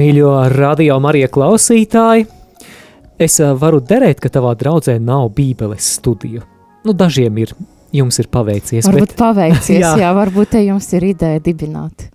Mīļo 0.00 0.30
radio 0.54 0.94
Marija 1.02 1.28
klausītāji, 1.28 2.22
es 3.20 3.34
eh, 3.42 3.50
varu 3.60 3.82
derēt, 3.84 4.22
ka 4.22 4.30
tavā 4.32 4.54
draudzē 4.56 4.94
nav 4.96 5.26
bībeles 5.36 5.90
studiju. 5.98 6.40
Nu, 6.88 6.94
dažiem 6.96 7.36
ir, 7.42 7.52
jums 7.92 8.16
ir 8.22 8.30
paveicies. 8.32 8.86
Varbūt 8.88 9.12
bet... 9.12 9.18
paveicies, 9.18 9.82
jā. 9.84 9.90
jā, 10.00 10.14
varbūt 10.16 10.54
te 10.54 10.64
jums 10.64 10.88
ir 10.96 11.04
ideja 11.10 11.42
dibināt. 11.44 12.06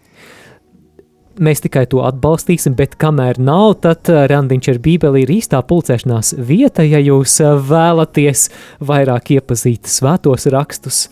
Mēs 1.46 1.62
tikai 1.62 1.84
to 1.92 2.02
atbalstīsim, 2.08 2.74
bet 2.80 2.96
kamēr 2.98 3.38
nav, 3.38 3.76
tad 3.86 4.10
eh, 4.10 4.24
randiņš 4.34 4.72
ar 4.74 4.82
bībeli 4.88 5.22
ir 5.28 5.38
īstā 5.38 5.62
pulcēšanās 5.70 6.40
vieta, 6.42 6.88
ja 6.90 7.04
jūs 7.06 7.38
eh, 7.44 7.54
vēlaties 7.70 8.48
vairāk 8.82 9.36
iepazīt 9.38 9.94
svētos 9.94 10.50
rakstus, 10.50 11.06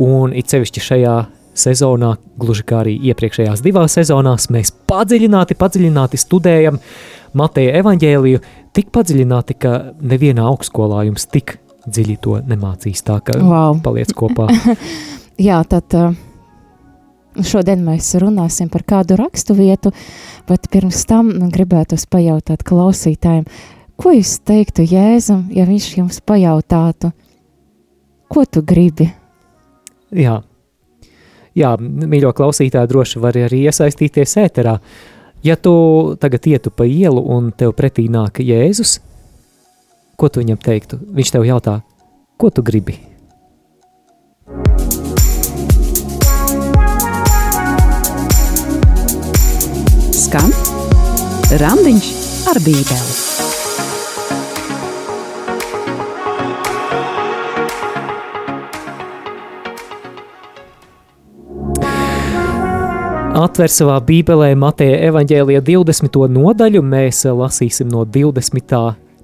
un 0.00 0.32
it 0.32 0.56
sevišķi 0.56 0.88
šajā 0.88 1.18
sezonā, 1.54 2.14
gluži 2.40 2.64
kā 2.66 2.82
arī 2.82 2.94
iepriekšējās 3.10 3.62
divās 3.64 3.96
sezonās, 3.98 4.48
mēs 4.52 4.72
padziļināti, 4.90 5.56
padziļināti 5.58 6.20
studējam 6.20 6.80
Mateja 7.34 7.78
evaņģēliju, 7.80 8.42
tik 8.74 8.92
padziļināti, 8.94 9.56
ka 9.58 9.74
nevienā 10.02 10.44
augstskolā 10.50 11.04
jums 11.08 11.26
tik 11.30 11.58
dziļi 11.86 12.16
to 12.22 12.38
nemācīs, 12.46 13.02
tā 13.06 13.18
ka 13.24 13.38
wow. 13.42 13.76
paliec 13.84 14.14
kopā. 14.16 14.48
Jā, 15.48 15.58
tad 15.68 15.96
uh, 15.98 16.14
šodien 17.42 17.82
mēs 17.86 18.12
runāsim 18.22 18.70
par 18.72 18.84
kādu 18.86 19.18
rakstu 19.18 19.56
vietu, 19.58 19.92
bet 20.48 20.70
pirms 20.72 21.02
tam 21.10 21.32
gribētu 21.52 21.98
pajautāt 22.10 22.62
klausītājiem, 22.66 23.44
ko 24.00 24.14
jūs 24.14 24.38
teiktu 24.46 24.86
Jēzum, 24.86 25.48
ja 25.54 25.66
viņš 25.68 25.90
jums 25.98 26.20
pajautātu, 26.26 27.10
ko 28.30 28.46
tu 28.46 28.62
gribi? 28.66 29.10
Jā, 30.14 30.40
jā, 31.58 31.74
mīļo 31.78 32.32
klausītāji, 32.36 32.90
droši 32.90 33.22
var 33.22 33.38
arī 33.46 33.64
iesaistīties 33.68 34.36
ēterā. 34.44 34.76
Ja 35.44 35.56
tu 35.60 35.74
tagad 36.20 36.46
ietu 36.48 36.72
pa 36.72 36.86
ielu 36.88 37.20
un 37.20 37.50
tev 37.52 37.74
pretī 37.76 38.06
nāk 38.08 38.40
Jēzus, 38.40 38.98
ko 40.16 40.30
tu 40.32 40.40
viņam 40.40 40.60
teiktu? 40.64 41.00
Viņš 41.14 41.34
tev 41.34 41.44
jautā, 41.48 41.80
ko 42.40 42.50
tu 42.50 42.64
gribi? 42.64 42.96
Skan 50.24 50.50
Randiņš 51.60 52.10
ar 52.50 52.64
Bībeli. 52.64 53.23
Atver 63.34 63.66
savā 63.66 63.96
Bībelē 63.98 64.52
Mateja 64.54 65.00
evaņģēlija 65.08 65.58
20. 65.66 66.18
nodaļu, 66.30 66.84
mēs 66.86 67.24
lasīsim 67.26 67.88
no 67.90 68.04
20. 68.06 68.76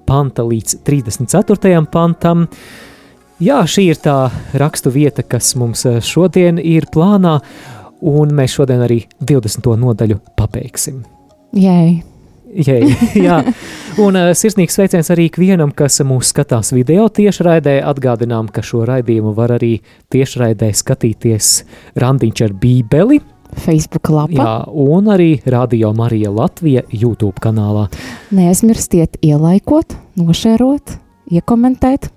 panta 0.09 0.43
līdz 0.43 0.81
34. 0.83 1.85
pantam. 1.93 2.49
Jā, 3.39 3.61
šī 3.71 3.87
ir 3.93 4.03
tā 4.03 4.17
rakstu 4.59 4.91
vieta, 4.91 5.23
kas 5.23 5.53
mums 5.55 5.87
šodien 6.03 6.59
ir 6.59 6.91
plānā, 6.91 7.37
un 8.03 8.35
mēs 8.35 8.59
šodien 8.59 8.83
arī 8.83 9.05
20. 9.23 9.71
nodaļu 9.79 10.19
pabeigsim. 10.35 11.05
Jēj! 11.55 12.01
Jei, 12.51 12.91
jā, 13.29 13.45
un 14.03 14.19
uh, 14.19 14.33
sirsnīgs 14.35 14.75
sveiciens 14.75 15.15
arī 15.15 15.29
ikvienam, 15.31 15.71
kas 15.71 16.03
mūs 16.03 16.33
skatās 16.35 16.75
video 16.75 17.07
tiešraidē. 17.07 17.79
Atgādinām, 17.87 18.51
ka 18.51 18.67
šo 18.67 18.83
raidījumu 18.91 19.39
var 19.39 19.55
arī 19.61 19.77
tiešraidē 20.11 20.75
skatīties 20.75 21.61
randiņš 22.03 22.49
ar 22.49 22.59
bībeli 22.59 23.23
Facebook 23.57 24.11
lapā. 24.15 24.39
Jā, 24.39 24.55
un 24.71 25.11
arī 25.13 25.33
Radio 25.51 25.93
Marija 25.97 26.33
Latvija 26.35 26.85
YouTube 26.93 27.43
kanālā. 27.43 27.89
Neaizmirstiet 28.35 29.21
ielaikot, 29.25 29.97
nošērot, 30.21 30.97
iekomentēt. 31.35 32.11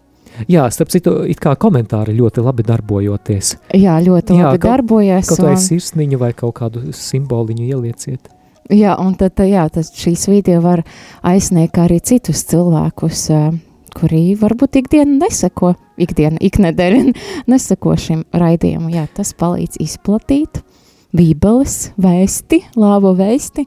Jā, 0.50 0.66
starp 0.74 0.90
citu, 0.90 1.14
it 1.30 1.42
kā 1.42 1.54
komentāri 1.60 2.16
ļoti 2.18 2.42
labi 2.44 2.66
darbojoties. 2.66 3.54
Jā, 3.78 4.00
ļoti 4.02 4.38
jā, 4.38 4.48
labi 4.48 4.62
kaut, 4.62 4.70
darbojas. 4.72 5.30
Kaut 5.30 5.44
vai 5.46 5.58
un... 5.58 5.62
sirsniņu 5.62 6.22
vai 6.22 6.32
kaut 6.38 6.56
kādu 6.58 6.88
simboliņu 6.98 7.68
ielieciet. 7.70 8.32
Jā, 8.72 8.96
un 9.02 9.14
tad, 9.20 9.38
jā, 9.46 9.68
tad 9.74 9.90
šīs 9.92 10.26
video 10.32 10.62
var 10.64 10.82
aizsniegt 11.28 11.78
arī 11.84 12.00
citus 12.02 12.46
cilvēkus, 12.50 13.28
kuri 13.94 14.24
varbūt 14.40 14.80
ikdienu 14.80 15.20
neseko, 15.20 15.74
ikdienu, 16.02 16.40
iknedēļ 16.42 17.00
neseko 17.52 17.98
šim 18.00 18.24
raidījumam. 18.34 18.90
Jā, 18.96 19.06
tas 19.14 19.36
palīdz 19.38 19.82
izplatīt 19.84 20.64
bībeles 21.14 21.92
vēsti, 22.02 22.60
lābo 22.80 23.14
vēsti, 23.18 23.66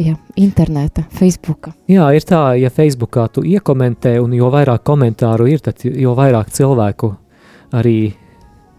ja, 0.00 0.16
interneta, 0.40 1.04
Facebooka. 1.16 1.74
Jā, 1.90 2.08
ir 2.16 2.24
tā, 2.26 2.42
ja 2.60 2.70
Facebookā 2.72 3.28
tu 3.34 3.44
iekomentē, 3.46 4.16
un 4.22 4.34
jo 4.36 4.50
vairāk 4.52 4.84
komentāru 4.86 5.50
ir, 5.52 5.62
tad 5.64 5.84
jo 5.84 6.16
vairāk 6.18 6.52
cilvēku 6.56 7.14
arī 7.76 8.12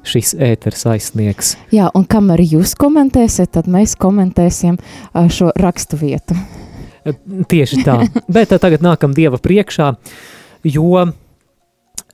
šis 0.07 0.34
ēters 0.41 0.85
aizsniegs. 0.90 1.56
Jā, 1.73 1.91
un 1.94 2.07
kamēr 2.09 2.41
jūs 2.41 2.73
komentēsiet, 2.79 3.53
tad 3.53 3.69
mēs 3.72 3.94
komentēsim 4.01 4.79
šo 5.29 5.51
rakstu 5.61 6.00
vietu. 6.01 6.38
Tieši 7.50 7.84
tā, 7.85 8.00
bet 8.35 8.53
tagad 8.61 8.84
nākam 8.85 9.13
Dieva 9.17 9.38
priekšā, 9.41 9.94
jo 10.73 11.06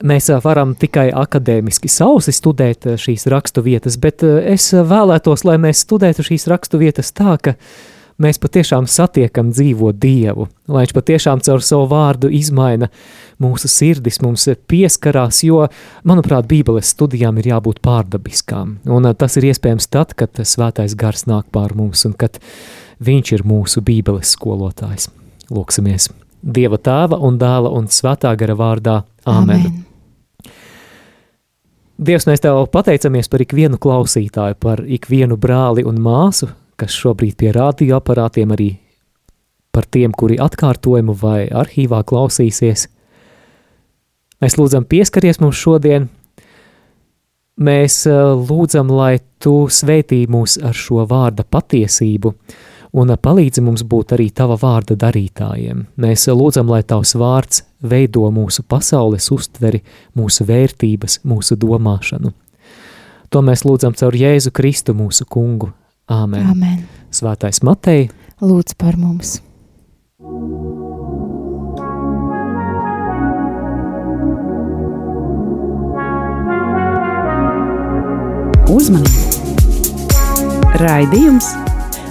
Mēs 0.06 0.28
varam 0.44 0.76
tikai 0.78 1.08
akadēmiski 1.10 1.88
sausi 1.90 2.30
studēt 2.34 2.86
šīs 3.02 3.26
rakstu 3.32 3.64
vietas, 3.66 3.96
bet 3.98 4.22
es 4.22 4.70
vēlētos, 4.70 5.42
lai 5.42 5.56
mēs 5.58 5.82
studētu 5.82 6.22
šīs 6.28 6.46
rakstu 6.52 6.78
vietas 6.78 7.10
tā, 7.10 7.34
ka 7.42 7.56
mēs 8.22 8.38
patiešām 8.38 8.86
satiekam 8.86 9.50
dzīvo 9.50 9.90
Dievu, 9.98 10.46
lai 10.70 10.84
viņš 10.84 10.94
patiešām 10.94 11.42
caur 11.42 11.64
savu 11.66 11.88
vārdu 11.90 12.30
izmaina 12.30 12.90
mūsu 13.42 13.70
sirdis, 13.70 14.20
mums 14.22 14.46
pieskarās, 14.70 15.42
jo, 15.46 15.64
manuprāt, 16.06 16.46
Bībeles 16.46 16.94
studijām 16.94 17.42
ir 17.42 17.50
jābūt 17.56 17.82
pārdabiskām, 17.82 18.78
un 18.86 19.10
tas 19.18 19.38
ir 19.40 19.48
iespējams 19.50 19.90
tad, 19.90 20.14
kad 20.14 20.38
svētais 20.38 20.94
gars 20.98 21.26
nāk 21.26 21.50
pār 21.50 21.74
mums 21.74 22.06
un 22.06 22.14
kad 22.14 22.38
viņš 23.02 23.34
ir 23.34 23.46
mūsu 23.46 23.82
Bībeles 23.82 24.36
skolotājs. 24.38 25.10
Lūksimies! 25.50 26.10
Dieva 26.38 26.78
tēva 26.78 27.18
un 27.18 27.34
dēla 27.40 27.74
un 27.74 27.90
svētā 27.90 28.36
gara 28.38 28.54
vārdā. 28.54 29.00
Āmen! 29.26 29.58
Amen. 29.58 29.84
Dievs, 31.98 32.28
mēs 32.30 32.38
tev 32.44 32.60
pateicamies 32.70 33.26
par 33.26 33.42
ikvienu 33.42 33.78
klausītāju, 33.82 34.54
par 34.62 34.84
ikvienu 34.86 35.34
brāli 35.34 35.82
un 35.82 35.96
māsu, 35.98 36.46
kas 36.78 36.94
šobrīd 36.94 37.34
pie 37.40 37.50
radioaparātiem 37.56 38.52
arī 38.54 38.68
par 39.74 39.88
tiem, 39.90 40.14
kuri 40.14 40.36
atkārtojumu 40.38 41.16
vai 41.18 41.48
arhīvā 41.50 42.04
klausīsies. 42.06 42.86
Mēs 44.38 44.54
lūdzam 44.60 44.86
pieskaries 44.86 45.40
mums 45.42 45.58
šodien, 45.58 46.06
mēs 47.58 48.04
eh, 48.06 48.22
lūdzam, 48.46 48.94
lai 48.94 49.18
tu 49.42 49.66
sveitī 49.66 50.22
mūs 50.30 50.54
ar 50.62 50.78
šo 50.78 51.02
vārda 51.10 51.42
patiesību, 51.42 52.34
un 52.98 53.14
palīdzi 53.14 53.62
mums 53.64 53.84
būt 53.86 54.14
arī 54.16 54.28
tava 54.34 54.56
vārda 54.58 54.96
darītājiem. 54.98 55.86
Mēs 56.02 56.26
lūdzam, 56.30 56.70
lai 56.72 56.82
tavs 56.82 57.14
vārds 57.18 57.62
veido 57.82 58.26
mūsu 58.34 58.64
pasaules 58.66 59.30
uztveri, 59.34 59.82
mūsu 60.18 60.46
vērtības, 60.48 61.20
mūsu 61.28 61.58
domāšanu. 61.60 62.32
To 63.28 63.42
mēs 63.44 63.64
lūdzam 63.68 63.94
caur 63.98 64.16
Jēzu 64.16 64.52
Kristu 64.56 64.96
mūsu 64.96 65.28
kungu. 65.28 65.72
Āmen. 66.08 66.46
Amen. 66.48 66.80
Svētais 67.12 67.60
Matei. 67.62 68.08
Lūdz 68.40 68.74
par 68.80 68.96
mums. 68.96 69.42
Uzmanību! 78.68 79.28
Raidījums 80.78 81.48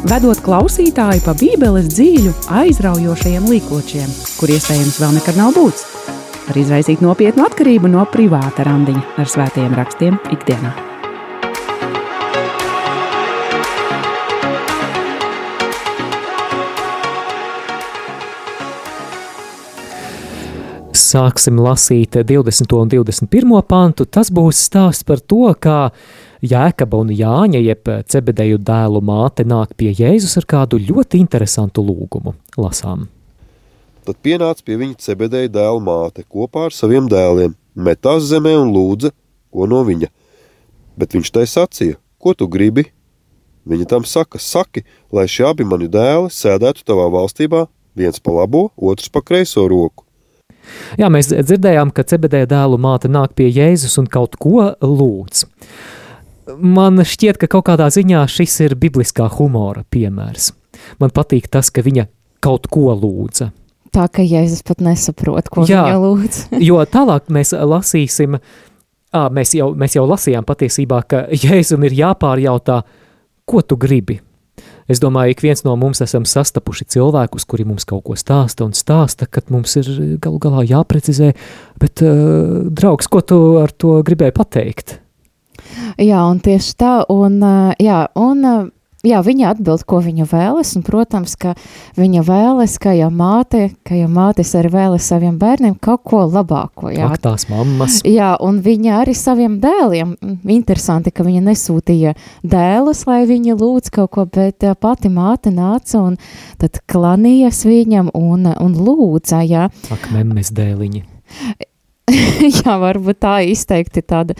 vedot 0.05 0.39
klausītāju 0.43 1.23
pa 1.25 1.33
Bībeles 1.37 1.87
dzīļu, 1.89 2.33
aizraujošajiem 2.53 3.47
līkločiem, 3.49 4.11
kur 4.37 4.51
iespējams 4.53 4.99
vēl 5.01 5.15
nekad 5.17 5.39
nav 5.39 5.55
būts, 5.57 5.85
var 6.47 6.59
izraisīt 6.59 7.01
nopietnu 7.01 7.45
atkarību 7.47 7.89
no 7.91 8.03
privāta 8.11 8.67
randiņa 8.67 9.17
ar 9.17 9.31
svētajiem 9.31 9.73
rakstiem 9.77 10.19
ikdienā. 10.35 10.75
Sāksim 21.07 21.59
lasīt 21.63 22.17
20. 22.19 22.73
un 22.75 22.89
21. 22.91 23.61
pantu. 23.63 24.05
Tas 24.11 24.27
būs 24.33 24.59
stāsts 24.67 25.07
par 25.07 25.21
to, 25.23 25.53
kā 25.55 25.77
Jēkaba 26.45 26.99
un 27.01 27.11
Jāņa, 27.13 27.61
jeb 27.63 27.89
cebedeju 28.09 28.59
dēlu 28.61 29.01
māte, 29.01 29.45
nāk 29.47 29.73
pie 29.77 29.93
Jēzus 29.97 30.37
ar 30.41 30.47
kādu 30.49 30.79
ļoti 30.81 31.21
interesantu 31.21 31.85
lūgumu. 31.85 32.35
Lasām. 32.57 33.07
Tad 34.07 34.19
pienāca 34.23 34.63
pie 34.63 34.77
viņa 34.79 35.01
cebedeja 35.03 35.49
dēla 35.51 35.81
māte 35.83 36.23
kopā 36.23 36.67
ar 36.69 36.75
saviem 36.75 37.09
dēliem, 37.11 37.57
metās 37.75 38.29
zemē 38.29 38.53
un 38.61 38.71
lūdza, 38.71 39.11
ko 39.51 39.67
no 39.67 39.81
viņa. 39.87 40.07
Bet 40.97 41.17
viņš 41.17 41.33
tai 41.33 41.43
sacīja, 41.49 41.97
ko 42.21 42.33
tu 42.37 42.47
gribi? 42.47 42.87
Viņa 43.67 43.89
tam 43.91 44.05
saka, 44.07 44.39
saki, 44.39 44.85
lai 45.11 45.27
šie 45.27 45.49
abi 45.49 45.67
mani 45.67 45.89
dēli 45.91 46.31
sēdētu 46.31 46.85
tavā 46.87 47.09
valstībā, 47.11 47.65
viens 47.99 48.21
pa 48.23 48.35
labo, 48.37 48.69
otrs 48.77 49.11
pa 49.11 49.19
kreiso 49.25 49.67
roku. 49.67 50.05
Jā, 50.99 51.09
mēs 51.11 51.29
dzirdējām, 51.31 51.91
ka 51.95 52.05
Cebedēja 52.07 52.47
dēlu 52.51 52.79
māte 52.79 53.11
nāk 53.11 53.35
pie 53.35 53.49
Jēzus 53.51 53.97
un 53.99 54.07
kaut 54.11 54.35
ko 54.39 54.71
lūdz. 54.79 55.45
Man 56.55 57.01
šķiet, 57.03 57.39
ka 57.41 57.49
kaut 57.51 57.67
kādā 57.67 57.89
ziņā 57.91 58.23
šis 58.31 58.59
ir 58.67 58.75
bibliskā 58.79 59.27
humora 59.37 59.83
piemērs. 59.91 60.51
Man 61.01 61.11
patīk 61.15 61.49
tas, 61.51 61.71
ka 61.73 61.83
viņa 61.83 62.07
kaut 62.43 62.69
ko 62.71 62.93
lūdza. 62.95 63.49
Tā 63.95 64.05
ka 64.11 64.23
Jēzus 64.23 64.63
pat 64.67 64.83
nesaprot, 64.83 65.49
ko 65.51 65.65
Jā. 65.67 65.83
viņa 65.87 65.97
lūdz. 66.03 66.39
Jo 66.67 66.83
tālāk 66.87 67.31
mēs 67.33 67.53
lasīsim, 67.55 68.37
ā, 68.37 69.25
mēs, 69.33 69.55
jau, 69.57 69.71
mēs 69.77 69.97
jau 69.97 70.05
lasījām 70.07 70.47
patiesībā, 70.47 71.01
ka 71.09 71.25
Jēzum 71.33 71.87
ir 71.87 71.97
jāpārjautā, 72.03 72.81
ko 73.47 73.63
tu 73.63 73.79
gribi. 73.79 74.21
Es 74.87 75.01
domāju, 75.03 75.33
ik 75.33 75.41
viens 75.43 75.65
no 75.67 75.73
mums 75.79 75.99
esam 76.03 76.23
sastapuši 76.27 76.87
cilvēkus, 76.95 77.43
kuri 77.47 77.65
mums 77.67 77.83
kaut 77.87 78.05
ko 78.07 78.15
stāsta 78.15 78.63
un 78.63 78.71
stāsta, 78.75 79.27
kad 79.27 79.51
mums 79.51 79.75
ir 79.81 79.89
galu 80.23 80.39
galā 80.43 80.63
jāprecizē, 80.67 81.33
bet, 81.81 82.03
uh, 82.07 82.63
draugs, 82.71 83.09
ko 83.11 83.19
tu 83.19 83.41
ar 83.59 83.73
to 83.75 83.97
gribēji 84.07 84.35
pateikt? 84.37 84.95
Jā, 86.01 86.23
un 86.29 86.41
tieši 86.43 86.73
tā, 86.79 86.93
un, 87.13 87.39
jā, 87.81 88.01
un 88.15 88.71
jā, 89.05 89.19
viņa 89.23 89.51
atbild, 89.53 89.83
ko 89.87 89.99
viņa 90.03 90.25
vēlas, 90.29 90.73
un, 90.77 90.83
protams, 90.85 91.35
ka 91.39 91.53
viņa 91.97 92.23
vēlas, 92.27 92.77
ka 92.81 92.93
jau 92.97 93.09
māte, 93.13 93.69
ka 93.87 93.97
jau 93.97 94.09
mātes 94.11 94.53
arī 94.57 94.71
vēlas 94.73 95.07
saviem 95.09 95.37
bērniem 95.39 95.77
kaut 95.83 96.03
ko 96.07 96.23
labāko, 96.25 96.91
jā. 96.93 97.09
Ak, 97.11 97.21
tās 97.23 97.47
mammas. 97.51 97.99
Jā, 98.07 98.33
un 98.43 98.59
viņa 98.65 99.01
arī 99.01 99.15
saviem 99.17 99.59
dēliem, 99.63 100.15
interesanti, 100.57 101.13
ka 101.13 101.25
viņa 101.27 101.43
nesūtīja 101.49 102.15
dēlus, 102.43 103.05
lai 103.09 103.23
viņi 103.29 103.57
lūdz 103.59 103.93
kaut 103.99 104.13
ko, 104.15 104.27
bet 104.27 104.65
pati 104.81 105.11
māte 105.13 105.53
nāca 105.53 106.01
un 106.03 106.19
tad 106.61 106.81
klanījas 106.89 107.63
viņam 107.67 108.11
un, 108.17 108.51
un 108.51 108.77
lūdza, 108.77 109.43
jā. 109.47 109.69
Ak, 109.93 110.11
memmes 110.15 110.53
dēliņi. 110.55 111.05
jā, 112.63 112.75
varbūt 112.79 113.19
tā 113.19 113.33
izteikti 113.51 114.03
tāda, 114.07 114.35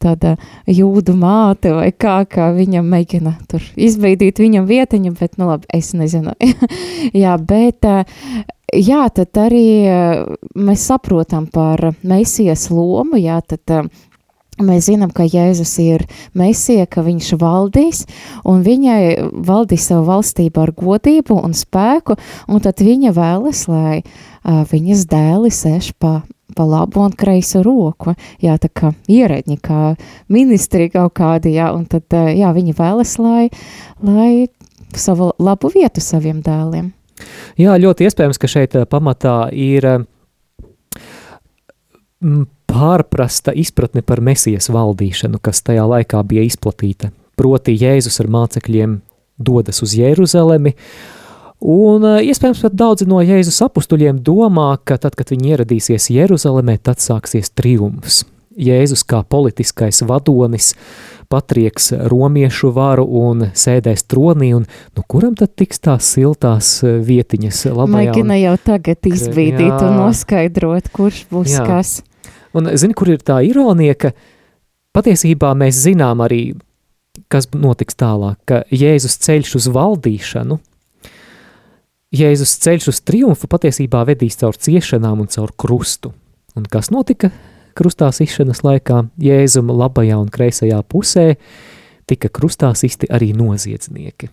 tāda 0.00 0.34
jūdu 0.70 1.12
māte 1.20 1.74
vai 1.76 1.90
kā, 1.92 2.22
kā 2.24 2.48
viņa 2.56 2.80
mēģina 2.84 3.34
tur 3.50 3.64
izveidīt 3.76 4.40
viņam 4.40 4.64
vietiņu, 4.70 5.12
bet, 5.18 5.36
nu 5.40 5.50
labi, 5.50 5.68
es 5.76 5.92
nezinu. 5.96 6.32
jā, 7.24 7.36
bet, 7.36 7.84
ā, 7.84 8.06
jā, 8.72 9.04
tad 9.12 9.42
arī 9.42 9.66
ā, 9.84 10.00
mēs 10.56 10.88
saprotam 10.88 11.50
par 11.52 11.90
Mesijas 12.00 12.70
lomu, 12.72 13.20
jā, 13.20 13.40
tad 13.52 13.76
ā, 13.80 13.84
Mēs 14.62 14.84
zinām, 14.86 15.10
ka 15.10 15.24
Jēzus 15.26 15.72
ir 15.82 16.04
Mēsija, 16.38 16.84
ka 16.86 17.02
viņš 17.02 17.32
valdīs, 17.40 18.04
un 18.46 18.60
viņai 18.62 19.32
valdīs 19.42 19.88
savu 19.90 20.04
valstību 20.06 20.62
ar 20.62 20.70
godību 20.78 21.40
un 21.40 21.56
spēku, 21.58 22.14
un 22.46 22.62
tad 22.62 22.78
viņa 22.78 23.10
vēlas, 23.16 23.64
lai 23.66 24.04
uh, 24.04 24.62
viņas 24.70 25.08
dēli 25.10 25.50
sēž 25.50 25.90
pa, 25.98 26.20
pa 26.56 26.66
labu 26.68 27.04
un 27.04 27.14
kreiso 27.16 27.62
roku, 27.64 28.14
jā, 28.42 28.56
tā 28.60 28.68
kā 28.68 28.92
ierēģi, 29.10 29.56
kā 29.64 29.94
ministri 30.32 30.90
kaut 30.92 31.14
kādi, 31.18 31.54
jā, 31.56 31.70
un 31.74 31.86
tad, 31.90 32.06
uh, 32.12 32.28
jā, 32.34 32.52
viņa 32.54 32.76
vēlas, 32.78 33.16
lai, 33.22 33.48
lai 34.04 34.48
savu 34.94 35.32
labu 35.42 35.70
vietu 35.74 36.02
saviem 36.04 36.42
dēliem. 36.44 36.92
Jā, 37.60 37.76
ļoti 37.78 38.08
iespējams, 38.08 38.38
ka 38.42 38.50
šeit 38.50 38.74
ā, 38.78 38.84
pamatā 38.90 39.48
ir 39.54 39.86
m, 42.20 42.46
pārprasta 42.70 43.54
izpratne 43.54 44.02
par 44.02 44.22
mesijas 44.24 44.70
valdīšanu, 44.74 45.38
kas 45.42 45.62
tajā 45.66 45.84
laikā 45.86 46.22
bija 46.26 46.44
izplatīta. 46.46 47.12
Proti, 47.38 47.74
Jēzus 47.78 48.20
ar 48.22 48.30
mācekļiem 48.30 48.98
dodas 49.38 49.82
uz 49.82 49.94
Jeruzalemi, 49.98 50.74
un 51.64 52.04
ā, 52.04 52.18
iespējams 52.28 52.62
pat 52.66 52.76
daudzi 52.76 53.08
no 53.08 53.22
Jēzus 53.24 53.62
apustuļiem 53.64 54.20
domā, 54.24 54.74
ka 54.84 54.98
tad, 55.00 55.16
kad 55.18 55.32
viņi 55.32 55.54
ieradīsies 55.54 56.10
Jeruzalemē, 56.12 56.76
tad 56.84 57.02
sāksies 57.02 57.52
triumfs. 57.56 58.22
Jēzus 58.54 59.02
kā 59.08 59.24
politiskais 59.26 60.04
vadonis 60.06 60.74
patrieks 61.32 61.90
romiešu 62.10 62.70
varu 62.74 63.06
un 63.24 63.48
sēdēs 63.56 64.04
tronī, 64.06 64.52
un 64.54 64.66
nu, 64.68 65.04
kuram 65.10 65.34
tad 65.38 65.54
tiks 65.58 65.82
tās 65.82 66.12
siltās 66.14 66.76
ā, 66.84 66.98
vietiņas 67.02 67.64
labajā? 67.72 68.12
Maigina 68.12 68.38
jau 68.38 68.54
tagad 68.70 69.10
izbīdīt 69.10 69.72
jā. 69.72 69.80
un 69.88 69.98
noskaidrot, 70.04 70.92
kurš 70.94 71.24
būs 71.32 71.56
Jā. 71.56 71.64
kas. 71.66 71.96
Un 72.54 72.70
zini, 72.78 72.94
kur 72.94 73.10
ir 73.10 73.24
tā 73.26 73.40
ironija, 73.42 73.96
ka 73.98 74.12
patiesībā 74.94 75.50
mēs 75.58 75.80
zinām 75.88 76.22
arī, 76.22 76.54
kas 77.32 77.48
notiks 77.50 77.98
tālāk, 77.98 78.38
ka 78.46 78.62
Jēzus 78.70 79.18
ceļš 79.24 79.56
uz 79.58 79.68
valdīšanu, 79.74 80.60
Jēzus 82.14 82.54
ceļš 82.62 82.90
uz 82.92 83.00
triumfu 83.06 83.48
patiesībā 83.50 84.04
vedīs 84.06 84.38
caur 84.38 84.54
ciešanām 84.54 85.24
un 85.24 85.30
caur 85.32 85.50
krustu. 85.58 86.12
Un 86.54 86.66
kas 86.70 86.92
notika 86.94 87.32
krustā 87.74 88.10
sišanas 88.14 88.62
laikā? 88.62 89.04
Jēzum 89.18 89.72
labajā 89.74 90.20
un 90.20 90.30
kreisajā 90.32 90.78
pusē 90.86 91.34
tika 92.06 92.30
krustā 92.30 92.70
sisti 92.78 93.08
arī 93.10 93.32
noziedznieki. 93.36 94.30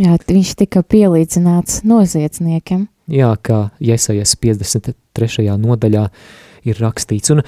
Jā, 0.00 0.16
viņš 0.16 0.54
tika 0.62 0.80
pielīdzināts 0.82 1.82
noziedzniekiem. 1.84 2.86
Jā, 3.12 3.34
kā 3.44 3.66
Jesajas 3.82 4.32
53. 4.40 5.52
nodaļā 5.60 6.06
ir 6.64 6.80
rakstīts. 6.80 7.34
Un 7.34 7.42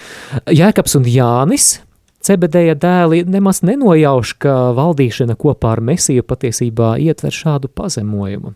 Jēkabs 0.53 0.99
un 0.99 1.09
Jānis, 1.09 1.79
Cebedēja 2.25 2.73
dēli, 2.81 3.21
nemaz 3.29 3.61
nenojauš, 3.67 4.31
ka 4.41 4.55
valdīšana 4.76 5.37
kopā 5.37 5.75
ar 5.75 5.82
Mesiju 5.85 6.25
patiesībā 6.25 6.94
ietver 7.05 7.35
šādu 7.37 7.69
pazemojumu. 7.69 8.55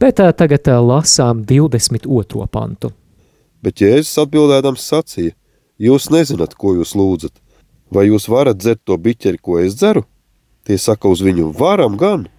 Bet 0.00 0.22
ā, 0.24 0.30
tagad 0.32 0.70
ā, 0.72 0.78
lasām 0.80 1.42
22. 1.44 2.46
pantu. 2.48 2.94
Bet 3.62 3.84
Jēzus 3.84 4.16
atbildēdams 4.24 4.88
sacīja: 4.94 5.36
Jūs 5.82 6.08
nezināt, 6.14 6.56
ko 6.56 6.72
jūs 6.78 6.96
lūdzat. 6.96 7.36
Vai 7.92 8.06
jūs 8.08 8.30
varat 8.32 8.56
dzert 8.56 8.80
to 8.88 8.96
biķeri, 8.96 9.36
ko 9.36 9.60
es 9.60 9.76
dzeru? 9.76 10.06
Tie 10.64 10.78
saka 10.80 11.12
uz 11.12 11.20
viņu: 11.20 11.50
Varam 11.58 12.00
gan! 12.00 12.30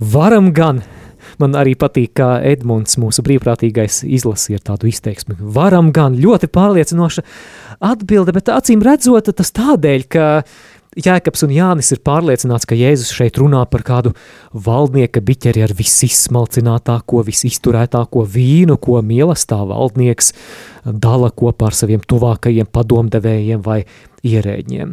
Varam 0.00 0.50
gan! 0.56 0.82
Man 1.40 1.54
arī 1.56 1.76
patīk, 1.78 2.12
kā 2.20 2.34
Edmunds, 2.44 2.98
mūsu 3.00 3.24
brīvprātīgais, 3.26 4.02
izlasīja 4.04 4.60
tādu 4.70 4.90
izteiksmi. 4.90 5.38
Varam 5.40 5.88
gan 5.96 6.18
ļoti 6.20 6.50
pārliecinoša 6.52 7.24
atbilde, 7.90 8.34
bet 8.36 8.52
acīm 8.52 8.84
redzot, 8.84 9.32
tas 9.36 9.54
tādēļ, 9.56 10.04
ka 10.12 10.26
Jēkabs 10.98 11.44
un 11.46 11.52
Jānis 11.54 11.92
ir 11.94 12.00
pārliecināts, 12.02 12.66
ka 12.66 12.74
Jēzus 12.74 13.12
šeit 13.14 13.36
runā 13.38 13.60
par 13.70 13.84
kādu 13.86 14.10
valdnieka 14.50 15.22
biķeri 15.22 15.62
ar 15.62 15.74
visizsmalcinātāko, 15.78 17.22
visizturētāko 17.28 18.24
vīnu, 18.26 18.74
ko 18.82 18.98
mīlestā 19.06 19.60
valdnieks 19.70 20.32
dala 20.82 21.30
kopā 21.30 21.70
ar 21.70 21.78
saviem 21.78 22.02
tuvākajiem 22.02 22.66
padomdevējiem 22.74 23.62
vai 23.62 23.84
ierēģiem. 24.26 24.92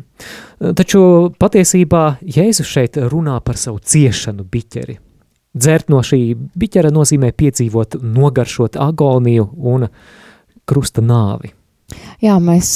Taču 0.78 1.02
patiesībā 1.42 2.06
Jēzus 2.22 2.70
šeit 2.70 3.02
runā 3.10 3.40
par 3.42 3.58
savu 3.58 3.82
ciešanu 3.82 4.46
biķeri. 4.46 5.00
Dzert 5.58 5.90
no 5.90 6.04
šī 6.06 6.22
biķera 6.58 6.92
nozīmē 6.94 7.34
piedzīvot, 7.34 8.00
nogaršot 8.02 8.78
agoniju 8.82 9.50
un 9.58 9.88
krusta 10.68 11.02
nāvi. 11.02 11.54
Jā, 12.20 12.36
mēs 12.44 12.74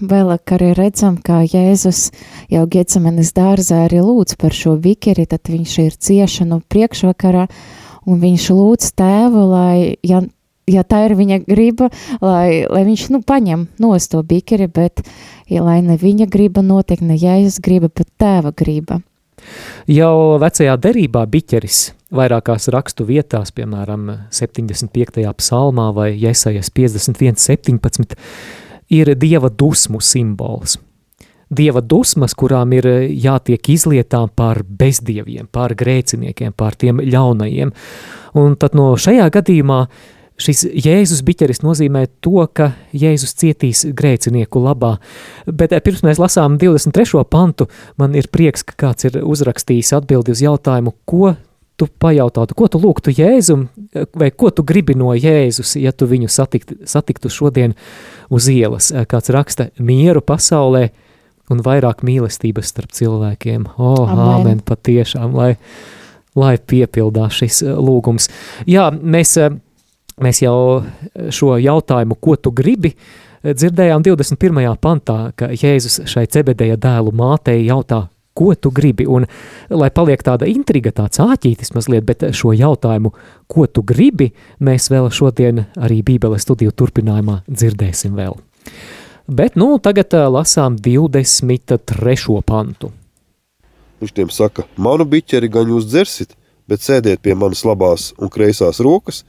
vēlāk 0.00 0.54
arī 0.56 0.70
redzam, 0.78 1.18
kā 1.20 1.42
Jēzus 1.44 2.06
jau 2.52 2.62
Getsamenes 2.70 3.34
dārzā 3.36 3.82
arī 3.84 4.00
lūdz 4.00 4.38
par 4.40 4.56
šo 4.56 4.78
bikeri, 4.80 5.26
tad 5.28 5.50
viņš 5.52 5.74
ir 5.82 5.98
ciešanu 6.06 6.62
priekšvakarā, 6.72 7.44
un 8.08 8.22
viņš 8.22 8.48
lūdz 8.56 8.90
tēvu, 8.96 9.44
lai, 9.50 9.76
ja, 10.06 10.22
ja 10.70 10.84
tā 10.88 11.04
ir 11.10 11.16
viņa 11.18 11.42
griba, 11.44 11.90
lai, 12.24 12.64
lai 12.70 12.84
viņš, 12.88 13.08
nu, 13.12 13.20
paņem 13.26 13.66
nos 13.84 14.08
to 14.08 14.22
bikeri, 14.24 14.70
bet, 14.72 15.04
ja, 15.50 15.60
lai 15.66 15.82
ne 15.84 15.98
viņa 16.00 16.30
griba 16.32 16.64
notiek, 16.64 17.04
ne 17.04 17.18
Jēzus 17.20 17.60
griba, 17.64 17.92
bet 17.92 18.08
tēva 18.16 18.54
griba. 18.56 19.02
Jau 19.90 20.38
vecajā 20.40 20.76
derībā 20.80 21.24
biķeris 21.30 21.80
vairākās 22.14 22.68
rakstu 22.72 23.06
vietās, 23.08 23.52
piemēram, 23.54 24.08
75. 24.34 25.24
psalmā 25.38 25.90
vai 25.94 26.12
Jesajas 26.14 26.70
51, 26.70 27.38
17, 27.42 28.16
ir 28.94 29.14
dieva 29.18 29.50
dusmu 29.50 30.00
simbols. 30.00 30.78
Dieva 31.54 31.82
dusmas, 31.84 32.32
kurām 32.34 32.72
ir 32.74 32.86
jātiek 33.10 33.68
izlietām 33.74 34.30
par 34.34 34.62
bezdieviem, 34.64 35.46
par 35.52 35.74
grēciniekiem, 35.76 36.54
par 36.56 36.74
tiem 36.80 37.02
ļaunajiem. 37.04 37.70
Un 38.40 38.56
tad 38.58 38.74
no 38.74 38.94
šajā 38.98 39.28
gadījumā 39.34 39.84
šis 40.40 40.64
Jēzus 40.84 41.22
biķeris 41.26 41.62
nozīmē 41.64 42.06
to, 42.24 42.42
ka 42.52 42.72
Jēzus 42.96 43.36
cietīs 43.38 43.84
grēcinieku 43.94 44.62
labā. 44.62 44.96
Bet 45.46 45.74
pirms 45.84 46.04
mēs 46.06 46.20
lasām 46.22 46.58
23. 46.60 47.22
pantu, 47.30 47.68
man 48.00 48.16
ir 48.18 48.30
prieks, 48.32 48.66
ka 48.66 48.76
kāds 48.86 49.08
ir 49.08 49.20
uzrakstījis 49.22 49.94
atbildi 50.00 50.34
uz 50.34 50.42
jautājumu, 50.44 50.94
ko 51.06 51.34
tu 51.78 51.88
pajautātu, 52.00 52.54
ko 52.54 52.68
tu 52.70 52.78
lūgtu 52.78 53.14
Jēzum, 53.14 53.66
vai 54.14 54.30
ko 54.30 54.50
tu 54.54 54.62
gribi 54.66 54.94
no 54.98 55.10
Jēzus, 55.14 55.74
ja 55.80 55.90
tu 55.90 56.06
viņu 56.10 56.30
satikt, 56.30 56.76
satiktu 56.86 57.30
šodien 57.32 57.74
uz 58.30 58.46
ielas. 58.50 58.92
Kāds 59.10 59.32
raksta 59.34 59.72
mieru 59.82 60.22
pasaulē, 60.22 60.88
un 61.52 61.60
vairāk 61.64 62.04
mīlestības 62.06 62.72
starp 62.72 62.94
cilvēkiem. 62.96 63.68
O, 63.76 63.92
oh, 63.92 64.08
Amen. 64.08 64.24
āmen, 64.34 64.62
patiešām, 64.64 65.34
lai, 65.36 65.54
lai 66.38 66.54
piepildās 66.58 67.40
šis 67.40 67.62
eh, 67.66 67.74
lūgums. 67.74 68.30
Jā, 68.70 68.88
mēs, 68.94 69.36
eh, 69.40 69.52
mēs 70.22 70.42
jau 70.44 70.84
šo 71.30 71.56
jautājumu, 71.58 72.16
ko 72.20 72.36
tu 72.36 72.52
gribi, 72.54 72.94
eh, 72.94 73.54
dzirdējām 73.54 74.02
21. 74.02 74.76
pantā, 74.76 75.32
ka 75.36 75.48
Jēzus 75.48 76.04
šai 76.10 76.26
cebedeja 76.26 76.76
dēlu 76.76 77.12
mātei 77.12 77.64
jautā, 77.66 78.08
ko 78.34 78.54
tu 78.54 78.70
gribi, 78.70 79.06
un 79.06 79.26
lai 79.70 79.90
paliek 79.90 80.22
tāda 80.22 80.48
intriga, 80.50 80.90
tāds 80.90 81.20
āķītis 81.22 81.70
mazliet, 81.74 82.04
bet 82.04 82.26
šo 82.34 82.50
jautājumu, 82.50 83.12
ko 83.46 83.66
tu 83.66 83.82
gribi, 83.82 84.32
mēs 84.60 84.90
vēl 84.90 85.10
šodien 85.14 85.66
arī 85.76 86.02
Bībeles 86.02 86.42
studiju 86.42 86.74
turpinājumā 86.74 87.44
dzirdēsim 87.46 88.16
vēl. 88.18 88.34
Bet, 89.26 89.54
nu, 89.56 89.78
tagad 89.78 90.12
lasām 90.12 90.76
23. 90.76 92.42
pantu. 92.44 92.90
Viņš 94.02 94.12
tiem 94.12 94.30
saka, 94.34 94.66
manu 94.76 95.06
biķeri 95.08 95.48
gan 95.48 95.70
jūs 95.70 95.86
dzersit, 95.88 96.34
bet 96.68 96.82
sēdiet 96.84 97.22
pie 97.24 97.36
manas 97.38 97.62
labās 97.64 98.10
un 98.18 98.28
kreisās 98.28 98.82
rokas, 98.84 99.22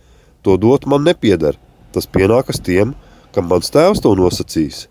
to 0.46 0.58
dot 0.62 0.86
man 0.90 1.06
nepieder. 1.08 1.58
Tas 1.96 2.08
pienākas 2.12 2.62
tiem, 2.62 2.94
kam 3.36 3.50
mans 3.52 3.72
tēvs 3.74 4.04
to 4.04 4.14
nosacīs. 4.18 4.86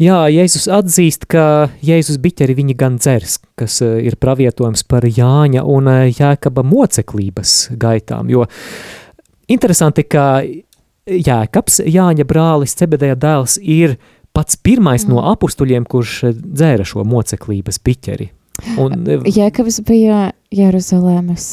Jā, 0.00 0.22
Jēzus 0.32 0.64
atzīst, 0.72 1.26
ka 1.28 1.68
Jēzus 1.84 2.16
biķeri 2.22 2.56
viņa 2.56 2.76
gan 2.80 2.96
dzers, 2.96 3.36
kas 3.58 3.80
uh, 3.84 3.98
ir 4.00 4.16
pravietojums 4.20 4.82
par 4.88 5.04
Jāņa 5.04 5.64
un 5.68 5.90
uh, 5.92 6.06
Jēkaba 6.08 6.64
moceklības 6.64 7.74
gaitām, 7.80 8.30
jo 8.32 8.46
interesanti, 9.52 10.06
ka 10.08 10.40
Jēkabs, 11.10 11.82
Jāņa 11.84 12.26
brālis, 12.28 12.76
Cebedēja 12.80 13.18
dēls, 13.20 13.58
ir 13.60 13.98
pats 14.36 14.56
pirmais 14.56 15.04
mm. 15.04 15.12
no 15.12 15.26
apustuļiem, 15.34 15.84
kurš 15.84 16.20
dzēra 16.38 16.86
šo 16.88 17.04
moceklības 17.04 17.82
biķeri. 17.84 18.30
Un, 18.80 19.02
uh, 19.04 19.28
Jēkabs 19.28 19.82
bija 19.84 20.30
Jeruzalemes. 20.54 21.52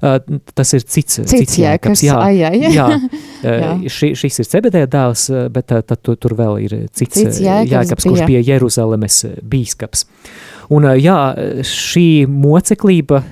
Tas 0.00 0.70
ir 0.76 0.84
cits, 0.88 1.18
Cits 1.28 1.58
Jēkabs, 1.60 2.02
Jā, 2.06 2.16
ai, 2.24 2.38
ai. 2.48 2.60
jā. 2.72 2.86
Jā. 3.40 3.72
Ši, 3.88 4.12
šis 4.20 4.42
ir 4.42 4.48
Cebedēja 4.48 4.88
dēls, 4.92 5.26
bet 5.52 5.70
tad 5.72 6.00
tu, 6.04 6.14
tur 6.20 6.34
vēl 6.36 6.58
ir 6.64 6.74
cits, 6.92 7.18
Cits 7.18 7.40
Jēkabs 7.40 7.72
Jēkabs, 7.72 8.06
kurš 8.08 8.24
bija. 8.28 8.42
Jeruzalemes 8.54 9.18
bīskaps. 9.44 10.06
Un 10.70 10.86
jā, 11.00 11.16
šī 11.66 12.06
moceklība, 12.30 13.22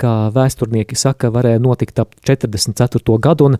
kā 0.00 0.12
vēsturnieki 0.34 0.96
saka, 0.96 1.32
varēja 1.34 1.60
notikt 1.64 1.98
ap 2.04 2.14
44. 2.28 3.18
gadu, 3.24 3.48
un 3.50 3.58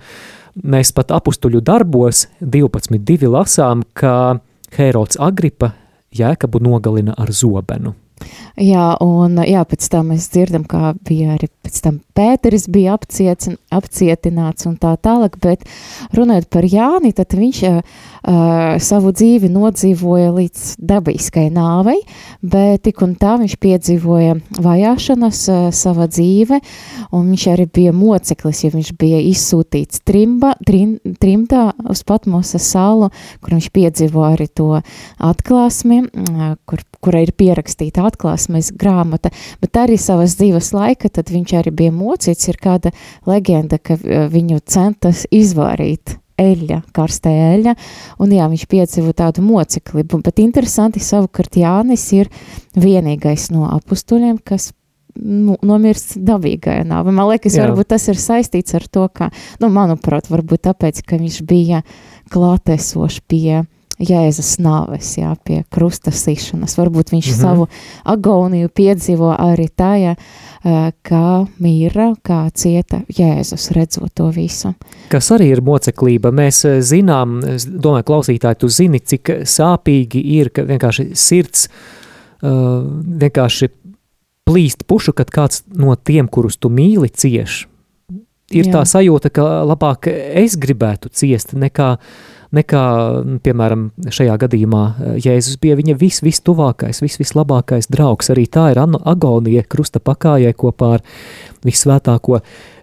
mēs 0.63 0.93
pat 0.95 1.11
apustuļu 1.17 1.65
darbos 1.67 2.29
12.2 2.41 3.33
lasām, 3.33 3.83
ka 3.93 4.39
Herods 4.79 5.19
Agripa 5.19 5.73
Jēkabu 6.15 6.63
nogalina 6.63 7.17
ar 7.19 7.33
zobenu. 7.35 7.97
Jā, 8.55 8.93
un 9.03 9.41
jā, 9.43 9.65
pēc 9.67 9.89
tam 9.91 10.13
mēs 10.13 10.29
dzirdam, 10.31 10.63
kā 10.71 10.93
bija 11.03 11.33
arī 11.35 11.49
pēc 11.65 11.81
tam 11.83 11.97
Pēteris 12.15 12.69
bija 12.71 12.93
apciecin, 12.95 13.57
apcietināts 13.75 14.69
un 14.71 14.77
tā 14.79 14.93
tālāk, 15.03 15.41
bet 15.43 15.65
runājot 16.15 16.47
par 16.55 16.67
Jāni, 16.71 17.11
tad 17.19 17.35
viņš 17.35 17.59
uh, 17.67 17.81
savu 18.79 19.11
dzīvi 19.11 19.51
nodzīvoja 19.51 20.31
līdz 20.37 20.69
dabiskai 20.79 21.49
nāvei, 21.51 21.97
bet 22.47 22.85
tik 22.87 23.03
un 23.03 23.17
tā 23.19 23.33
viņš 23.41 23.57
piedzīvoja 23.59 24.37
vajāšanas 24.63 25.41
uh, 25.51 25.65
savā 25.75 26.07
dzīve, 26.13 26.61
un 27.11 27.27
viņš 27.33 27.49
arī 27.57 27.67
bija 27.81 27.97
moceklis, 27.97 28.63
jo 28.63 28.71
viņš 28.77 28.93
bija 29.01 29.19
izsūtīts 29.33 30.05
trimba, 30.07 30.55
trim, 30.63 31.01
trimdā 31.19 31.73
uz 31.91 32.05
Patmosa 32.07 32.63
salu, 32.63 33.11
kur 33.43 33.59
viņš 33.59 33.71
piedzīvoja 33.75 34.31
arī 34.39 34.47
to 34.55 34.71
atklāsmi, 35.19 36.05
uh, 36.07 36.55
kur, 36.71 36.87
kura 37.03 37.27
ir 37.27 37.35
pierakstīta 37.35 38.07
atklāsmes 38.45 38.73
grāmata, 38.77 39.31
bet 39.61 39.77
arī 39.77 39.97
savas 39.99 40.37
dzīves 40.37 40.73
laika, 40.75 41.09
tad 41.09 41.31
viņš 41.31 41.55
arī 41.59 41.71
bija 41.73 41.93
mocīts, 41.93 42.49
ir 42.49 42.57
kāda 42.61 42.93
leģenda, 43.27 43.79
ka 43.79 43.97
uh, 43.97 44.29
viņu 44.29 44.61
centas 44.67 45.27
izvārīt 45.31 46.19
eļļa, 46.37 46.83
karstē 46.93 47.31
eļļa, 47.55 47.75
un 48.19 48.33
jā, 48.33 48.47
viņš 48.51 48.67
piedzīvo 48.67 49.13
tādu 49.15 49.43
moceklibu, 49.43 50.19
bet 50.25 50.41
interesanti 50.43 51.01
savukārt 51.01 51.57
Jānis 51.57 52.13
ir 52.13 52.31
vienīgais 52.75 53.53
no 53.55 53.69
apustuļiem, 53.71 54.41
kas 54.43 54.73
nu, 55.15 55.55
nomirst 55.63 56.17
dabīgajā 56.19 56.83
nāvē. 56.91 57.15
Man 57.15 57.31
liekas, 57.31 57.55
Jā. 57.55 57.69
varbūt 57.69 57.93
tas 57.95 58.09
ir 58.11 58.19
saistīts 58.19 58.75
ar 58.75 58.89
to, 58.91 59.07
ka, 59.15 59.31
nu, 59.63 59.71
manuprāt, 59.71 60.27
varbūt 60.27 60.67
tāpēc, 60.67 61.05
ka 61.07 61.21
viņš 61.23 61.39
bija 61.47 61.85
klātesošs 62.35 63.23
pie 63.31 63.63
Jēzus 63.99 64.57
nāves, 64.59 65.13
jā, 65.19 65.31
pie 65.45 65.63
krusta 65.71 66.11
sišanas. 66.11 66.77
Varbūt 66.79 67.13
viņš 67.15 67.29
mm 67.29 67.35
-hmm. 67.35 67.41
savu 67.41 67.67
agoniju 68.05 68.69
piedzīvo 68.69 69.35
arī 69.39 69.69
tajā, 69.77 70.17
kā 71.03 71.47
mīra, 71.61 72.15
kā 72.23 72.51
cieta 72.55 73.01
Jēzus 73.09 73.71
redzot 73.71 74.15
to 74.15 74.31
visu. 74.31 74.75
Kas 75.09 75.31
arī 75.31 75.53
ir 75.53 75.63
moceklība, 75.63 76.31
mēs 76.31 76.81
zinām, 76.81 77.45
es 77.55 77.67
domāju, 77.67 78.03
klausītāji, 78.05 78.59
tu 78.59 78.69
zini, 78.69 79.01
cik 79.01 79.29
sāpīgi 79.45 80.23
ir, 80.25 80.51
ka 80.51 80.63
vienkārši 80.63 81.11
sirds 81.15 81.69
uh, 81.69 82.05
vienkārši 82.43 83.69
plīst 84.45 84.85
pušu, 84.87 85.15
kad 85.17 85.31
kāds 85.33 85.63
no 85.73 85.95
tiem, 85.97 86.29
kurus 86.29 86.59
tu 86.61 86.71
mīli, 86.73 87.09
cieš. 87.09 87.65
Ir 88.53 88.69
Jā. 88.69 88.77
tā 88.77 88.83
sajūta, 88.87 89.33
ka 89.33 89.65
labāk 89.65 90.09
es 90.11 90.59
gribētu 90.61 91.09
ciest, 91.09 91.55
nekā, 91.57 91.97
nekā 92.55 92.85
nu, 93.27 93.39
piemēram, 93.45 93.89
šajā 94.15 94.37
gadījumā 94.45 94.85
eh, 94.93 95.17
Jēzus 95.25 95.59
bija 95.63 95.77
viņa 95.79 95.97
vis, 96.01 96.21
vistuvākais, 96.25 97.03
vis, 97.05 97.19
vislabākais 97.21 97.91
draugs. 97.93 98.31
Arī 98.35 98.47
tā 98.51 98.71
ir 98.73 98.81
agonija 98.83 99.65
krusta 99.69 100.01
pakājai 100.03 100.55
kopā 100.57 100.95
ar 100.99 101.05
visvētāko 101.65 102.41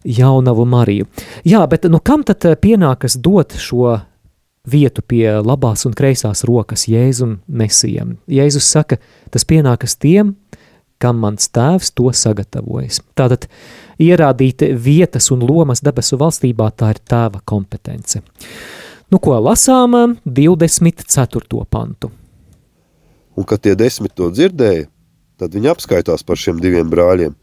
jaunavu 0.07 0.65
Mariju. 0.65 1.09
Jā, 1.47 1.65
bet 1.71 1.89
nu 1.91 2.01
kam 2.03 2.25
tad 2.27 2.45
eh, 2.49 2.57
pienākas 2.59 3.17
dot 3.17 3.57
šo 3.57 3.99
vietu 4.67 5.01
pie 5.01 5.25
labās 5.41 5.87
un 5.89 5.95
kreisās 5.97 6.45
rokas 6.45 6.87
Jēzum 6.91 7.39
Mesijam? 7.47 8.17
Jēzus 8.29 8.69
saka, 8.69 8.99
tas 9.33 9.47
pienākas 9.47 9.97
tiem, 9.97 10.35
kam 11.01 11.17
mans 11.23 11.49
tēvs 11.49 11.95
to 11.97 12.11
sagatavojas. 12.13 13.01
Tātad 13.17 13.47
ierādīt 14.01 14.63
vietas 14.77 15.31
un 15.33 15.41
lomas 15.47 15.81
debesu 15.81 16.19
valstībā 16.21 16.69
tā 16.77 16.93
ir 16.93 17.01
tēva 17.09 17.41
kompetence. 17.45 18.21
Nu, 19.11 19.19
ko 19.19 19.35
lasām 19.43 20.15
24. 20.23 21.65
pantu. 21.67 22.11
Un 23.35 23.47
kad 23.47 23.59
tie 23.59 23.75
desmit 23.75 24.13
to 24.15 24.29
dzirdēja, 24.31 24.85
tad 25.35 25.55
viņi 25.55 25.71
apskaitās 25.73 26.23
par 26.23 26.39
šiem 26.39 26.61
diviem 26.63 26.87
brāļiem. 26.91 27.35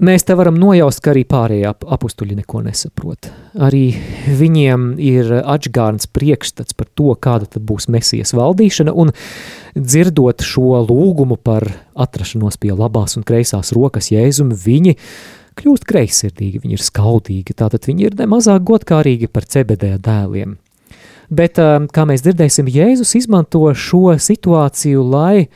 Mēs 0.00 0.24
te 0.24 0.32
varam 0.32 0.56
nojaust, 0.56 1.02
ka 1.04 1.10
arī 1.12 1.26
pārējie 1.28 1.66
ap 1.68 1.84
apstuļi 1.84 2.38
neko 2.38 2.62
nesaprot. 2.64 3.28
Arī 3.60 3.90
viņiem 4.38 4.94
ir 4.96 5.34
atgādns 5.42 6.08
priekšstats 6.08 6.72
par 6.78 6.88
to, 6.96 7.12
kāda 7.12 7.60
būs 7.60 7.90
mesijas 7.92 8.32
valdīšana, 8.32 8.94
un 8.96 9.12
dzirdot 9.76 10.40
šo 10.40 10.80
lūgumu 10.88 11.36
par 11.36 11.68
atrašanos 11.92 12.56
pie 12.56 12.72
labās 12.72 13.18
un 13.20 13.28
kreisās 13.28 13.74
rokas 13.76 14.08
Jēzum, 14.14 14.56
viņi 14.56 14.96
kļūst 15.60 15.86
greizsirdīgi, 15.88 16.62
viņi 16.64 16.76
ir 16.76 16.82
skaudīgi, 16.84 17.56
tātad 17.56 17.86
viņi 17.88 18.08
ir 18.08 18.18
nemazāk 18.18 18.64
godkārīgi 18.68 19.30
par 19.32 19.46
cebedēja 19.48 20.00
dēliem. 20.02 20.56
Bet, 21.30 21.60
ā, 21.62 21.78
kā 21.94 22.04
mēs 22.08 22.24
dzirdēsim, 22.26 22.70
Jēzus 22.72 23.14
izmanto 23.20 23.62
šo 23.76 24.16
situāciju, 24.18 25.06
lai 25.12 25.46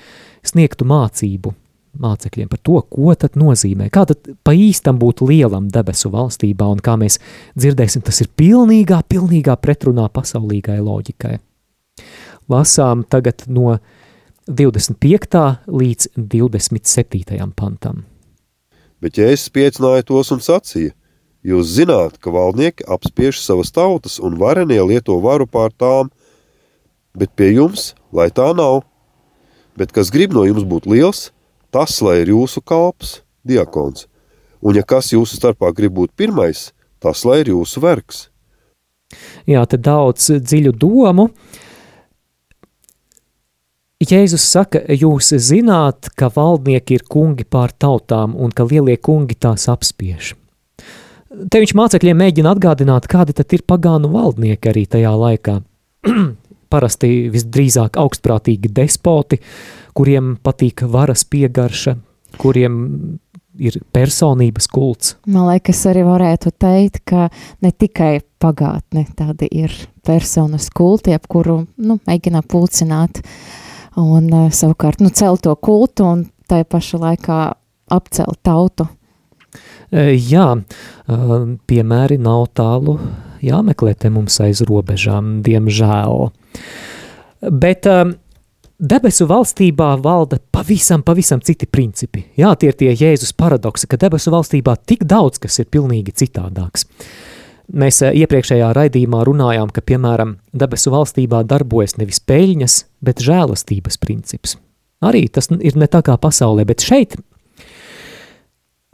sniegtu 0.47 0.87
mācību 0.87 1.55
mācekļiem 2.01 2.51
par 2.51 2.61
to, 2.67 2.79
ko 2.91 3.15
tad 3.19 3.39
nozīmē, 3.39 3.89
kā 3.95 4.05
tad 4.09 4.31
pa 4.47 4.55
īstam 4.57 4.99
būt 5.01 5.23
lielam 5.27 5.69
debesu 5.73 6.11
valstībā, 6.15 6.67
un 6.75 6.83
kā 6.85 6.97
mēs 7.01 7.21
dzirdēsim, 7.59 8.05
tas 8.07 8.21
ir 8.25 8.31
pilnīgā, 8.39 9.01
pilnīgā 9.11 9.57
pretrunā 9.63 10.09
pasaulīgai 10.15 10.81
loģikai. 10.83 11.37
Lasām 12.51 13.05
tagad 13.09 13.47
no 13.49 13.79
25. 14.51 15.45
līdz 15.71 16.11
27. 16.19 17.55
pantam. 17.57 18.05
Bet 19.05 19.19
Jēzus 19.21 19.51
pieicināja 19.53 20.07
tos 20.09 20.31
un 20.33 20.41
sacīja: 20.41 20.95
Jūs 21.45 21.75
zināt, 21.77 22.17
ka 22.25 22.33
valdnieki 22.33 22.87
apspiež 22.89 23.37
savas 23.45 23.69
tautas 23.69 24.17
un 24.17 24.39
varenie 24.41 24.81
lieto 24.81 25.19
varu 25.21 25.45
pār 25.45 25.75
tām, 25.77 26.09
bet 27.13 27.35
pie 27.37 27.51
jums, 27.53 27.93
lai 28.17 28.31
tā 28.33 28.49
nav. 28.57 28.81
Bet 29.77 29.93
kas 29.93 30.09
grib 30.15 30.33
no 30.33 30.47
jums 30.49 30.65
būt 30.65 30.89
liels, 30.89 31.35
tas 31.69 31.99
lai 32.01 32.23
ir 32.23 32.33
jūsu 32.33 32.63
kalps, 32.65 33.19
diakons. 33.45 34.07
Un 34.65 34.79
ja 34.79 34.85
kas 34.89 35.13
jūsu 35.13 35.37
starpā 35.37 35.75
grib 35.77 35.93
būt 35.99 36.15
pirmais, 36.17 36.71
tas 36.97 37.27
lai 37.29 37.43
ir 37.43 37.53
jūsu 37.53 37.85
vergs. 37.85 38.31
Jā, 39.45 39.67
te 39.69 39.77
daudz 39.77 40.31
dziļu 40.41 40.73
domu. 40.81 41.29
Jēzus 44.05 44.45
saka, 44.51 44.81
jūs 44.91 45.33
zināt, 45.41 46.11
ka 46.19 46.31
valdnieki 46.35 46.99
ir 46.99 47.05
kungi 47.11 47.45
pār 47.45 47.73
tautām 47.79 48.35
un 48.37 48.53
ka 48.55 48.67
lielie 48.69 48.97
kungi 48.97 49.37
tās 49.39 49.69
apspiež. 49.71 50.35
Te 51.51 51.61
viņš 51.61 51.75
mācekļiem 51.75 52.19
mēģina 52.21 52.55
atgādināt, 52.55 53.09
kādi 53.11 53.35
tad 53.35 53.53
ir 53.57 53.65
pagānu 53.67 54.11
valdnieki 54.13 54.71
arī 54.71 54.87
tajā 54.91 55.15
laikā. 55.19 55.61
parasti 56.75 57.29
visdrīzāk 57.33 57.99
augstprātīgi 58.01 58.73
despoti, 58.75 59.41
kuriem 59.95 60.35
patīk 60.43 60.85
varas 60.91 61.25
piegarša, 61.31 61.97
kuriem 62.41 62.81
ir 63.55 63.79
personības 63.95 64.67
kults. 64.73 65.15
Man 65.31 65.47
liekas, 65.53 65.85
arī 65.91 66.03
varētu 66.07 66.51
teikt, 66.59 67.05
ka 67.07 67.29
ne 67.63 67.71
tikai 67.71 68.17
pagātne 68.43 69.07
tādi 69.15 69.49
ir 69.63 69.75
personas 70.05 70.67
kulti, 70.75 71.15
ap 71.15 71.29
kuru 71.31 71.61
nu, 71.79 72.01
mēģina 72.09 72.43
pulcināt 72.51 73.23
un 74.01 74.31
uh, 74.33 74.51
savukārt 74.53 75.03
nu, 75.05 75.13
celt 75.15 75.45
to 75.47 75.55
kultu 75.57 76.07
un 76.09 76.27
tai 76.51 76.65
paša 76.65 77.01
laikā 77.03 77.39
apcelt 77.95 78.41
tautu. 78.45 78.87
E, 79.95 80.15
jā, 80.19 80.49
e, 80.59 81.17
piemēri 81.69 82.19
nav 82.19 82.49
tālu 82.59 82.97
jāmeklē 83.45 83.95
te 83.99 84.11
mums 84.13 84.41
aiz 84.43 84.65
robežām, 84.67 85.39
diemžēl. 85.47 86.29
Bet 87.53 87.87
e, 87.87 87.99
debesu 88.81 89.29
valstībā 89.31 89.93
valda 90.03 90.41
pavisam, 90.55 91.05
pavisam 91.07 91.43
citi 91.45 91.69
principi. 91.71 92.25
Jā, 92.41 92.55
tie 92.59 92.73
ir 92.73 92.81
tie 92.81 92.91
Jēzus 92.95 93.35
paradoksi, 93.39 93.89
ka 93.91 94.01
debesu 94.01 94.35
valstībā 94.35 94.77
tik 94.83 95.07
daudz, 95.09 95.39
kas 95.43 95.61
ir 95.63 95.71
pilnīgi 95.71 96.17
citādāks. 96.25 96.89
Mēs 97.73 98.03
iepriekšējā 98.05 98.73
raidījumā 98.77 99.23
runājām, 99.25 99.71
ka, 99.73 99.81
piemēram, 99.81 100.37
debesu 100.53 100.93
valstībā 100.93 101.45
darbojas 101.49 101.97
nevis 101.97 102.21
peļņas, 102.21 102.81
bet 103.05 103.23
žēlastības 103.25 103.97
princips. 104.03 104.59
Arī 105.05 105.27
tas 105.33 105.49
ir 105.57 105.79
ne 105.81 105.89
tā 105.89 106.03
kā 106.05 106.17
pasaulē, 106.21 106.67
bet 106.69 106.85
šeit 106.85 107.17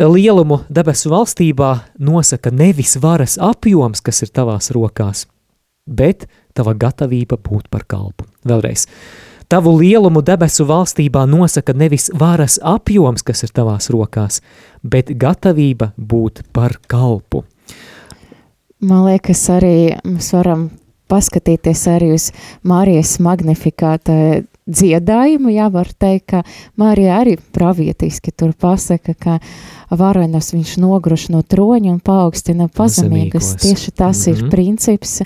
lielumu 0.08 0.62
debesu 0.72 1.10
valstībā 1.12 1.74
nosaka 1.98 2.50
nevis 2.50 2.96
varas 3.02 3.36
apjoms, 3.40 4.00
kas 4.00 4.22
ir 4.24 4.30
tavās 4.32 4.70
rokās, 4.72 5.26
bet 5.86 6.26
tava 6.56 6.74
gatavība 6.74 7.36
būt 7.36 7.68
par 7.70 7.84
kalpu. 7.84 8.24
Vēlreiz. 8.46 8.86
Tavu 9.50 9.74
lielumu 9.80 10.22
debesu 10.22 10.64
valstībā 10.64 11.24
nosaka 11.26 11.74
nevis 11.74 12.08
varas 12.14 12.60
apjoms, 12.62 13.24
kas 13.26 13.42
ir 13.42 13.50
tavās 13.50 13.90
rokās, 13.90 14.40
bet 14.82 15.10
gatavība 15.10 15.90
būt 15.98 16.44
par 16.54 16.78
kalpu. 16.86 17.42
Man 18.80 19.04
liekas, 19.04 19.42
arī 19.52 19.74
mēs 20.08 20.32
varam 20.32 20.70
paskatīties 21.10 21.82
arī 21.90 22.12
uz 22.14 22.30
Mārijas 22.66 23.18
magnifikāta 23.22 24.14
dziedājumu, 24.70 25.50
jā, 25.52 25.66
var 25.72 25.90
teikt, 25.98 26.26
ka 26.30 26.42
Mārija 26.80 27.18
arī 27.20 27.36
pravietiski 27.54 28.32
tur 28.32 28.52
pasaka, 28.54 29.14
ka 29.18 29.38
varenas 29.90 30.52
viņš 30.54 30.76
nogruš 30.80 31.28
no 31.34 31.42
troņa 31.42 31.90
un 31.96 31.98
paaugstina 32.04 32.68
pazemīgus. 32.68 33.56
Zemīgos. 33.56 33.64
Tieši 33.64 33.90
tas 33.90 34.26
mm 34.26 34.32
-hmm. 34.32 34.36
ir 34.36 34.42
Mhm. 34.42 34.50
princips, 34.50 35.22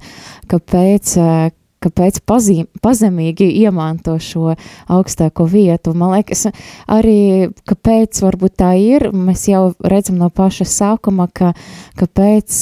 kāpēc, 0.49 1.17
kāpēc 1.85 2.21
pazī, 2.27 2.57
pazemīgi 2.85 3.47
iemanto 3.63 4.17
šo 4.23 4.55
augstāko 4.91 5.47
vietu. 5.51 5.95
Man 5.97 6.15
liekas, 6.17 6.47
arī 6.91 7.51
kāpēc 7.69 8.23
varbūt 8.25 8.57
tā 8.61 8.73
ir, 8.81 9.09
mēs 9.13 9.47
jau 9.51 9.67
redzam 9.85 10.19
no 10.21 10.31
paša 10.35 10.67
sākuma, 10.71 11.29
ka 11.33 11.53
kāpēc 12.01 12.61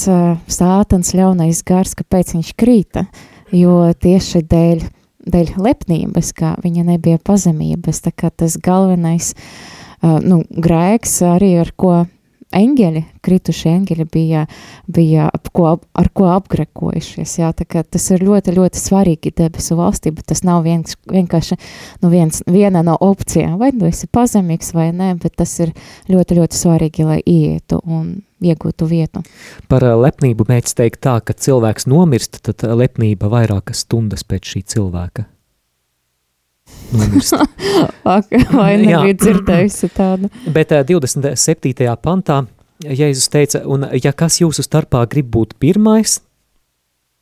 sātans 0.50 1.14
ļaunais 1.16 1.62
gars, 1.66 1.94
kāpēc 1.98 2.34
viņš 2.36 2.54
krīta, 2.58 3.06
jo 3.54 3.92
tieši 4.02 4.42
dēļ, 4.48 4.88
dēļ 5.32 5.54
lepnības, 5.62 6.32
ka 6.36 6.56
viņa 6.62 6.88
nebija 6.94 7.22
pazemības, 7.22 8.02
tā 8.06 8.14
kā 8.16 8.32
tas 8.34 8.58
galvenais 8.60 9.34
nu, 10.02 10.42
grēks 10.50 11.20
arī 11.28 11.54
ar 11.62 11.70
ko 11.78 12.02
eņģeļi, 12.56 13.02
kritušie 13.24 13.70
eņģeļi 13.72 14.06
bija, 14.12 14.46
bija 14.92 15.28
ap 15.32 15.50
ko, 15.54 15.76
ar 15.98 16.10
ko 16.14 16.28
apgrekojušies. 16.34 17.36
Jā, 17.40 17.52
tas 17.56 18.08
ir 18.14 18.24
ļoti, 18.26 18.54
ļoti 18.56 18.80
svarīgi 18.80 19.34
debesu 19.38 19.78
valstī, 19.78 20.12
bet 20.14 20.28
tas 20.32 20.44
nav 20.46 20.64
viens, 20.66 20.96
vienkārši 21.10 21.58
nu 22.02 22.12
viens, 22.12 22.42
viena 22.46 22.84
no 22.86 22.96
opcijām. 23.00 23.58
Vai 23.60 23.72
tu 23.76 23.88
esi 23.88 24.10
pazemīgs 24.12 24.74
vai 24.76 24.90
nē, 24.96 25.14
bet 25.22 25.36
tas 25.40 25.54
ir 25.64 25.74
ļoti, 26.12 26.38
ļoti 26.40 26.62
svarīgi, 26.62 27.08
lai 27.08 27.20
ietu 27.24 27.80
un 27.84 28.14
iegūtu 28.42 28.88
vietu. 28.90 29.22
Par 29.70 29.86
ā, 29.86 29.92
lepnību 29.98 30.48
mēdz 30.48 30.74
teikt 30.78 31.02
tā, 31.06 31.18
ka 31.24 31.36
cilvēks 31.36 31.86
nomirst, 31.90 32.42
tad 32.46 32.64
ā, 32.66 32.74
lepnība 32.78 33.30
vairākas 33.32 33.84
stundas 33.86 34.26
pēc 34.26 34.54
šī 34.54 34.66
cilvēka. 34.74 35.28
Vai 38.58 38.72
nebija 38.80 39.14
dzirdējusi 39.16 39.92
tādu? 39.96 40.30
Bet 40.52 40.74
ā, 40.74 40.82
27. 40.88 41.86
pantā 42.02 42.42
Jēzus 42.82 43.30
teica, 43.30 43.62
un 43.70 43.86
ja 44.02 44.12
kas 44.16 44.40
jūsu 44.40 44.64
starpā 44.66 45.04
grib 45.10 45.30
būt 45.32 45.54
pirmais, 45.62 46.18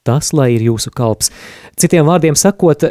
tas 0.06 0.33
lai 0.37 0.54
ir 0.56 0.64
jūsu 0.70 0.92
kalps. 0.94 1.30
Citiem 1.80 2.09
vārdiem 2.09 2.38
sakot, 2.38 2.87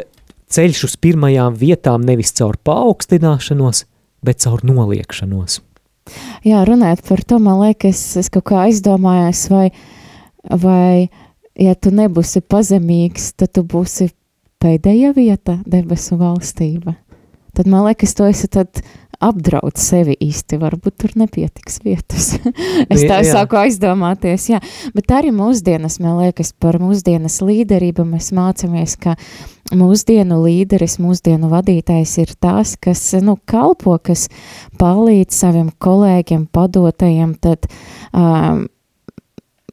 ceļš 0.50 0.84
uz 0.86 0.94
pirmajām 1.02 1.56
vietām 1.58 2.04
nevis 2.06 2.32
caur 2.38 2.58
paaugstināšanos, 2.66 3.84
bet 4.26 4.44
caur 4.44 4.62
noliekšanos. 4.66 5.60
Jā, 6.46 6.62
runājot 6.66 7.02
par 7.06 7.24
to, 7.26 7.38
man 7.42 7.60
liekas, 7.64 8.00
es 8.18 8.30
kaut 8.32 8.48
kā 8.50 8.64
aizdomājos, 8.66 9.44
vai, 9.52 9.66
vai 10.48 11.10
ja 11.58 11.76
tu 11.76 11.92
nebūsi 11.94 12.42
pazemīgs, 12.42 13.32
tad 13.38 13.54
tu 13.58 13.64
būsi 13.66 14.10
pēdējā 14.60 15.14
vieta 15.16 15.60
debesu 15.66 16.18
valstība. 16.20 16.96
Tad 17.56 17.66
man 17.66 17.88
liekas, 17.88 18.14
tu 18.14 18.24
esi 18.28 18.48
tad 18.48 18.82
apdraud 19.20 19.76
sevi 19.76 20.14
īsti, 20.22 20.56
varbūt 20.60 20.94
tur 21.02 21.12
nepietiks 21.20 21.80
vietas. 21.84 22.30
es 22.92 23.02
tā 23.04 23.20
Jā. 23.20 23.34
sāku 23.34 23.58
aizdomāties, 23.60 24.46
jā. 24.54 24.60
Bet 24.96 25.12
arī 25.12 25.32
mūsdienas, 25.36 25.98
man 26.00 26.22
liekas, 26.22 26.54
par 26.56 26.80
mūsdienas 26.80 27.40
līderību 27.44 28.06
mēs 28.14 28.30
mācāmies, 28.36 28.96
ka 29.02 29.16
mūsdienu 29.76 30.40
līderis, 30.46 30.96
mūsdienu 31.02 31.50
vadītājs 31.52 32.16
ir 32.22 32.34
tas, 32.40 32.76
kas, 32.80 33.04
nu, 33.20 33.36
kalpo, 33.50 33.98
kas 34.02 34.28
palīdz 34.80 35.42
saviem 35.42 35.68
kolēģiem, 35.84 36.48
padotajiem, 36.54 37.36
tad 37.44 37.68
um, 38.14 38.68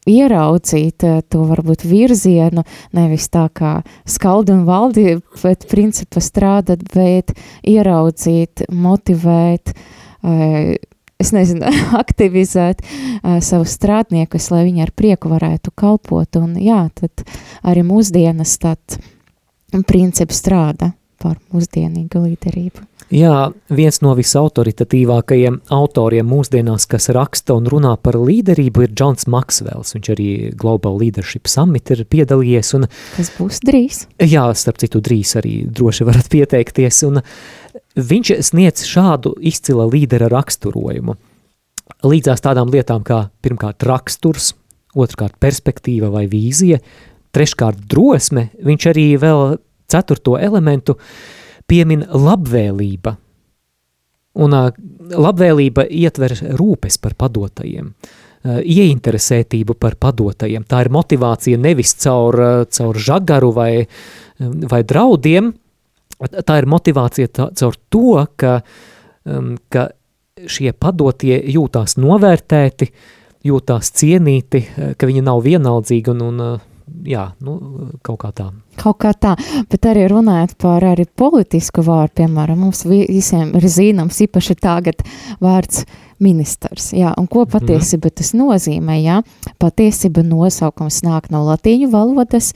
ieraudzīt 0.08 1.06
eh, 1.06 1.22
to 1.30 1.44
varbūt 1.50 1.86
virzienu, 1.88 2.64
nevis 2.96 3.30
tā 3.34 3.48
kā 3.54 3.78
skaldi 4.08 4.56
un 4.56 4.66
valdi 4.68 5.18
pēc 5.42 5.68
principa 5.70 6.24
strādāt, 6.24 6.86
bet 6.94 7.34
ieraudzīt, 7.68 8.68
motivēt, 8.74 9.74
eh, 10.24 10.76
es 11.20 11.34
nezinu, 11.36 11.70
aktivizēt 12.04 12.84
eh, 12.84 13.40
savus 13.44 13.76
strādniekus, 13.78 14.50
lai 14.54 14.66
viņi 14.70 14.88
ar 14.88 14.94
prieku 14.96 15.32
varētu 15.34 15.74
kalpot. 15.76 16.42
Un 16.42 16.58
jā, 16.62 16.86
tad 16.98 17.26
arī 17.68 17.86
mūsdienas 17.88 18.58
tad 18.64 19.00
princips 19.88 20.40
strādā 20.44 20.94
par 21.22 21.40
mūsdienīgu 21.52 22.24
līderību. 22.24 22.86
Jā, 23.08 23.54
viens 23.72 24.02
no 24.04 24.12
visautoritatīvākajiem 24.18 25.62
autoriem 25.72 26.28
mūsdienās, 26.28 26.84
kas 26.92 27.08
raksta 27.16 27.56
un 27.56 27.70
runā 27.72 27.94
par 28.04 28.18
līderību, 28.20 28.84
ir 28.84 28.92
Džons 28.92 29.30
Maksvels. 29.32 29.94
Viņš 29.96 30.10
arī 30.12 30.28
Global 30.60 30.98
Leadership 31.00 31.48
Summit 31.48 31.94
ir 31.96 32.04
piedalījies, 32.04 32.74
un 32.76 32.90
Kas 33.16 33.32
būs 33.38 33.62
drīz? 33.64 34.02
jā, 34.20 34.44
starp 34.60 34.82
citu, 34.84 35.00
drīz 35.00 35.38
arī 35.40 35.56
droši 35.72 36.08
varat 36.10 36.28
pieteikties, 36.34 37.00
un 37.08 37.22
viņš 37.96 38.34
sniedz 38.50 38.84
šādu 38.90 39.38
izcila 39.40 39.88
līdera 39.88 40.28
raksturojumu. 40.34 41.16
Līdzās 42.04 42.44
tādām 42.44 42.76
lietām 42.76 43.08
kā 43.08 43.30
pirmkārt 43.40 43.88
raksturs, 43.88 44.52
otrkārt 45.00 45.40
perspektīva 45.40 46.12
vai 46.12 46.28
vīzija, 46.28 46.84
treškārt 47.32 47.88
drosme, 47.88 48.50
viņš 48.68 48.92
arī 48.92 49.10
vēl 49.22 49.62
ceturto 49.88 50.36
elementu 50.36 50.98
piemin 51.68 52.06
labvēlība. 52.08 53.16
Un 54.38 54.54
labvēlība 54.54 55.88
ietver 55.90 56.36
rūpes 56.60 57.00
par 57.02 57.16
padotajiem, 57.18 57.90
ieinteresētību 58.46 59.76
par 59.82 59.98
padotajiem. 60.00 60.66
Tā 60.70 60.84
ir 60.86 60.92
motivācija 60.94 61.58
nevis 61.60 61.96
caur, 62.04 62.38
caur 62.70 63.00
žagaru 63.02 63.50
vai, 63.56 63.72
vai 64.40 64.84
draudiem, 64.86 65.52
tā 66.18 66.60
ir 66.62 66.70
motivācija 66.70 67.34
tā, 67.34 67.50
caur 67.58 67.78
to, 67.90 68.14
ka, 68.38 68.60
ka 69.74 69.90
šie 70.46 70.74
padotie 70.78 71.40
jūtās 71.50 71.98
novērtēti, 71.98 72.92
jūtās 73.48 73.92
cienīti, 73.98 74.64
ka 74.98 75.10
viņi 75.10 75.26
nav 75.26 75.42
vienaldzīgi 75.46 76.14
un, 76.14 76.26
un 76.30 76.44
jā, 77.08 77.32
nu, 77.44 77.58
kaut 78.06 78.20
kā 78.24 78.32
tā. 78.36 78.50
Kaut 78.80 78.98
kā 79.04 79.12
tā, 79.14 79.36
bet 79.70 79.86
arī 79.90 80.08
runājot 80.12 80.56
par 80.62 80.84
arī 80.84 81.06
politisku 81.16 81.84
vārdu, 81.86 82.14
piemēram, 82.24 82.58
mums 82.58 82.84
vi- 82.86 83.08
visiem 83.10 83.56
ir 83.56 83.62
zināms 83.62 84.20
īpaši 84.28 84.56
tagad 84.60 85.04
vārds 85.42 85.86
ministrs, 86.20 86.92
jā, 86.94 87.14
un 87.18 87.28
ko 87.28 87.46
patiesība 87.46 88.10
tas 88.14 88.34
nozīmē, 88.34 88.96
jā, 89.04 89.22
patiesība 89.60 90.24
nosaukums 90.26 91.02
nāk 91.04 91.30
no 91.30 91.44
latīņu 91.46 91.92
valodas 91.92 92.54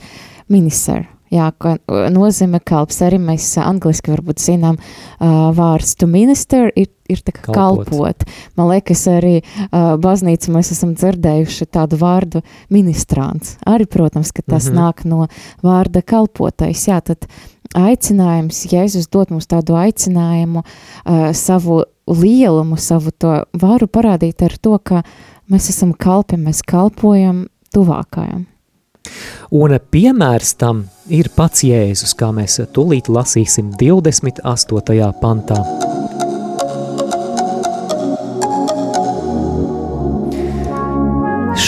minister, 0.48 1.06
jā, 1.32 1.48
ko 1.58 1.74
uh, 1.78 2.06
nozīmē 2.12 2.60
kalps, 2.68 3.00
arī 3.06 3.18
mēs 3.22 3.46
uh, 3.58 3.64
angliski 3.70 4.12
varbūt 4.12 4.42
zinām 4.44 4.76
uh, 4.78 5.50
vārds 5.56 5.94
to 5.98 6.06
minister 6.10 6.68
ir, 6.76 6.90
ir 7.08 7.22
tā 7.24 7.32
kā 7.34 7.52
Kalpot. 7.52 7.88
kalpot. 7.90 8.26
Man 8.58 8.68
liekas, 8.70 9.06
arī 9.10 9.38
uh, 9.40 9.94
baznīca 10.02 10.52
mēs 10.54 10.72
esam 10.76 10.92
dzirdējuši 10.98 11.68
tādu 11.72 11.98
vārdu 12.00 12.42
ministrants. 12.72 13.56
Arī, 13.68 13.88
protams, 13.90 14.32
ka 14.32 14.42
tas 14.46 14.68
Mhm. 14.68 14.76
nāk 14.78 15.04
no 15.08 15.26
vārda 15.64 16.02
kalpotais. 16.04 16.84
Jā, 16.88 17.00
tad 17.02 17.26
aicinājums, 17.74 18.66
Jēzus 18.68 19.08
dod 19.10 19.30
mums 19.32 19.46
tādu 19.48 19.74
aicinājumu, 19.80 20.62
uh, 20.64 21.32
savu 21.32 21.82
lielumu, 22.06 22.76
savu 22.76 23.10
to 23.16 23.44
varu 23.54 23.86
parādīt 23.86 24.42
ar 24.42 24.56
to, 24.60 24.78
ka 24.78 25.02
mēs 25.50 25.70
esam 25.70 25.94
kalpi, 25.94 26.36
mēs 26.36 26.60
kalpojam 26.66 27.46
tuvākajam. 27.74 28.46
Un 29.52 29.76
piemērs 29.92 30.54
tam 30.60 30.86
ir 31.12 31.28
pats 31.36 31.64
Jēzus, 31.66 32.14
kā 32.16 32.30
mēs 32.32 32.60
tūlīt 32.72 33.10
lasīsim 33.12 33.72
28. 33.80 35.10
pantā. 35.20 35.58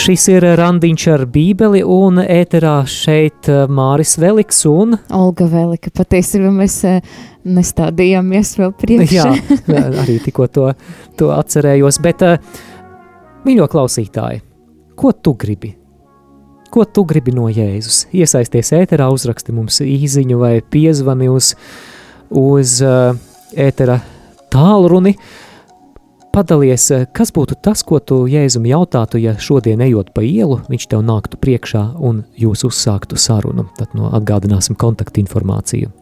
Šis 0.04 0.26
ir 0.32 0.44
randiņš 0.58 1.04
ar 1.12 1.22
bībeli 1.32 1.80
un 1.84 2.18
ēterā 2.20 2.74
šeit 2.88 3.48
eh, 3.52 3.62
Māris 3.72 4.16
Veliks 4.20 4.58
un... 4.68 4.98
Olga 5.16 5.46
Velika, 5.48 5.92
patiesībā 5.96 6.50
mēs 6.52 6.78
eh, 6.88 7.14
nestādījāmies 7.44 8.54
vēl 8.60 8.74
priekšā. 8.80 9.28
Jā, 9.68 9.84
arī 10.02 10.18
tikko 10.24 10.48
to, 10.52 10.66
to 11.20 11.30
atcerējos, 11.36 12.00
bet 12.04 12.24
uh, 12.24 12.36
mīļo 13.44 13.68
klausītāji, 13.72 14.42
ko 14.96 15.12
tu 15.20 15.36
gribi? 15.40 15.72
Ko 16.74 16.82
tu 16.84 17.04
gribi 17.06 17.30
no 17.30 17.46
Jēzus? 17.46 18.08
Iesaisties 18.10 18.72
ēterā, 18.74 19.06
uzraksti 19.14 19.52
mums 19.54 19.76
īziņu 19.84 20.40
vai 20.40 20.56
piezvani 20.58 21.28
uz, 21.30 21.52
uz 22.34 22.80
uh, 22.82 23.14
ētera 23.54 24.00
tālruni, 24.50 25.14
Padalies, 26.34 26.88
eh, 26.90 27.04
kas 27.14 27.30
būtu 27.30 27.54
tas, 27.62 27.84
ko 27.86 28.00
tu 28.02 28.24
Jēzum 28.26 28.64
jautātu, 28.66 29.20
ja 29.22 29.36
šodien 29.38 29.78
ejot 29.86 30.10
pa 30.10 30.24
ielu, 30.26 30.56
viņš 30.66 30.88
tev 30.90 31.04
nāktu 31.06 31.38
priekšā 31.38 31.82
un 32.02 32.24
jūs 32.34 32.66
uzsāktu 32.66 33.14
sarunu. 33.14 33.68
Tad 33.78 33.94
no 33.94 34.10
atgādināsim 34.18 34.74
kontaktinformāciju. 34.74 35.92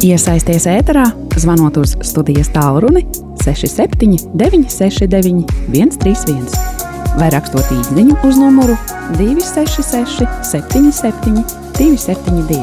Iesaisties 0.00 0.64
ēterā, 0.72 1.04
zvanot 1.36 1.76
uz 1.84 1.98
studijas 2.00 2.48
tālruni 2.56 3.04
67 3.44 4.32
969 4.32 5.44
131 5.68 6.81
vai 7.18 7.30
rakstot 7.34 7.72
īsiņu 7.76 8.18
uz 8.26 8.38
numuru 8.40 8.76
266 9.18 10.26
77 10.50 11.44
272. 11.78 12.60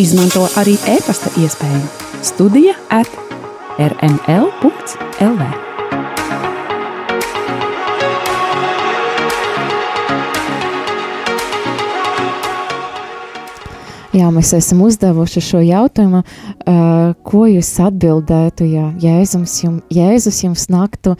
Izmanto 0.00 0.46
arī 0.60 0.76
e-pasta 0.88 1.32
iespēju 1.40 1.82
Studija 2.24 2.76
at 3.00 3.10
rml.lv. 3.80 5.69
Jā, 14.10 14.26
mēs 14.34 14.48
esam 14.56 14.80
uzdevuši 14.82 15.40
šo 15.44 15.60
jautājumu, 15.62 16.24
uh, 16.24 17.12
ko 17.22 17.44
jūs 17.46 17.68
atbildētu, 17.84 18.66
ja 18.66 18.88
Jēzus 18.98 19.54
jums, 19.62 19.84
Jēzus 19.94 20.40
jums 20.42 20.64
naktu 20.72 21.14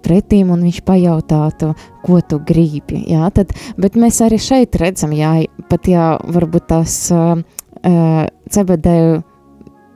pretīm 0.00 0.48
un 0.54 0.64
viņš 0.64 0.78
pajautātu, 0.88 1.74
ko 2.06 2.22
tu 2.24 2.40
gribi. 2.48 3.02
Jā, 3.12 3.28
tad, 3.36 3.52
bet 3.76 3.98
mēs 4.00 4.22
arī 4.24 4.40
šeit 4.40 4.78
redzam, 4.80 5.12
jā, 5.12 5.34
pat 5.68 5.90
jā, 5.92 6.14
varbūt 6.32 6.70
tās 6.72 6.96
uh, 7.12 7.36
uh, 7.84 8.24
cebedēju 8.48 9.20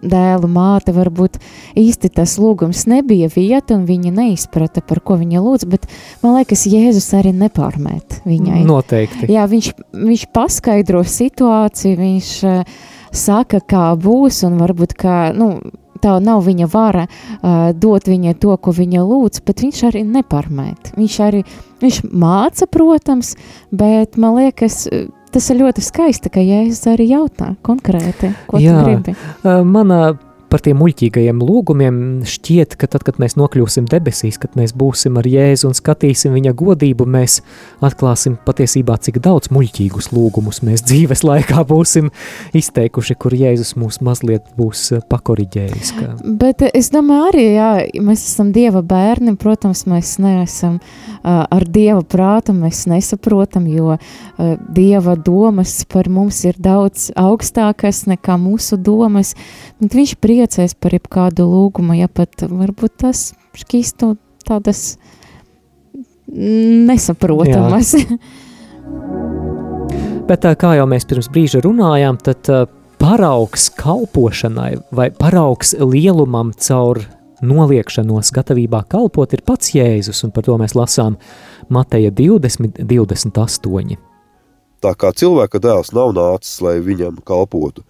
dēlu 0.05 0.49
māte, 0.51 0.95
varbūt 0.95 1.39
īsti 1.79 2.11
tas 2.15 2.37
lūgums 2.41 2.85
nebija 2.91 3.31
vieta, 3.33 3.77
un 3.77 3.87
viņa 3.89 4.13
neizprata, 4.15 4.83
par 4.85 5.01
ko 5.05 5.19
viņa 5.21 5.43
lūdz, 5.45 5.69
bet 5.71 5.89
man 6.23 6.39
liekas, 6.39 6.67
Jēzus 6.71 7.11
arī 7.19 7.35
nepārmēt 7.37 8.21
viņai. 8.29 8.65
Noteikti. 8.69 9.31
Jā, 9.33 9.47
viņš, 9.51 9.71
viņš 9.95 10.27
paskaidro 10.35 11.05
situāciju, 11.09 12.01
viņš 12.01 12.35
uh, 12.49 12.77
saka, 13.15 13.63
kā 13.65 13.89
būs, 14.01 14.43
un 14.49 14.61
varbūt, 14.61 14.95
kā, 14.99 15.19
nu, 15.37 15.57
tā 16.05 16.19
nav 16.21 16.45
viņa 16.45 16.69
vara 16.73 17.07
uh, 17.09 17.73
dot 17.73 18.09
viņai 18.11 18.37
to, 18.43 18.55
ko 18.61 18.75
viņa 18.77 19.05
lūdz, 19.09 19.43
bet 19.47 19.65
viņš 19.65 19.83
arī 19.91 20.05
nepārmēt. 20.09 20.95
Viņš 20.99 21.19
arī, 21.25 21.45
viņš 21.83 22.03
māca, 22.13 22.69
protams, 22.71 23.35
bet 23.73 24.19
man 24.21 24.37
liekas, 24.43 24.85
uh, 24.91 25.09
tas 25.35 25.51
ir 25.51 25.61
ļoti 25.63 25.83
skaisti, 25.83 26.31
ka 26.33 26.43
Jēzus 26.45 26.87
arī 26.93 27.09
jautā 27.11 27.55
konkrēti, 27.67 28.31
ko 28.51 28.63
Jā, 28.63 28.79
tu 28.79 28.87
gribi. 28.87 29.17
Mana 29.67 30.15
par 30.55 30.63
tiem 30.63 30.79
muļķīgajiem 30.79 31.41
lūgumiem 31.43 31.97
šķiet, 32.31 32.77
ka 32.79 32.87
tad, 32.87 33.03
kad 33.03 33.17
mēs 33.19 33.35
nokļūsim 33.35 33.89
debesīs, 33.91 34.37
kad 34.39 34.53
mēs 34.55 34.71
būsim 34.79 35.17
ar 35.19 35.27
Jēzu 35.27 35.67
un 35.67 35.75
skatīsim 35.75 36.31
viņa 36.37 36.53
godību, 36.55 37.09
mēs 37.11 37.41
atklāsim 37.83 38.37
patiesībā, 38.47 38.95
cik 39.03 39.19
daudz 39.25 39.51
muļķīgus 39.51 40.13
lūgumus 40.15 40.63
mēs 40.63 40.85
dzīves 40.87 41.25
laikā 41.27 41.65
būsim 41.67 42.13
izteikuši, 42.55 43.17
kur 43.19 43.35
Jēzus 43.35 43.75
mūs 43.83 43.99
mazliet 44.07 44.47
būs 44.55 44.85
pakoriģējis. 45.11 45.91
Ka... 45.99 46.13
Bet 46.23 46.63
es 46.71 46.93
domāju 46.95 47.27
arī, 47.33 47.49
jā, 47.57 47.73
mēs 48.07 48.23
esam 48.29 48.55
Dieva 48.55 48.85
bērni, 48.87 49.35
protams, 49.41 49.83
mēs 49.91 50.15
neesam 50.23 50.79
uh, 50.79 51.43
ar 51.43 51.67
Dieva 51.67 52.05
prātu, 52.07 52.55
mēs 52.55 52.85
nesaprotam, 52.93 53.67
jo 53.75 53.97
uh, 53.97 54.55
Dieva 54.71 55.19
domas 55.19 55.81
par 55.91 56.07
mums 56.07 56.45
ir 56.47 56.63
daudz 56.63 57.11
augstākas 57.19 58.05
nekā 58.07 58.39
mūsu 58.39 58.79
domas, 58.79 59.35
bet 59.83 59.99
viņš 59.99 60.15
priecājas 60.23 60.44
priecēs 60.45 60.75
par 60.77 60.93
jebkādu 60.93 61.47
lūgumu, 61.49 61.97
ja 61.97 62.09
pat 62.13 62.45
varbūt 62.45 62.99
tas 63.01 63.33
šķīstu 63.57 64.17
tādas 64.45 64.99
nesaprotamas. 66.29 67.95
Bet 70.29 70.45
kā 70.61 70.75
jau 70.77 70.87
mēs 70.89 71.05
pirms 71.09 71.31
brīža 71.33 71.63
runājām, 71.65 72.19
tad 72.21 72.49
paraugs 73.01 73.71
kalpošanai 73.77 74.75
vai 74.93 75.11
paraugs 75.17 75.75
lielumam 75.81 76.53
caur 76.57 77.01
noliekšanos 77.45 78.33
gatavībā 78.33 78.85
kalpot 78.89 79.33
ir 79.37 79.45
pats 79.45 79.73
Jēzus, 79.75 80.25
un 80.25 80.33
par 80.33 80.45
to 80.45 80.57
mēs 80.61 80.77
lasām 80.77 81.17
Mateja 81.73 82.13
20, 82.13 82.85
28. 82.85 83.97
Tā 84.85 84.93
kā 85.01 85.13
cilvēka 85.17 85.61
dēls 85.65 85.93
nav 85.97 86.13
nācis, 86.17 86.61
lai 86.65 86.79
viņam 86.85 87.21
kalpotu, 87.25 87.85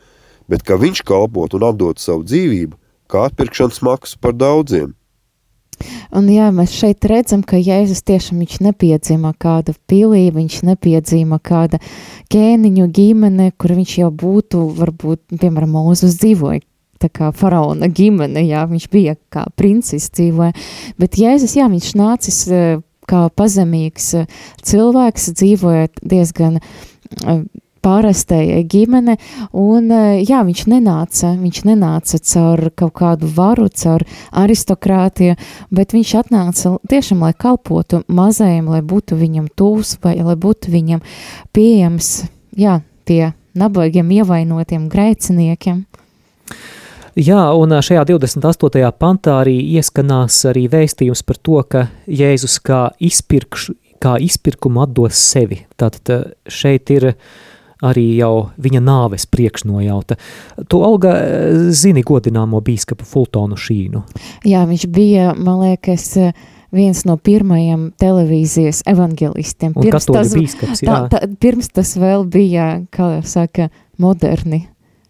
bet 0.50 0.66
ka 0.66 0.78
viņš 0.80 1.04
kalpot 1.06 1.54
un 1.56 1.68
atdot 1.70 2.02
savu 2.02 2.26
dzīvību, 2.26 2.76
kā 3.10 3.28
atpirkšanas 3.30 3.80
maksu 3.84 4.20
par 4.20 4.36
daudziem. 4.36 4.92
Un 6.14 6.28
jā, 6.30 6.50
mēs 6.54 6.74
šeit 6.76 7.04
redzam, 7.10 7.42
ka 7.42 7.58
Jēzus 7.58 8.04
tiešām 8.06 8.38
viņš 8.44 8.60
nepiedzima 8.62 9.32
kāda 9.40 9.74
pilī, 9.90 10.28
viņš 10.34 10.60
nepiedzima 10.68 11.40
kāda 11.42 11.80
ķēniņu 12.30 12.86
ģimene, 12.94 13.50
kur 13.58 13.74
viņš 13.74 13.96
jau 14.04 14.12
būtu, 14.14 14.62
varbūt, 14.78 15.24
piemēram, 15.40 15.74
Mūzus 15.74 16.14
dzīvoja 16.22 16.62
tā 17.04 17.10
kā 17.12 17.30
faraona 17.36 17.88
ģimene, 17.92 18.44
jā, 18.46 18.64
viņš 18.70 18.88
bija 18.92 19.16
kā 19.32 19.44
princis 19.58 20.08
dzīvoja, 20.14 20.54
bet 21.00 21.18
Jēzus, 21.20 21.56
jā, 21.58 21.68
viņš 21.72 21.90
nācis 22.00 22.40
eh, 22.48 22.78
kā 23.10 23.26
pazemīgs 23.36 24.12
eh, 24.22 24.38
cilvēks, 24.64 25.32
dzīvojot 25.40 26.04
diezgan 26.14 26.60
pārastēja 27.84 28.62
ģimene, 28.70 29.16
un 29.60 29.90
eh, 29.92 30.22
jā, 30.24 30.42
viņš 30.46 30.64
nenāca, 30.72 31.34
viņš 31.40 31.62
nenāca 31.68 32.20
caur 32.32 32.68
kaut 32.76 32.94
kādu 33.00 33.30
varu, 33.36 33.68
caur 33.68 34.04
aristokrātiju, 34.44 35.36
bet 35.74 35.94
viņš 35.96 36.14
atnāca 36.24 36.76
tiešām, 36.90 37.24
lai 37.26 37.34
kalpotu 37.36 38.04
mazajiem, 38.08 38.70
lai 38.72 38.82
būtu 38.84 39.18
viņam 39.20 39.50
tūs, 39.56 39.98
vai 40.04 40.16
lai 40.20 40.36
būtu 40.40 40.72
viņam 40.74 41.04
pieejams, 41.56 42.12
jā, 42.58 42.80
tie 43.08 43.34
nabagiem 43.54 44.10
ievainotiem 44.20 44.88
grēciniekiem. 44.90 45.84
Jā, 47.14 47.42
un 47.54 47.70
šajā 47.78 48.02
28. 48.08 48.88
pantā 48.98 49.36
arī 49.44 49.60
ieskanās 49.76 50.40
arī 50.50 50.64
vēstījums 50.72 51.22
par 51.22 51.38
to, 51.38 51.60
ka 51.62 51.84
Jēzus 52.10 52.56
kā, 52.58 52.88
izpirkš, 52.98 53.68
kā 54.02 54.16
izpirkumu 54.18 54.82
atdos 54.82 55.20
sevi. 55.22 55.60
Tātad 55.78 56.34
šeit 56.50 56.90
ir 56.90 57.12
uh, 57.12 57.28
arī 57.84 58.06
jau 58.18 58.48
viņa 58.60 58.82
nāves 58.84 59.28
priekšnojauta. 59.30 60.18
Tu, 60.68 60.80
Olga, 60.80 61.14
zini 61.74 62.04
godināmo 62.06 62.60
bīskapu 62.64 63.06
Fultonu 63.08 63.58
Šīnu? 63.60 64.04
Jā, 64.48 64.64
viņš 64.70 64.88
bija, 64.92 65.32
man 65.38 65.62
liekas, 65.64 66.10
viens 66.74 67.04
no 67.08 67.16
pirmajiem 67.16 67.88
televīzijas 68.00 68.82
evangelistiem. 68.90 69.74
Pirms 69.78 70.10
tas, 70.10 70.34
bīskaps, 70.34 70.84
jā. 70.84 70.90
tā, 70.90 71.00
tā, 71.14 71.32
pirms 71.40 71.70
tas 71.74 71.94
vēl 72.00 72.26
bija, 72.28 72.68
kā 72.94 73.16
saka, 73.28 73.70
moderni 74.00 74.64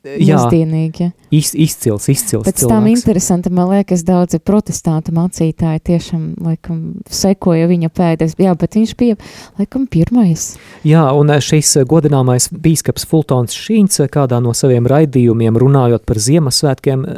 jā, 0.04 0.36
mūsdienīgi. 0.38 1.08
Iz, 1.34 1.52
izcils, 1.56 2.08
izcils 2.12 2.44
Pēc 2.46 2.60
cilvēks. 2.62 2.70
tam 2.70 2.88
interesanti, 2.90 3.52
man 3.54 3.70
liekas, 3.72 4.04
daudzi 4.06 4.40
protestantu 4.42 5.14
mācītāji 5.16 5.82
tiešām, 5.90 6.26
laikam, 6.44 6.80
sekoja 7.10 7.68
viņa 7.70 7.90
pēdēs, 7.94 8.36
jā, 8.40 8.54
bet 8.60 8.78
viņš 8.78 8.94
bija, 9.00 9.18
laikam, 9.60 9.86
pirmais. 9.90 10.54
Jā, 10.86 11.06
un 11.16 11.32
šis 11.44 11.76
godināmais 11.90 12.50
bīskaps 12.52 13.08
Fultons 13.08 13.56
Šīns 13.56 14.02
kādā 14.12 14.40
no 14.44 14.54
saviem 14.56 14.86
raidījumiem 14.90 15.58
runājot 15.60 16.04
par 16.08 16.20
Ziemassvētkiem, 16.20 17.08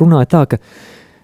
runāja 0.00 0.32
tā, 0.34 0.44
ka 0.54 0.62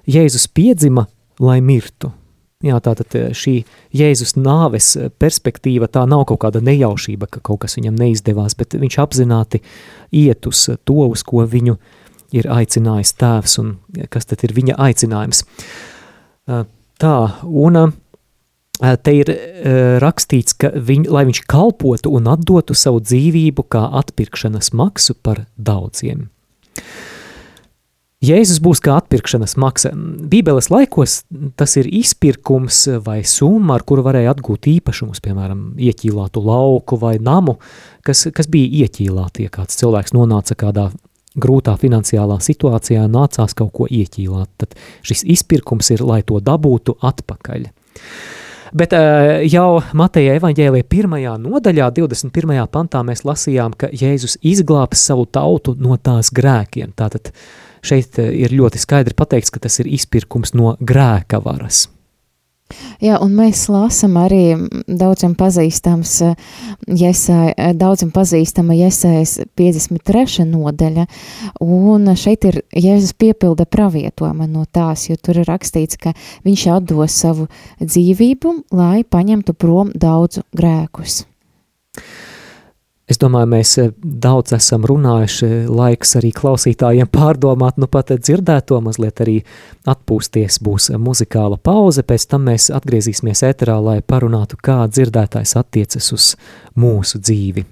Jēzus 0.09 0.49
piedzima, 0.55 1.09
lai 1.43 1.61
mirtu. 1.65 2.13
Jā, 2.59 2.81
tātad 2.83 3.15
šī 3.39 3.53
Jēzus 3.95 4.33
nāves 4.35 4.97
perspektīva 5.23 5.87
tā 5.95 6.03
nav 6.11 6.25
kaut 6.27 6.41
kāda 6.43 6.59
nejaušība, 6.67 7.29
ka 7.31 7.39
kaut 7.47 7.61
kas 7.63 7.79
viņam 7.79 7.95
neizdevās, 7.95 8.57
bet 8.59 8.75
viņš 8.75 8.97
apzināti 8.99 9.61
iet 10.11 10.49
uz 10.51 10.65
to, 10.67 10.97
uz 11.07 11.23
ko 11.23 11.45
viņu 11.47 11.77
ir 12.35 12.49
aicinājis 12.51 13.15
tēvs 13.15 13.55
un 13.63 13.71
kas 14.11 14.27
tad 14.27 14.43
ir 14.43 14.57
viņa 14.57 14.75
aicinājums. 14.89 15.45
Tā, 16.99 17.15
un 17.47 17.79
te 19.07 19.15
ir 19.21 19.31
rakstīts, 20.03 20.59
ka 20.59 20.73
viņ, 20.75 21.07
lai 21.15 21.29
viņš 21.31 21.45
kalpotu 21.47 22.11
un 22.19 22.27
atdotu 22.35 22.75
savu 22.75 23.05
dzīvību 23.07 23.69
kā 23.71 23.85
atpirkšanas 24.03 24.75
maksu 24.75 25.15
par 25.15 25.45
daudziem. 25.55 26.27
Jēzus 28.19 28.59
būs 28.59 28.81
kā 28.83 28.97
atpirkšanas 28.99 29.53
maksa. 29.63 29.93
Bībeles 29.95 30.73
laikos 30.73 31.21
tas 31.55 31.77
ir 31.79 31.87
izpirkums 31.87 32.81
vai 33.05 33.21
summa, 33.23 33.77
ar 33.77 33.85
kuru 33.87 34.03
varēja 34.03 34.33
atgūt 34.35 34.67
īpašumus, 34.73 35.21
piemēram, 35.23 35.61
ieķīlātu 35.79 36.43
lauku 36.43 36.99
vai 36.99 37.15
namu, 37.23 37.61
kas, 38.03 38.25
kas 38.35 38.51
bija 38.51 38.83
ieķīlāti, 38.83 39.47
ja 39.47 39.53
kāds 39.55 39.79
cilvēks 39.79 40.17
nonāca 40.19 40.57
kādā 40.59 40.89
grūtā 41.39 41.77
finansiālā 41.79 42.41
situācijā, 42.43 43.05
nācās 43.07 43.55
kaut 43.55 43.71
ko 43.77 43.87
ieķīlāt. 43.87 44.51
Tad 44.65 44.75
šis 45.07 45.23
izpirkums 45.37 45.93
ir, 45.95 46.03
lai 46.03 46.25
to 46.27 46.43
dabūtu 46.43 46.97
atpakaļ. 46.99 47.69
Bet 48.79 48.93
jau 49.49 49.69
Mateja 49.97 50.35
evaņģēlija 50.41 50.89
pirmajā 50.91 51.39
nodaļā, 51.41 51.87
21. 52.03 52.67
pantā, 52.75 53.07
mēs 53.07 53.23
lasījām, 53.25 53.79
ka 53.79 53.95
Jēzus 53.95 54.41
izglābs 54.43 55.07
savu 55.07 55.25
tautu 55.31 55.79
no 55.79 55.97
tās 56.03 56.35
grēkiem. 56.35 56.93
Tātad 56.99 57.31
šeit 57.83 58.19
eh, 58.19 58.33
ir 58.45 58.57
ļoti 58.57 58.81
skaidri 58.83 59.17
pateikts, 59.19 59.53
ka 59.55 59.63
tas 59.63 59.81
ir 59.83 59.91
izpirkums 59.91 60.55
no 60.57 60.77
grēka 60.81 61.43
varas. 61.45 61.87
Jā, 63.01 63.17
un 63.25 63.33
mēs 63.33 63.63
lasām 63.73 64.19
arī 64.21 64.43
daudziem 64.85 65.33
pazīstams, 65.39 66.13
jesai, 67.01 67.55
eh, 67.57 67.73
daudziem 67.73 68.11
pazīstama 68.13 68.77
Jesājas 68.77 69.39
53. 69.57 70.45
nodaļa, 70.45 71.07
un 71.65 72.13
šeit 72.13 72.45
ir 72.45 72.61
Jēzus 72.75 73.15
piepilda 73.17 73.65
pravietojuma 73.65 74.49
no 74.51 74.67
tās, 74.67 75.09
jo 75.09 75.17
tur 75.17 75.41
ir 75.41 75.49
rakstīts, 75.49 75.97
ka 75.97 76.13
viņš 76.45 76.67
atdos 76.77 77.17
savu 77.25 77.49
dzīvību, 77.81 78.55
lai 78.73 79.05
paņemtu 79.05 79.57
prom 79.57 79.93
daudzu 79.95 80.45
grēkus. 80.53 81.25
Es 83.09 83.17
domāju, 83.17 83.49
mēs 83.49 83.71
eh, 83.81 83.89
daudz 84.05 84.53
esam 84.59 84.85
runājuši, 84.89 85.49
laiks 85.73 86.13
arī 86.21 86.29
klausītājiem 86.37 87.09
pārdomāt, 87.17 87.79
nu 87.81 87.89
pat 87.91 88.13
dzirdēto, 88.13 88.81
mazliet 88.85 89.23
arī 89.25 89.39
atpūsties, 89.89 90.61
būs 90.65 90.91
muzikāla 91.01 91.57
pauze, 91.57 92.05
pēc 92.05 92.29
tam 92.29 92.45
mēs 92.51 92.69
atgriezīsimies 92.77 93.43
ēterā, 93.49 93.79
lai 93.85 93.99
parunātu, 94.05 94.61
kā 94.61 94.83
dzirdētājs 94.93 95.57
attiecas 95.61 96.13
uz 96.13 96.29
mūsu 96.77 97.23
dzīvi. 97.23 97.65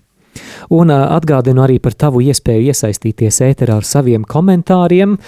Un 0.77 0.95
eh, 0.95 1.05
atgādinu 1.19 1.67
arī 1.67 1.79
par 1.85 1.93
tavu 1.93 2.25
iespēju 2.25 2.73
iesaistīties 2.73 3.43
ēterā 3.51 3.77
ar 3.83 3.89
saviem 3.89 4.25
komentāriem, 4.25 5.19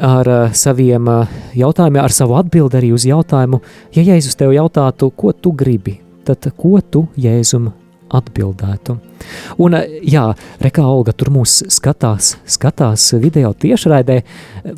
ar 0.00 0.32
eh, 0.38 0.56
saviem 0.56 1.12
jautājumiem, 1.60 2.00
ar 2.00 2.16
savu 2.16 2.40
atbildi 2.40 2.80
arī 2.80 2.94
uz 2.96 3.04
jautājumu, 3.12 3.60
ja 3.92 4.08
Jēzus 4.08 4.40
tev 4.40 4.56
jautātu, 4.56 5.12
ko 5.12 5.36
tu 5.36 5.52
gribi, 5.52 5.98
tad 6.24 6.48
ko 6.56 6.78
tu 6.80 7.06
Jēzum 7.20 7.74
atbildētu. 8.12 8.96
Un, 9.62 9.76
jā, 10.02 10.24
Rekā 10.62 10.84
Olga 10.86 11.14
tur 11.16 11.30
mūs 11.34 11.62
skatās, 11.72 12.36
skatās 12.44 13.08
video 13.22 13.52
tiešraidē, 13.54 14.20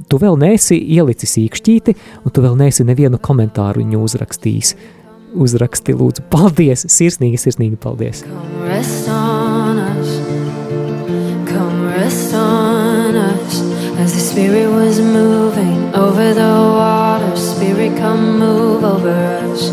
tu 0.09 0.21
vēl 0.21 0.39
neesi 0.41 0.79
ielicis 0.97 1.39
īkšķīti, 1.45 1.97
un 2.25 2.35
tu 2.35 2.45
vēl 2.45 2.59
neesi 2.61 2.87
nevienu 2.87 3.21
komentāru 3.23 3.83
viņu 3.85 4.05
uzrakstījis. 4.05 4.75
Uzraksti, 5.35 5.97
lūdzu, 5.99 6.23
paldies, 6.31 6.85
sirsnīgi, 6.95 7.41
sirsnīgi 7.43 7.79
paldies. 7.83 8.23
Come 8.23 8.69
rest 8.69 9.09
on 9.11 9.81
us, 9.83 10.13
come 11.49 11.89
rest 11.91 12.37
on 12.39 13.19
us, 13.19 13.59
as 13.99 14.15
the 14.15 14.23
Spirit 14.23 14.71
was 14.71 15.01
moving 15.01 15.91
over 15.95 16.31
the 16.39 16.53
water, 16.79 17.35
Spirit 17.35 17.99
come 17.99 18.39
move 18.39 18.85
over 18.85 19.19
us, 19.51 19.71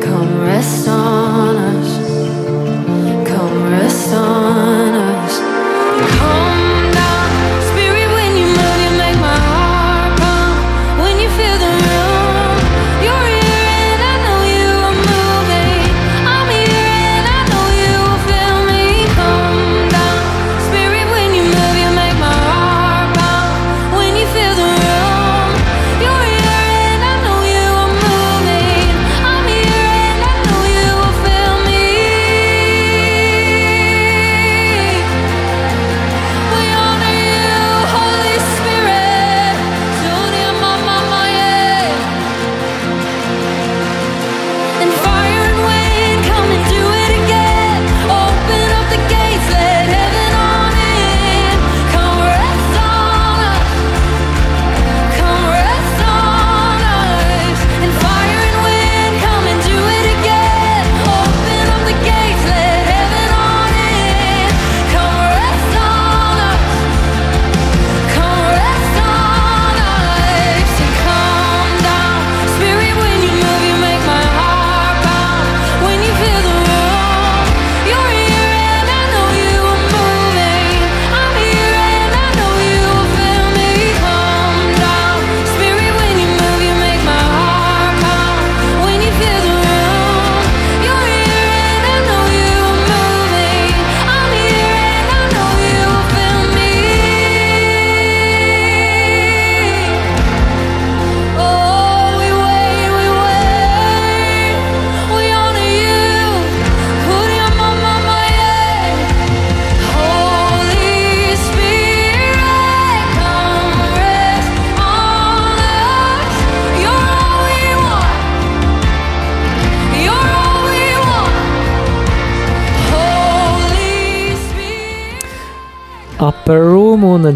come 0.00 0.40
rest 0.40 0.88
on 0.88 1.20
us. 1.20 1.25
On 4.26 5.05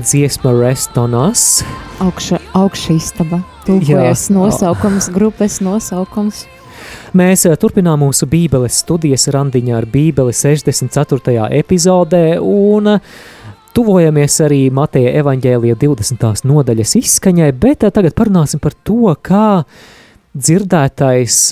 dziesma 0.00 0.52
Rest 0.52 0.96
on 0.98 1.14
Us. 1.14 1.60
Augša, 2.00 2.38
augša 2.56 2.96
istaba. 2.96 3.40
Tūkojas 3.66 4.30
nosaukums, 4.32 5.10
grupas 5.12 5.60
nosaukums. 5.60 6.46
Mēs 7.16 7.44
eh, 7.48 7.56
turpinām 7.60 8.00
mūsu 8.04 8.28
bībeles 8.30 8.80
studijas 8.84 9.28
randiņā 9.34 9.76
ar 9.78 9.86
bībeli 9.90 10.34
64. 10.36 11.34
epizodē 11.60 12.24
un 12.40 12.94
eh, 12.94 13.08
tuvojamies 13.76 14.40
arī 14.46 14.60
Mateja 14.74 15.12
evaņģēlija 15.20 15.78
20. 15.82 16.44
nodaļas 16.48 16.96
izskaņai, 17.02 17.50
bet 17.60 17.84
eh, 17.84 17.94
tagad 17.94 18.16
parunāsim 18.16 18.62
par 18.62 18.76
to, 18.86 19.12
kā 19.22 19.62
dzirdētais 20.36 21.42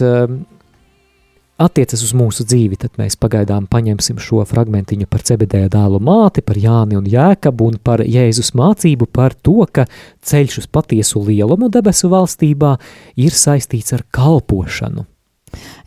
attiecas 1.58 2.02
uz 2.06 2.14
mūsu 2.16 2.46
dzīvi, 2.46 2.78
tad 2.80 2.96
mēs 3.00 3.18
pagaidām 3.20 3.66
paņemsim 3.70 4.20
šo 4.22 4.44
fragmentiņu 4.48 5.08
par 5.10 5.24
Cebedēja 5.26 5.72
dēlu 5.74 6.00
māti, 6.04 6.44
par 6.46 6.60
Jāni 6.62 6.98
un 6.98 7.10
Jēkabu 7.10 7.72
un 7.72 7.78
par 7.82 8.04
Jēzus 8.06 8.54
mācību 8.58 9.10
par 9.12 9.34
to, 9.34 9.60
ka 9.66 9.88
ceļš 10.22 10.62
uz 10.62 10.70
patiesu 10.70 11.24
lielumu 11.26 11.70
debesu 11.74 12.10
valstībā 12.14 12.76
ir 13.18 13.34
saistīts 13.34 13.96
ar 13.98 14.06
kalpošanu. 14.14 15.06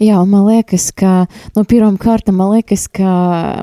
Jā, 0.02 0.20
man 0.28 0.46
liekas, 0.48 0.90
ka, 0.98 1.26
nu, 1.56 1.64
pirmām 1.68 1.98
kārtām, 2.02 2.40
man 2.42 2.54
liekas, 2.56 2.88
ka 2.92 3.12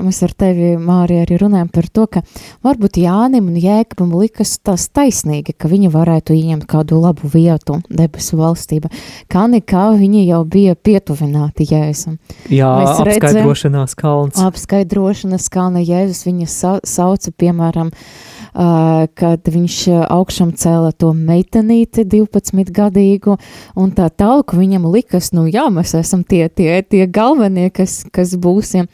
mēs 0.05 0.21
ar 0.25 0.33
tevi, 0.39 0.71
Mārija, 0.79 1.25
arī 1.25 1.39
runājam 1.41 1.69
par 1.73 1.89
to, 1.91 2.05
ka 2.11 2.23
varbūt 2.65 3.01
Jānim 3.03 3.51
un 3.51 3.59
Jēkabam 3.59 4.13
likas 4.19 4.57
tas 4.63 4.87
taisnīgi, 4.95 5.55
ka 5.57 5.71
viņi 5.71 5.91
varētu 5.93 6.37
ieņemt 6.37 6.67
kādu 6.69 7.01
labu 7.03 7.29
vietu 7.33 7.79
debesu 7.89 8.39
valstība. 8.39 8.91
Kā 9.31 9.47
nekā 9.51 9.89
viņi 9.99 10.25
jau 10.29 10.41
bija 10.47 10.77
pietuvināti 10.77 11.69
Jēzum. 11.69 12.19
Jā, 12.53 12.71
mēs 12.81 13.03
apskaidrošanās 13.03 13.97
kalns. 13.99 14.41
Apskaidrošanas 14.49 15.49
kalna 15.53 15.83
Jēzus 15.83 16.25
viņa 16.29 16.49
sa 16.49 16.75
sauca, 16.87 17.33
piemēram, 17.39 17.91
uh, 17.93 18.38
kad 18.59 19.47
viņš 19.47 19.75
augšām 20.11 20.51
cēla 20.59 20.91
to 20.99 21.13
meitenīti 21.15 22.03
12 22.09 22.73
gadīgu 22.75 23.37
un 23.79 23.93
tā 23.95 24.09
tālāk 24.11 24.55
viņam 24.57 24.89
likas, 24.91 25.31
nu 25.37 25.45
jā, 25.47 25.69
mēs 25.71 25.95
esam 25.99 26.25
tie, 26.27 26.47
tie, 26.49 26.81
tie 26.83 27.05
galvenie, 27.07 27.69
kas, 27.71 28.01
kas 28.11 28.35
būsim 28.35 28.89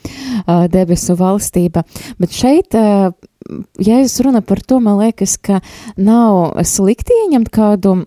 debesu 0.73 1.17
valstība. 1.17 1.85
Bet 2.21 2.35
šeit 2.35 2.77
Jēzus 3.77 4.23
runa 4.25 4.41
par 4.41 4.61
to, 4.65 4.79
man 4.81 4.97
liekas, 5.03 5.37
ka 5.37 5.59
nav 5.97 6.55
slikti 6.65 7.13
ieņemt 7.25 7.51
kādu 7.53 7.99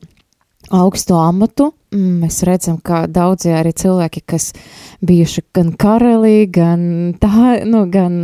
augstu 0.75 1.14
amatu, 1.18 1.73
mēs 1.94 2.42
redzam, 2.46 2.77
ka 2.85 3.07
daudzi 3.09 3.53
arī 3.57 3.72
cilvēki, 3.77 4.22
kas 4.29 4.51
bijuši 5.05 5.42
gan 5.57 5.70
karalī, 5.79 6.48
gan, 6.53 6.81
tā, 7.20 7.61
nu, 7.68 7.85
gan 7.90 8.18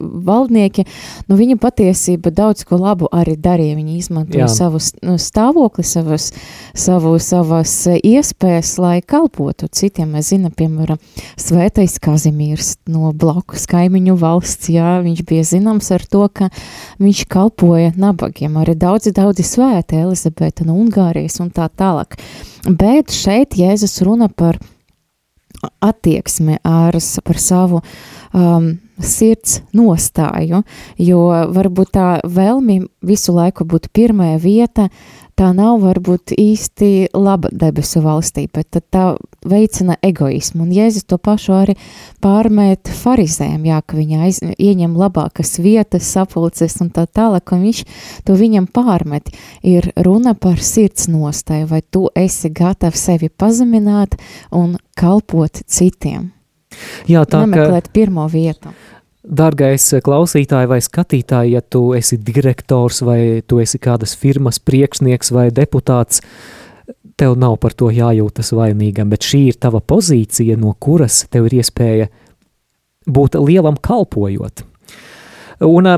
valdnieki, 0.00 0.86
nu, 1.28 1.36
viņi 1.38 1.58
patiesība 1.60 2.32
daudz 2.34 2.64
ko 2.68 2.78
labu 2.80 3.08
arī 3.12 3.36
darīja. 3.40 3.76
Viņi 3.78 3.98
izmantoja 3.98 4.48
savu 4.52 4.80
nu, 5.04 5.16
stāvokli, 5.20 5.84
savas, 5.86 6.30
savu, 6.72 7.16
savas 7.22 7.74
iespējas, 7.98 8.76
lai 8.82 8.96
kalpotu 9.02 9.68
citiem. 9.68 10.14
Mēs 10.14 10.32
zinām, 10.32 10.54
piemēram, 10.56 11.00
svētais 11.40 11.98
Kazimīrs 12.02 12.76
no 12.90 13.12
blakus 13.12 13.66
kaimiņu 13.70 14.16
valsts, 14.20 14.70
jā, 14.72 14.96
viņš 15.04 15.24
bija 15.28 15.44
zināms 15.54 15.90
ar 15.94 16.06
to, 16.08 16.24
ka 16.32 16.50
viņš 17.02 17.26
kalpoja 17.32 17.92
nabagiem. 17.98 18.56
Arī 18.62 18.78
daudzi, 18.78 19.12
daudzi 19.16 19.44
svēti, 19.46 20.00
Elizabete 20.06 20.66
no 20.68 20.78
Ungārijas 20.80 21.40
un 21.42 21.52
tā 21.54 21.68
tālāk. 21.68 22.16
Bet 22.64 23.12
šeit 23.12 23.58
Jēzus 23.58 23.98
runa 24.06 24.30
par 24.32 24.56
attieksmi 25.84 26.56
ar, 26.64 26.96
par 27.24 27.40
savu 27.40 27.80
um, 28.32 28.70
sirds 29.02 29.60
nostāju, 29.74 30.62
jo 31.00 31.26
varbūt 31.54 31.94
tā 31.96 32.08
vēlmi 32.24 32.84
visu 33.04 33.34
laiku 33.34 33.66
būt 33.68 33.90
pirmajā 33.94 34.38
vieta, 34.42 34.88
tā 35.34 35.50
nav 35.54 35.80
varbūt 35.82 36.34
īsti 36.38 37.10
laba 37.16 37.50
debesu 37.50 38.02
valstī, 38.04 38.46
bet 38.54 38.78
tā 38.94 39.04
veicina 39.46 39.96
egoismu. 40.04 40.62
Un 40.64 40.74
Jēzus 40.74 41.08
to 41.10 41.18
pašu 41.18 41.56
arī 41.56 41.74
pārmēt 42.22 42.90
farizēm, 43.02 43.66
jā, 43.66 43.80
ka 43.82 43.98
viņi 43.98 44.20
aiz, 44.26 44.38
ieņem 44.54 44.94
labākas 44.98 45.56
vietas, 45.62 46.06
sapulces 46.14 46.78
un 46.84 46.92
tā 46.94 47.06
tālāk, 47.10 47.54
un 47.54 47.66
viņš 47.66 47.82
to 48.26 48.38
viņam 48.38 48.70
pārmet. 48.70 49.34
Ir 49.66 49.90
runa 50.06 50.36
par 50.38 50.62
sirds 50.62 51.10
nostāju, 51.10 51.68
vai 51.72 51.82
tu 51.82 52.06
esi 52.14 52.52
gatavs 52.54 53.08
sevi 53.10 53.28
pazemināt 53.28 54.14
un 54.54 54.78
kalpot 54.98 55.64
citiem. 55.66 56.30
Jā, 57.10 57.24
tā 57.28 57.44
Nemeklēt 57.44 57.88
ka... 57.88 57.94
pirmo 57.94 58.26
vietu. 58.30 58.72
Dargais 59.24 59.86
klausītāj 60.04 60.66
vai 60.68 60.80
skatītāj, 60.84 61.54
ja 61.54 61.62
tu 61.64 61.94
esi 61.96 62.18
direktors 62.20 63.00
vai 63.06 63.40
tu 63.48 63.60
esi 63.62 63.80
kādas 63.80 64.12
firmas 64.20 64.60
priekšnieks 64.60 65.32
vai 65.32 65.46
deputāts, 65.54 66.20
tev 67.16 67.38
nav 67.40 67.56
par 67.62 67.72
to 67.72 67.88
jājūtas 67.94 68.52
vainīgam, 68.52 69.08
bet 69.08 69.24
šī 69.24 69.46
ir 69.48 69.58
tava 69.60 69.80
pozīcija, 69.80 70.58
no 70.60 70.74
kuras 70.76 71.22
tev 71.32 71.48
ir 71.48 71.60
iespēja 71.62 72.10
būt 73.08 73.38
lielam 73.40 73.78
kalpojot. 73.80 74.64
Un 75.64 75.88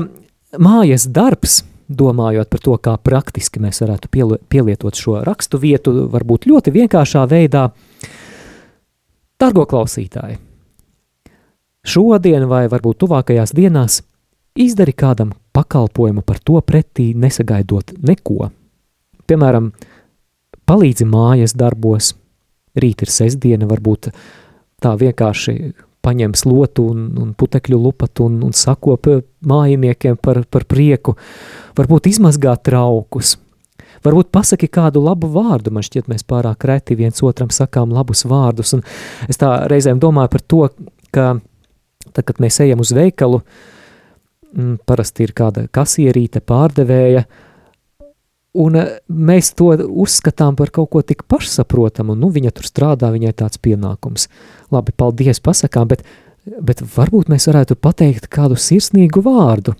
mājas 0.55 1.07
darbs, 1.11 1.61
domājot 1.87 2.49
par 2.51 2.63
to, 2.63 2.77
kā 2.83 2.95
praktiski 2.99 3.59
mēs 3.63 3.81
varētu 3.83 4.11
pielietot 4.47 4.95
šo 4.95 5.19
rakstu 5.27 5.59
vietu, 5.59 5.93
varbūt 6.13 6.47
ļoti 6.47 6.75
vienkāršā 6.79 7.27
veidā, 7.27 7.69
Dargo 9.37 9.67
klausītāji, 9.69 10.39
šodien 11.87 12.45
vai 12.49 12.65
varbūt 12.71 13.01
tuvākajās 13.03 13.55
dienās 13.55 14.01
izdari 14.57 14.93
kādam 14.93 15.33
pakalpojumu 15.55 16.23
par 16.25 16.39
to 16.43 16.59
pretī, 16.65 17.11
nesagaidot 17.15 17.95
neko. 18.03 18.49
Piemēram, 19.27 19.71
palīdzi 20.67 21.07
mājas 21.07 21.55
darbos, 21.57 22.13
rīt 22.77 23.03
ir 23.03 23.11
sestdiena, 23.11 23.67
varbūt 23.69 24.11
tā 24.83 24.93
vienkārši 24.99 25.57
paņem 26.05 26.35
slotu 26.39 26.85
un, 26.93 27.09
un 27.19 27.33
putekļu 27.35 27.79
lupatu 27.81 28.27
un, 28.29 28.39
un 28.47 28.53
sakop 28.55 29.09
mājiniekiem 29.47 30.19
par, 30.21 30.43
par 30.49 30.67
prieku, 30.69 31.17
varbūt 31.77 32.07
izmazgā 32.13 32.53
traukus, 32.63 33.35
varbūt 34.05 34.31
pasaki 34.31 34.69
kādu 34.71 35.01
labu 35.03 35.29
vārdu, 35.33 35.73
man 35.75 35.83
šķiet 35.83 36.07
mēs 36.11 36.23
pārāk 36.27 36.63
reti 36.69 36.95
viens 36.95 37.19
otram 37.25 37.51
sakām 37.51 37.91
labus 37.95 38.23
vārdus, 38.29 38.77
un 38.77 38.85
es 39.27 39.41
tā 39.41 39.51
reizēm 39.67 39.99
domāju 39.99 40.33
par 40.37 40.45
to, 40.53 40.63
ka 41.11 41.27
Tad, 42.17 42.25
kad 42.25 42.39
mēs 42.41 42.57
ejam 42.65 42.81
uz 42.81 42.91
veikalu, 42.97 43.43
mm, 44.53 44.79
parasti 44.89 45.27
ir 45.27 45.35
kāda 45.37 45.67
kasierīte, 45.73 46.41
pārdevēja, 46.41 47.27
un 48.57 48.79
eh, 48.79 48.95
mēs 49.07 49.51
to 49.57 49.69
uzskatām 49.85 50.57
par 50.57 50.73
kaut 50.73 50.89
ko 50.95 51.03
tik 51.05 51.27
pašsaprotamu, 51.29 52.17
nu, 52.17 52.31
viņa 52.33 52.53
tur 52.57 52.69
strādā, 52.69 53.11
viņai 53.13 53.35
tāds 53.43 53.61
pienākums. 53.61 54.25
Labi, 54.73 54.95
paldies 54.97 55.43
pasakām, 55.45 55.91
bet, 55.93 56.01
bet 56.45 56.81
varbūt 56.95 57.29
mēs 57.29 57.45
varētu 57.51 57.77
pateikt 57.77 58.31
kādu 58.33 58.57
sirsnīgu 58.57 59.21
vārdu, 59.25 59.77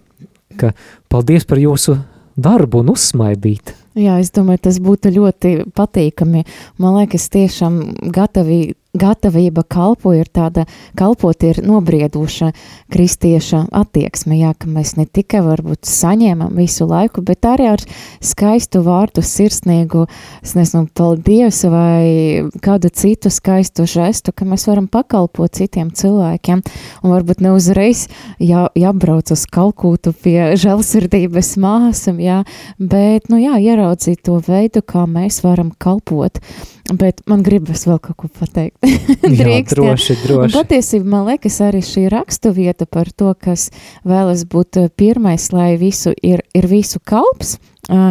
ka 0.62 0.76
paldies 1.10 1.50
par 1.50 1.62
jūsu 1.62 1.98
darbu 2.38 2.84
un 2.84 2.94
uzsmaidīt. 2.94 3.74
Jā, 3.98 4.20
es 4.22 4.30
domāju, 4.30 4.68
tas 4.68 4.78
būtu 4.84 5.10
ļoti 5.16 5.54
patīkami. 5.74 6.44
Man 6.78 7.00
liekas, 7.00 7.32
tiešām 7.34 7.80
gatavi 8.14 8.77
gatavība 9.00 9.64
kalpo 9.68 10.14
ir 10.18 10.30
tāda, 10.34 10.66
kalpot 10.98 11.44
ir 11.48 11.62
nobrieduša 11.66 12.52
kristieša 12.94 13.66
attieksme, 13.76 14.38
jā, 14.40 14.54
ka 14.58 14.70
mēs 14.72 14.96
ne 15.00 15.06
tikai 15.06 15.42
varbūt 15.46 15.88
saņēmam 15.88 16.56
visu 16.58 16.88
laiku, 16.90 17.24
bet 17.26 17.48
arī 17.48 17.70
ar 17.74 17.84
skaistu 18.24 18.84
vārdu 18.86 19.24
sirsnīgu, 19.26 20.06
es 20.44 20.56
nezinu, 20.58 20.88
paldies 20.98 21.64
vai 21.72 22.48
kādu 22.64 22.92
citu 22.94 23.32
skaistu 23.34 23.88
žestu, 23.90 24.34
ka 24.36 24.48
mēs 24.48 24.68
varam 24.70 24.90
pakalpot 24.92 25.58
citiem 25.58 25.92
cilvēkiem 25.96 26.64
un 27.04 27.14
varbūt 27.14 27.44
ne 27.44 27.54
uzreiz 27.56 28.08
jā, 28.40 28.68
jābrauc 28.78 29.32
uz 29.34 29.46
Kalkūtu 29.58 30.14
pie 30.24 30.40
žēlsirdības 30.60 31.54
māsam, 31.62 32.22
jā, 32.22 32.42
bet, 32.78 33.30
nu 33.32 33.42
jā, 33.42 33.58
ieraudzīt 33.62 34.26
to 34.28 34.40
veidu, 34.44 34.84
kā 34.86 35.06
mēs 35.10 35.42
varam 35.46 35.72
kalpot. 35.82 36.42
Bet 36.88 37.20
man 37.28 37.42
gribas 37.44 37.84
vēl 37.88 38.00
kaut 38.00 38.16
ko 38.22 38.30
pateikt. 38.32 38.78
Drīkst, 39.24 39.76
jā, 39.76 39.76
droši, 39.76 40.18
droši. 40.24 40.48
Un 40.48 40.54
patiesībā 40.56 41.12
man 41.18 41.26
liekas 41.28 41.60
arī 41.66 41.82
šī 41.84 42.08
rakstu 42.14 42.54
vieta 42.56 42.88
par 42.88 43.12
to, 43.12 43.34
kas 43.36 43.70
vēlas 44.08 44.46
būt 44.48 44.80
eh, 44.80 44.92
pirmais, 44.96 45.50
lai 45.52 45.74
visu 45.82 46.16
ir, 46.24 46.46
ir 46.56 46.70
visu 46.72 47.04
kalps. 47.04 47.58
Uh, 47.88 48.10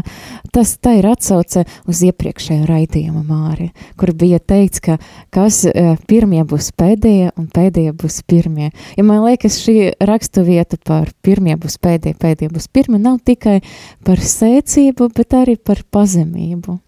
tas 0.56 0.70
tā 0.80 0.94
ir 0.96 1.04
atsauce 1.04 1.66
uz 1.84 1.98
iepriekšējo 2.06 2.64
raidījumu 2.64 3.20
māri, 3.28 3.66
kur 4.00 4.14
bija 4.16 4.38
teikts, 4.40 4.80
ka 4.80 4.94
kas 5.34 5.58
uh, 5.68 5.98
pirmie 6.08 6.40
būs 6.48 6.70
pēdējie 6.80 7.34
un 7.36 7.50
pēdējie 7.52 7.92
būs 8.00 8.22
pirmie. 8.24 8.70
Ja 8.96 9.04
man 9.04 9.20
liekas, 9.26 9.58
šī 9.60 9.90
rakstu 10.00 10.46
vieta 10.48 10.80
par 10.80 11.12
pirmie 11.20 11.58
būs 11.60 11.76
pēdējie, 11.84 12.16
pēdējie 12.24 12.54
būs 12.56 12.70
pirmie, 12.72 13.02
nav 13.04 13.20
tikai 13.28 13.58
par 14.06 14.24
sēcību, 14.24 15.10
bet 15.12 15.36
arī 15.36 15.60
par 15.60 15.84
pazemību. 15.92 16.80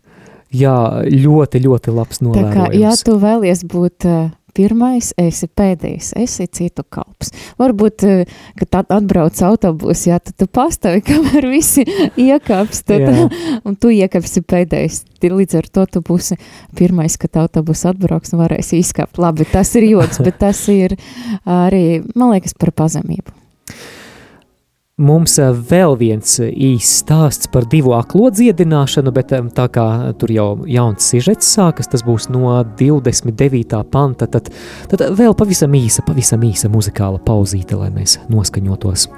Jā, 0.55 1.05
ļoti, 1.05 1.61
ļoti 1.61 1.93
labs 1.93 2.23
novērojums. 2.25 2.57
Tā 2.57 2.69
kā, 2.71 2.77
ja 2.81 2.95
tu 3.05 3.19
vēlies 3.21 3.67
būt 3.69 4.07
uh, 4.09 4.31
pirmais, 4.57 5.11
esi 5.21 5.45
pēdējais, 5.61 6.15
esi 6.17 6.47
citu 6.57 6.87
kalps. 6.89 7.35
Varbūt, 7.61 8.05
uh, 8.09 8.39
kad 8.57 8.71
tad 8.73 8.95
atbrauc 8.97 9.37
autobus, 9.45 10.07
jā, 10.09 10.17
tad 10.25 10.39
tu 10.41 10.49
pastāvi, 10.49 11.03
kamēr 11.11 11.51
visi 11.53 11.85
iekāps, 11.85 12.81
tad, 12.89 13.05
un 13.69 13.77
tu 13.77 13.93
iekāpsi 13.93 14.43
pēdējais. 14.49 15.03
Līdz 15.29 15.59
ar 15.61 15.69
to 15.75 15.85
tu 15.93 16.03
būsi 16.07 16.39
pirmais, 16.79 17.19
kad 17.21 17.37
autobus 17.45 17.85
atbrauks 17.91 18.33
un 18.33 18.45
varēsi 18.47 18.81
izkāpt. 18.81 19.21
Labi, 19.21 19.45
tas 19.53 19.75
ir 19.77 19.91
joks, 19.91 20.23
bet 20.27 20.41
tas 20.41 20.65
ir 20.73 20.97
arī, 21.45 22.01
man 22.15 22.33
liekas, 22.33 22.57
par 22.57 22.73
pazemību. 22.85 23.37
Mums 24.99 25.39
vēl 25.71 25.97
viens 25.99 26.39
īsts 26.49 27.03
stāsts 27.05 27.51
par 27.53 27.69
divu 27.71 27.95
aklo 27.97 28.31
dziedināšanu, 28.35 29.13
bet 29.15 29.33
tā 29.57 29.69
kā 29.73 29.87
tur 30.19 30.35
jau 30.35 30.49
jauns 30.69 31.09
sižets 31.13 31.49
sākas, 31.55 31.91
tas 31.91 32.05
būs 32.07 32.29
no 32.35 32.57
29. 32.79 33.83
panta, 33.93 34.27
tad, 34.27 34.51
tad 34.91 35.09
vēl 35.19 35.37
pavisam 35.39 35.75
īsa, 35.79 36.05
pavisam 36.07 36.45
īsa 36.47 36.71
muzikāla 36.73 37.23
pauzīte, 37.25 37.79
lai 37.79 37.93
mēs 37.95 38.19
noskaņotos. 38.33 39.09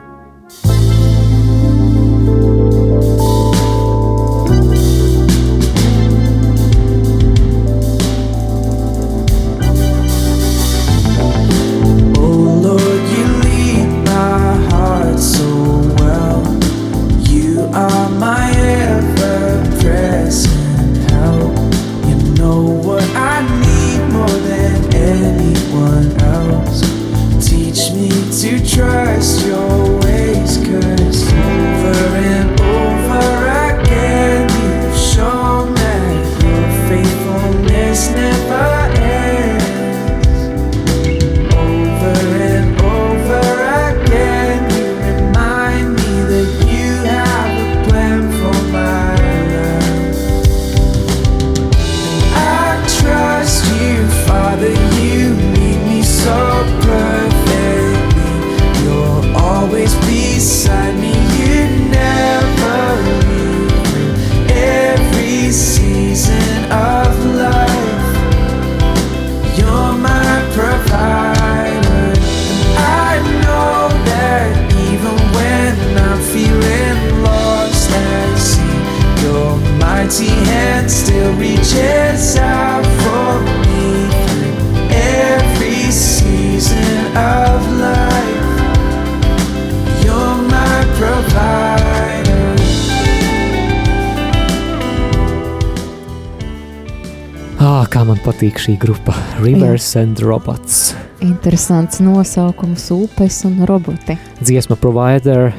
Kā 97.91 98.03
man 98.07 98.21
patīk 98.23 98.59
šī 98.63 98.77
grupa 98.79 99.15
Rivers 99.41 99.89
Jā. 99.95 100.05
and 100.05 100.21
Robots. 100.23 100.93
Interesants 101.25 101.99
nosaukums 102.03 102.87
upes 102.95 103.41
un 103.49 103.65
roboti. 103.67 104.15
Dziesma 104.39 104.77
provider, 104.79 105.51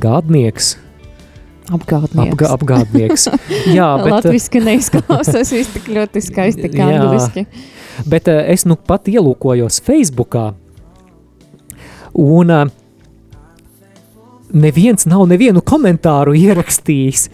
gādnieks. 0.00 0.74
Apgādnieks. 1.74 2.32
Apga, 2.32 2.50
apgādnieks. 2.56 3.28
Jā, 3.76 3.88
bet... 4.00 4.14
Latviski 4.16 4.62
neizklausās 4.64 5.52
viss 5.56 5.74
tik 5.76 5.90
ļoti 5.92 6.24
skaisti 6.24 6.72
kā 6.72 6.88
angliski. 6.88 7.44
Bet 8.08 8.32
uh, 8.32 8.40
es 8.52 8.64
nu 8.68 8.78
pat 8.80 9.08
ielūkojos 9.12 9.82
Facebookā 9.84 10.48
un 12.24 12.52
uh, 12.54 12.66
neviens 14.56 15.08
nav 15.10 15.28
nevienu 15.28 15.60
komentāru 15.64 16.36
ierakstījis. 16.40 17.28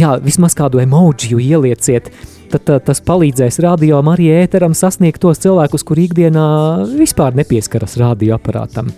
Jā, 0.00 0.16
vismaz 0.24 0.56
kādu 0.56 0.80
emoģiju 0.80 1.40
ielieciet. 1.50 2.08
Uh, 2.08 2.36
tad 2.50 2.64
tā, 2.66 2.78
tas 2.82 3.00
palīdzēs 3.06 3.60
radio 3.64 4.00
Marijai 4.04 4.44
ēteram 4.44 4.74
sasniegt 4.76 5.20
tos 5.22 5.40
cilvēkus, 5.42 5.84
kur 5.86 6.00
ikdienā 6.02 6.46
vispār 6.90 7.36
nepieskaras 7.38 7.96
radioaparātam. 8.00 8.90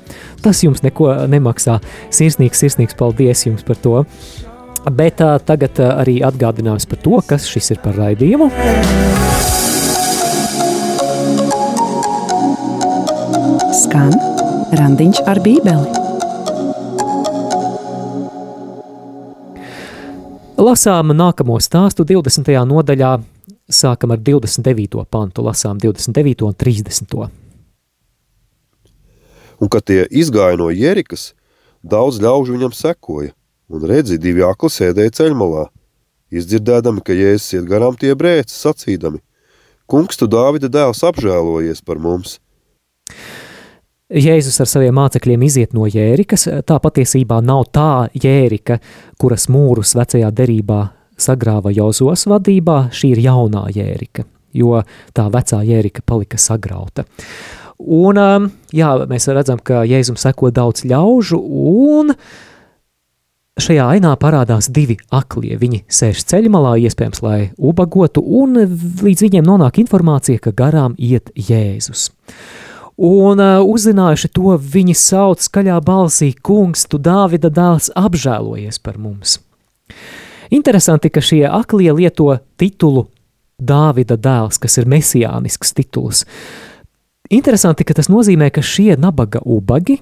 Tas 0.45 0.63
jums 0.65 0.85
neko 0.85 1.13
nemaksā. 1.31 1.79
Sirsnīgs, 2.13 2.63
sirsnīgs 2.63 2.99
paldies 2.99 3.47
jums 3.47 3.67
par 3.67 3.81
to. 3.83 4.03
Bet 4.91 5.21
tā, 5.21 5.37
tagad 5.47 5.79
arī 5.85 6.19
atgādinājums 6.27 6.89
par 6.91 7.03
to, 7.05 7.21
kas 7.29 7.47
šis 7.51 7.75
ir 7.77 7.83
par 7.85 7.99
raidījumu. 8.01 8.51
Skan 13.83 14.15
randiņš 14.79 15.23
ar 15.29 15.43
bībeli. 15.45 16.01
Lasām 20.63 21.11
nākamo 21.17 21.57
stāstu 21.59 22.05
20. 22.07 22.51
nodaļā 22.71 23.17
sākam 23.75 24.15
ar 24.15 24.21
29. 24.23 25.05
pantu, 25.11 25.45
lasām 25.47 25.81
29. 25.81 26.47
un 26.49 26.55
30. 26.55 27.17
Un, 29.63 29.69
kad 29.71 29.85
tie 29.87 30.05
izgāja 30.11 30.59
no 30.59 30.71
Jerikas, 30.75 31.33
daudz 31.83 32.19
ļaužu 32.23 32.57
viņam 32.57 32.73
sekoja, 32.75 33.33
un 33.73 33.85
redzi, 33.87 34.19
divi 34.19 34.43
akli 34.47 34.71
sēdēja 34.73 35.15
ceļmalā. 35.21 35.69
Izdzirdēdami, 36.33 37.03
ka 37.05 37.15
Jēzus 37.15 37.59
iet 37.59 37.69
garām 37.69 37.99
tie 38.01 38.15
brēci, 38.17 38.57
sacīdami, 38.57 39.21
kungs, 39.87 40.19
tu 40.19 40.27
Dāvida 40.31 40.71
dēls 40.73 41.05
apžēlojies 41.05 41.85
par 41.85 42.01
mums. 42.03 42.39
Jēzus 44.13 44.59
ar 44.61 44.69
saviem 44.69 44.97
mācekļiem 44.97 45.45
iziet 45.47 45.77
no 45.77 45.87
Jērikas, 45.89 46.49
tā 46.69 46.81
patiesībā 46.83 47.39
nav 47.45 47.69
tā 47.73 48.09
Jērika, 48.13 48.81
kuras 49.21 49.47
mūrus 49.53 49.95
vecajā 49.97 50.29
derībā 50.37 50.83
sagrāva 51.21 51.73
Jozos 51.75 52.27
vadībā, 52.31 52.87
šī 52.95 53.15
ir 53.17 53.25
jaunā 53.27 53.67
jērika, 53.75 54.25
jo 54.57 54.83
tā 55.17 55.27
vecā 55.33 55.63
jērika 55.67 56.05
palika 56.07 56.41
sagrauta. 56.41 57.07
Un, 57.83 58.19
um, 58.19 58.49
jā, 58.75 58.93
mēs 59.11 59.27
redzam, 59.33 59.59
ka 59.59 59.83
Jēzum 59.89 60.19
seko 60.21 60.53
daudz 60.55 60.85
ļaužu, 60.87 61.39
un 61.39 62.13
šajā 63.59 63.89
ainā 63.97 64.13
parādās 64.21 64.71
divi 64.73 64.97
aklie. 65.13 65.57
Viņi 65.59 65.83
sēž 65.91 66.23
ceļmalā, 66.31 66.77
iespējams, 66.87 67.23
lai 67.25 67.41
ubagotu, 67.59 68.23
un 68.23 68.61
līdz 69.03 69.27
viņiem 69.27 69.49
nonāk 69.49 69.83
informācija, 69.83 70.41
ka 70.43 70.55
garām 70.57 70.95
iet 70.99 71.33
Jēzus. 71.35 72.11
Un 73.03 73.41
uh, 73.41 73.59
uzzinājuši 73.67 74.31
to, 74.37 74.55
viņi 74.57 74.95
sauc 74.95 75.43
skaļā 75.43 75.81
balsī, 75.83 76.31
kungs, 76.45 76.85
tu 76.87 77.01
Dāvida 77.03 77.51
dēls 77.51 77.91
apžēlojies 77.99 78.79
par 78.85 79.01
mums. 79.01 79.41
Interesanti, 80.53 81.09
ka 81.09 81.23
šie 81.25 81.47
aklie 81.49 81.93
lieto 81.97 82.29
titulu 82.61 83.07
Dāvida 83.63 84.17
dēls, 84.19 84.59
kas 84.59 84.75
ir 84.81 84.89
mesijānisks 84.91 85.71
tituls. 85.77 86.25
Interesanti, 87.33 87.87
ka 87.87 87.95
tas 87.95 88.11
nozīmē, 88.11 88.51
ka 88.51 88.65
šie 88.65 88.97
nabaga 89.01 89.41
ubagi, 89.47 90.01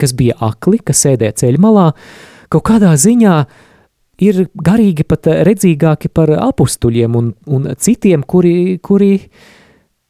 kas 0.00 0.14
bija 0.16 0.36
akli, 0.44 0.78
kas 0.78 1.02
sēdēja 1.04 1.34
ceļmalā, 1.42 1.90
kaut 2.52 2.64
kādā 2.68 2.92
ziņā 3.00 3.36
ir 4.22 4.46
garīgi 4.54 5.04
pat 5.08 5.28
redzīgāki 5.48 6.08
par 6.14 6.32
apustuļiem 6.36 7.18
un, 7.18 7.32
un 7.50 7.68
citiem, 7.76 8.22
kuri, 8.24 8.78
kuri 8.78 9.10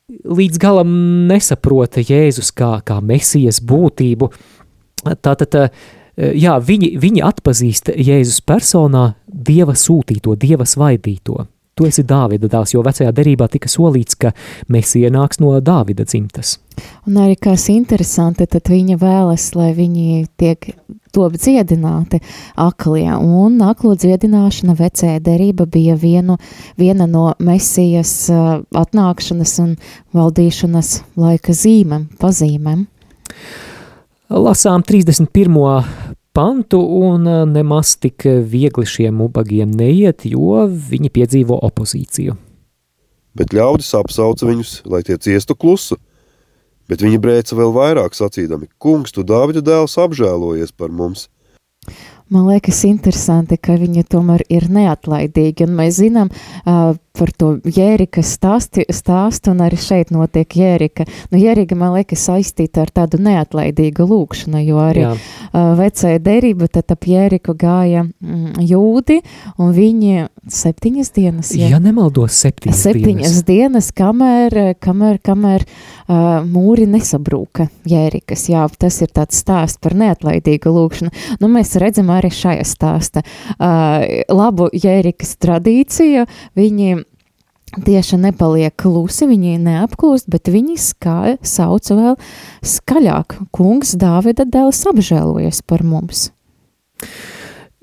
līdz 0.06 0.60
galam 0.62 0.92
nesaprota 1.30 2.04
Jēzus 2.04 2.52
kā, 2.54 2.76
kā 2.86 3.00
mesijas 3.02 3.58
būtību. 3.64 4.30
Tātad 5.22 5.56
jā, 6.16 6.56
viņi, 6.62 6.94
viņi 7.00 7.24
atpazīst 7.26 7.92
Jēzus 7.96 8.40
personā 8.46 9.10
Dieva 9.26 9.76
sūtīto, 9.76 10.36
Dieva 10.40 10.66
svaidīto. 10.68 11.44
Tu 11.76 11.84
esi 11.84 12.06
Dāvida 12.08 12.48
dēls, 12.48 12.72
jo 12.72 12.80
vecajā 12.80 13.10
derībā 13.12 13.50
tika 13.52 13.68
solīts, 13.68 14.16
ka 14.16 14.30
Mēsija 14.72 15.10
nāks 15.12 15.42
no 15.42 15.50
Dāvida 15.60 16.06
dzimtas. 16.08 16.54
Un 17.04 17.18
arī 17.20 17.36
kas 17.36 17.66
interesanti, 17.68 18.46
tad 18.48 18.70
viņa 18.72 18.96
vēlas, 18.96 19.50
lai 19.58 19.74
viņi 19.76 20.22
tiek 20.40 20.70
top 21.12 21.36
dziedināti 21.36 22.22
aklie, 22.60 23.10
un 23.12 23.60
aklo 23.64 23.92
dziedināšana 23.92 24.72
vecajā 24.76 25.20
derība 25.20 25.68
bija 25.68 25.98
vienu, 26.00 26.38
viena 26.80 27.04
no 27.04 27.28
Mēsijas 27.44 28.16
eh, 28.32 28.50
atnākšanas 28.72 29.56
un 29.64 29.76
valdīšanas 30.16 30.92
laika 31.20 31.56
zīmēm, 31.56 32.08
pazīmēm 32.20 32.86
lasām 34.30 34.82
31. 34.86 35.56
pantu, 36.36 36.80
un 36.80 37.26
uh, 37.26 37.44
nemaz 37.48 37.94
tik 38.00 38.26
viegli 38.26 38.86
šiem 38.86 39.22
ubagiem 39.24 39.70
neiet, 39.70 40.26
jo 40.28 40.66
viņi 40.66 41.12
piedzīvo 41.12 41.60
opozīciju. 41.68 42.36
Bet 43.36 43.52
ļaudis 43.52 43.92
apsauca 43.98 44.48
viņus, 44.48 44.80
lai 44.88 45.02
tie 45.04 45.18
ciestu 45.20 45.56
klusu, 45.56 45.98
bet 46.88 47.02
viņi 47.04 47.20
brēca 47.20 47.56
vēl 47.58 47.72
vairāk 47.74 48.16
sacīdami, 48.16 48.70
kungs, 48.80 49.12
tu 49.12 49.24
Dāvida 49.26 49.60
dēls 49.64 49.98
apžēlojies 50.00 50.72
par 50.72 50.88
mums. 50.88 51.28
man 52.30 52.48
liekas 52.48 52.82
interesanti, 52.88 53.56
ka 53.56 53.76
viņi 53.78 54.02
tomēr 54.10 54.42
ir 54.48 54.68
neatlaidīgi, 54.72 55.68
un 55.68 55.76
mēs 55.78 56.00
zinām 56.00 56.32
uh, 56.32 56.96
par 57.16 57.32
to 57.36 57.50
jērika 57.64 58.22
stāsti, 58.24 58.86
stāstu, 58.92 59.52
un 59.54 59.62
arī 59.66 59.78
šeit 59.80 60.12
notiek 60.14 60.56
jērika. 60.58 61.06
Nu, 61.32 61.40
jērika, 61.40 61.76
man 61.78 61.94
liekas, 61.96 62.26
saistīta 62.28 62.84
ar 62.84 62.92
tādu 62.94 63.20
neatlaidīgu 63.24 64.06
lūkšanu, 64.06 64.62
jo 64.66 64.80
arī 64.82 65.04
Jā. 65.06 65.12
uh, 65.16 65.72
vecajā 65.78 66.20
derība, 66.22 66.68
tad 66.72 66.92
ap 66.94 67.08
jēriku 67.08 67.56
gāja 67.58 68.04
mm, 68.06 68.60
jūdi, 68.66 69.20
un 69.62 69.72
viņi 69.76 70.26
septiņas 70.46 71.12
dienas, 71.16 71.50
ja, 71.56 71.70
ja 71.72 71.80
nemaldos 71.82 72.36
septiņas, 72.44 72.82
septiņas 72.86 73.38
dienas. 73.40 73.46
dienas, 73.48 73.90
kamēr, 73.96 74.58
kamēr, 74.82 75.20
kamēr 75.24 75.66
uh, 75.66 76.44
mūri 76.46 76.86
nesabrūka 76.90 77.68
jērikas. 77.88 78.46
Jā, 78.52 78.66
tas 78.78 79.00
ir 79.02 79.12
tāds 79.16 79.40
stāsts 79.42 79.80
par 79.82 79.96
neatlaidīgu 79.98 80.72
lūkšanu. 80.72 81.12
Nu, 81.42 81.50
mēs 81.52 81.74
redzam 81.80 82.12
arī 82.14 82.30
šajā 82.34 82.66
stāsta 82.68 83.24
uh, 83.24 84.06
labu 84.32 84.70
jērikas 84.74 85.36
tradīciju. 85.42 86.26
Viņi 86.56 87.05
tieši 87.84 88.18
nepaliek 88.20 88.74
klusi, 88.78 89.28
viņi 89.28 89.58
neapklūst, 89.62 90.30
bet 90.32 90.50
viņi 90.52 90.78
skā, 90.80 91.18
sauc 91.44 91.90
vēl 91.90 92.16
skaļāk. 92.64 93.38
Kungs 93.54 93.96
Dāvida 94.00 94.46
dēls 94.48 94.84
apžēlojas 94.90 95.62
par 95.66 95.84
mums. 95.86 96.30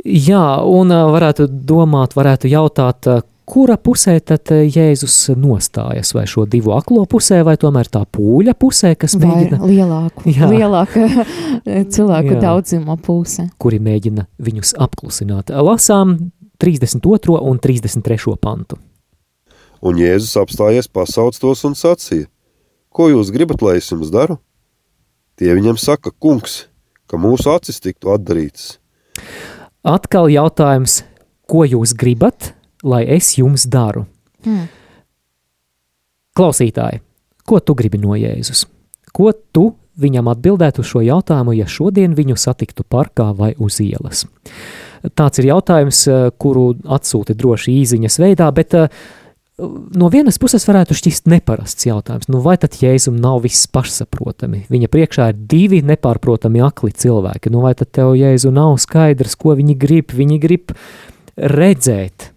Jā, 0.04 0.60
un 0.68 0.92
varētu 0.92 1.48
domāt, 1.48 2.18
varētu 2.18 2.50
jautāt, 2.52 3.08
kura 3.48 3.78
pusē 3.80 4.18
tad 4.24 4.52
Jēzus 4.52 5.16
nostājas, 5.40 6.14
vai 6.16 6.26
šo 6.28 6.44
divu 6.50 6.74
aklo 6.76 7.06
pusē, 7.10 7.40
vai 7.48 7.56
tomēr 7.60 7.88
tā 7.92 8.04
pūļa 8.04 8.56
pusē, 8.60 8.94
kas 9.00 9.16
vai 9.20 9.30
mēģina... 9.30 9.60
lielāku, 9.64 10.28
jā. 10.32 10.50
lielāka 10.52 11.08
cilvēku 11.96 12.36
jā. 12.36 12.40
daudzuma 12.44 12.98
puse. 13.00 13.48
Kuri 13.64 13.80
mēģina 13.84 14.28
viņus 14.44 14.76
apklusināt. 14.84 15.54
Lasām 15.56 16.18
32. 16.64 17.40
un 17.40 17.60
33. 17.64 18.36
pantu. 18.42 18.80
Un 19.84 19.98
Jēzus 20.00 20.38
apstājies 20.40 20.88
pasauc 20.88 21.36
tos 21.36 21.66
un 21.68 21.74
sacīja, 21.76 22.30
ko 22.88 23.10
jūs 23.12 23.34
gribat, 23.36 23.60
lai 23.66 23.76
es 23.82 23.90
jums 23.92 24.14
daru? 24.14 24.38
Tie 25.36 25.50
viņam 25.52 25.76
saka, 25.82 26.14
kungs, 26.24 26.70
ka 27.10 27.20
mūsu 27.20 27.50
acis 27.52 27.82
tiktu 27.84 28.14
atdarītas. 28.14 28.78
Atkal 29.84 30.30
jautājums, 30.32 31.02
ko 31.52 31.66
jūs 31.68 31.92
gribat, 32.00 32.54
lai 32.80 33.02
es 33.12 33.34
jums 33.36 33.66
daru? 33.68 34.06
Hmm. 34.48 34.70
Klausītāji, 36.38 37.02
ko 37.44 37.60
tu 37.60 37.76
gribi 37.76 38.00
no 38.00 38.16
Jēzus? 38.16 38.64
Ko 39.12 39.34
tu 39.36 39.74
viņam 40.00 40.30
atbildētu 40.32 40.80
uz 40.80 40.94
šo 40.94 41.02
jautājumu, 41.04 41.58
ja 41.58 41.68
šodien 41.68 42.16
viņu 42.16 42.38
satiktu 42.40 42.86
parkā 42.88 43.34
vai 43.36 43.52
uz 43.60 43.82
ielas? 43.84 44.24
Tāds 45.12 45.44
ir 45.44 45.50
jautājums, 45.52 46.06
eh, 46.08 46.32
kuru 46.40 46.70
atsūti 46.88 47.36
droši 47.36 47.76
īziņas 47.82 48.18
veidā, 48.24 48.48
bet 48.56 48.78
uh, 48.80 48.88
no 49.60 50.10
vienas 50.10 50.40
puses 50.42 50.66
varētu 50.66 50.96
šķist 50.98 51.28
neparasts 51.30 51.86
jautājums. 51.86 52.30
Nu, 52.32 52.42
vai 52.44 52.56
tad 52.62 52.76
Jēzum 52.82 53.20
nav 53.22 53.44
viss 53.46 53.68
pašsaprotami? 53.70 54.64
Viņa 54.74 54.90
priekšā 54.92 55.30
ir 55.32 55.42
divi 55.50 55.84
nepārprotami 55.86 56.64
akli 56.66 56.94
cilvēki. 57.04 57.52
Nu, 57.54 57.62
vai 57.66 57.76
tad 57.78 57.92
tev 57.94 58.16
Jēzu 58.18 58.54
nav 58.54 58.76
skaidrs, 58.82 59.38
ko 59.38 59.56
viņi 59.60 59.76
grib? 59.78 60.14
Viņi 60.18 60.40
grib 60.42 60.74
redzēt. 61.38 62.32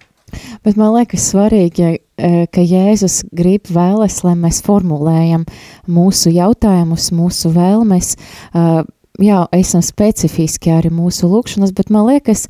Bet 0.66 0.76
man 0.76 0.92
liekas 0.92 1.30
svarīgi, 1.30 1.94
e, 1.96 2.30
ka 2.52 2.60
Jēzus 2.60 3.22
grib 3.32 3.70
vēlas, 3.72 4.18
lai 4.26 4.34
mēs 4.36 4.58
formulējam 4.66 5.46
mūsu 5.88 6.32
jautājumus, 6.34 7.08
mūsu 7.16 7.52
vēlmes, 7.54 8.10
e, 8.16 8.66
jā, 9.22 9.38
esam 9.56 9.84
specifiski 9.86 10.74
arī 10.74 10.90
mūsu 10.92 11.30
lūkšanas, 11.30 11.72
bet 11.72 11.94
man 11.94 12.10
liekas, 12.10 12.48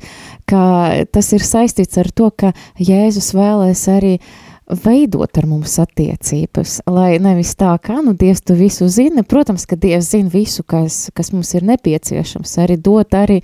ka 0.49 1.05
tas 1.13 1.31
ir 1.37 1.45
saistīts 1.45 2.01
ar 2.01 2.11
to, 2.11 2.27
ka 2.33 2.51
Jēzus 2.81 3.31
vēlēs 3.37 3.85
arī 3.93 4.17
uh, 4.17 4.46
veidot 4.67 5.37
ar 5.39 5.47
mums 5.47 5.77
attiecības, 5.79 6.81
lai 6.91 7.17
nevis 7.23 7.53
tā, 7.59 7.71
kā, 7.83 8.01
nu, 8.03 8.13
Dievs 8.17 8.43
tu 8.43 8.55
visu 8.57 8.89
zini, 8.91 9.23
protams, 9.23 9.65
ka 9.69 9.77
Dievs 9.79 10.11
zina 10.11 10.31
visu, 10.33 10.65
kas, 10.67 11.07
kas 11.15 11.31
mums 11.31 11.53
ir 11.55 11.63
nepieciešams, 11.67 12.57
arī 12.63 12.75
dot 12.83 13.15
arī 13.15 13.39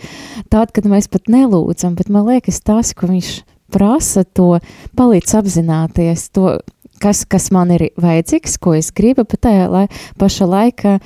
tādu, 0.52 0.76
kad 0.76 0.90
mēs 0.92 1.08
pat 1.12 1.32
nelūdzam, 1.32 1.96
bet 2.00 2.12
man 2.12 2.28
liekas 2.28 2.60
tas, 2.66 2.92
ko 2.98 3.08
viņš 3.14 3.34
prasa 3.74 4.26
to, 4.36 4.58
palīdz 5.00 5.38
apzināties 5.40 6.28
to, 6.36 6.58
kas, 7.04 7.24
kas 7.30 7.50
man 7.56 7.72
ir 7.76 7.90
vajadzīgs, 8.00 8.60
ko 8.60 8.76
es 8.78 8.92
gribu, 8.96 9.24
bet 9.24 9.46
tajā 9.48 9.70
lai, 9.72 9.88
paša 10.20 10.50
laikā, 10.50 10.98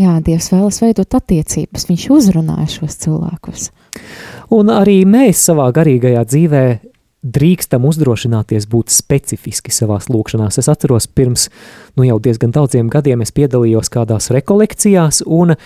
jā, 0.00 0.18
Dievs 0.24 0.48
vēlas 0.54 0.80
veidot 0.80 1.20
attiecības, 1.20 1.88
viņš 1.90 2.08
uzrunāja 2.16 2.70
šos 2.78 3.00
cilvēkus. 3.04 3.68
Un 4.54 4.72
arī 4.72 5.02
mēs 5.08 5.44
savā 5.50 5.68
garīgajā 5.76 6.24
dzīvē 6.24 6.64
drīkstam 7.22 7.86
uzdrošināties 7.88 8.68
būt 8.70 8.92
specifiski 8.94 9.72
savās 9.74 10.06
lūkšanās. 10.10 10.60
Es 10.60 10.68
atceros, 10.70 11.08
pirms 11.10 11.48
nu, 11.98 12.06
jau 12.06 12.18
diezgan 12.22 12.54
daudziem 12.54 12.90
gadiem 12.92 13.24
es 13.24 13.34
piedalījos 13.34 13.90
kādās 13.92 14.30
rekolekcijās, 14.34 15.24
un 15.26 15.56
e, 15.56 15.58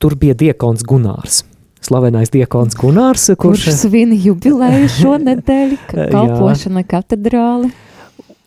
tur 0.00 0.16
bija 0.16 0.36
diekons 0.38 0.86
Gunārs. 0.88 1.42
Slavenais 1.84 2.32
diekons 2.32 2.78
Gunārs, 2.80 3.28
kurš, 3.36 3.66
kurš 3.68 3.82
svin 3.84 4.16
jubilēju 4.16 4.88
šonedēļ, 4.96 5.76
kalpošana 6.14 6.86
katedrāli. 6.88 7.72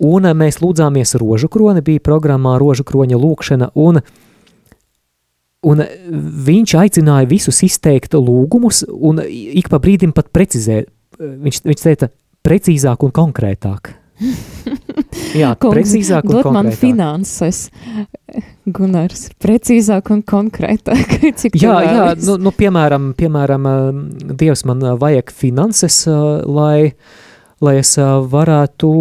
Un 0.01 0.26
e, 0.26 0.34
mēs 0.34 0.64
lūdzāmies 0.64 1.14
rožu 1.22 1.51
kroni, 1.51 1.86
bija 1.86 2.01
programmā 2.10 2.57
rožu 2.62 2.88
kroņa 2.89 3.22
lūkšana, 3.22 3.70
un, 3.78 4.01
un 5.62 5.89
viņš 6.49 6.80
aicināja 6.82 7.30
visus 7.30 7.62
izteikt 7.70 8.18
lūgumus, 8.18 8.88
un 8.89 9.22
ik 9.30 9.70
pa 9.70 9.78
brīdim 9.78 10.16
pat 10.18 10.34
precizēt, 10.34 10.89
viņš, 11.20 11.63
viņš 11.67 11.84
teica 11.84 12.09
precīzāk 12.45 13.03
un 13.05 13.15
konkrētāk. 13.15 13.93
Jā, 15.39 15.53
Kungs, 15.55 15.74
precīzāk 15.76 16.26
un 16.26 16.34
konkrētāk. 16.34 16.53
man 16.55 16.72
finanses. 16.76 17.59
Gunārs, 18.70 19.28
precīzāk 19.41 20.11
un 20.13 20.24
konkrētāk. 20.28 21.15
Cik 21.39 21.57
jā, 21.59 21.76
jā 21.86 22.07
nu, 22.20 22.38
nu, 22.41 22.53
piemēram, 22.55 23.11
piemēram, 23.17 23.67
Dievs 24.39 24.65
man 24.70 24.84
vajag 25.01 25.32
finanses, 25.36 26.01
lai, 26.45 26.91
lai 27.63 27.76
es 27.80 27.95
varētu 28.34 28.91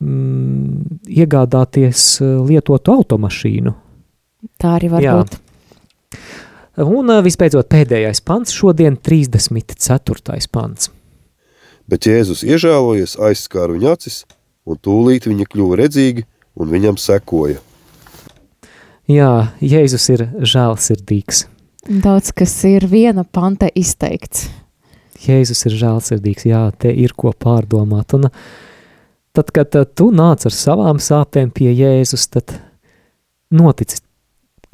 mm, 0.00 1.00
iegādāties 1.24 2.06
lietotu 2.22 2.94
automašīnu. 2.94 3.74
Tā 4.60 4.76
arī 4.78 4.92
var 4.92 5.04
jā. 5.04 5.18
būt. 5.20 5.40
Un 6.74 7.10
vispēcot 7.22 7.68
pēdējais 7.70 8.18
pants, 8.26 8.50
šodien 8.50 8.96
34. 8.98 10.38
pants. 10.50 10.90
Bet 11.86 12.08
Jēzus 12.08 12.42
iežēlojies, 12.42 13.14
aizskāra 13.20 13.76
viņa 13.76 13.92
acis, 13.94 14.24
un 14.66 14.80
tūlīt 14.82 15.28
viņa 15.28 15.46
kļuva 15.52 15.78
redzīga 15.78 16.24
un 16.58 16.72
viņam 16.72 16.98
sekoja. 16.98 17.60
Jā, 19.06 19.52
Jēzus 19.60 20.08
ir 20.16 20.24
žēlsirdīgs. 20.40 21.44
Daudz 21.84 22.32
kas 22.32 22.56
ir 22.64 22.88
viena 22.88 23.22
panta 23.22 23.68
izteikts. 23.68 24.48
Jēzus 25.24 25.66
ir 25.68 25.76
žēlsirdīgs, 25.78 26.48
jā, 26.48 26.64
te 26.80 26.90
ir 26.90 27.14
ko 27.14 27.30
pārdomāt. 27.36 28.16
Un 28.16 28.30
tad, 29.36 29.52
kad 29.54 29.76
tu 29.94 30.08
nāc 30.10 30.48
ar 30.48 30.56
savām 30.56 30.98
sāpēm 30.98 31.52
pie 31.54 31.68
Jēzus, 31.70 32.26
tad 32.32 32.56
noticis 33.52 34.02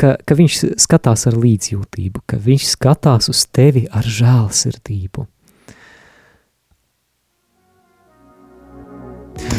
ka, 0.00 0.14
ka 0.24 0.36
viņš 0.38 0.62
skatās 0.80 1.26
ar 1.30 1.36
līdzjūtību, 1.40 2.24
ka 2.28 2.40
viņš 2.40 2.70
skatās 2.72 3.30
uz 3.32 3.44
tevi 3.52 3.84
ar 3.92 4.06
žēlsirdību. 4.06 5.26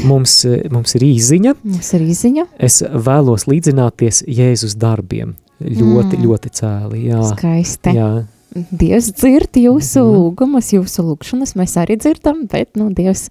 Mums, 0.06 0.34
mums 0.74 0.96
ir 0.98 1.06
īziņa. 1.06 1.56
Mums 1.66 1.94
ir 1.98 2.04
īziņa. 2.10 2.46
Es 2.62 2.82
vēlos 2.82 3.48
līdzināties 3.50 4.24
Jēzus 4.30 4.76
darbiem. 4.82 5.36
Ļoti, 5.62 6.18
mm. 6.18 6.22
ļoti 6.26 6.52
cēli. 6.58 7.04
Jā. 7.10 7.22
Skaisti. 7.34 7.94
Jā. 7.98 8.10
Dievs 8.52 9.12
dzird 9.16 9.58
jūsu 9.62 10.02
mm. 10.02 10.16
lūgumus, 10.16 10.74
jūsu 10.74 11.06
lūgšanas 11.08 11.54
mēs 11.60 11.78
arī 11.80 11.98
dzirdam, 12.02 12.44
bet, 12.52 12.74
nu, 12.80 12.90
Dievs 12.98 13.30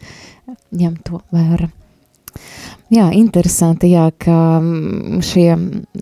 ņem 0.72 0.96
to 1.06 1.20
vērā. 1.34 1.68
Jā, 2.90 3.10
interesanti, 3.14 3.92
jā, 3.94 4.08
ka 4.18 4.36
mm, 4.58 5.20
šie, 5.22 5.50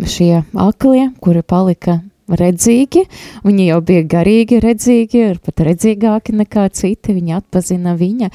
šie 0.08 0.38
aklie, 0.56 1.10
kuri 1.20 1.42
palika 1.44 1.98
redzīgi, 2.28 3.02
viņi 3.44 3.66
jau 3.70 3.78
bija 3.84 4.04
garīgi 4.08 4.60
redzīgi, 4.62 5.20
ir 5.32 5.40
pat 5.44 5.62
redzīgāki 5.68 6.34
nekā 6.36 6.66
citi, 6.76 7.14
viņi 7.16 7.34
atpazina 7.38 7.94
viņa 7.98 8.30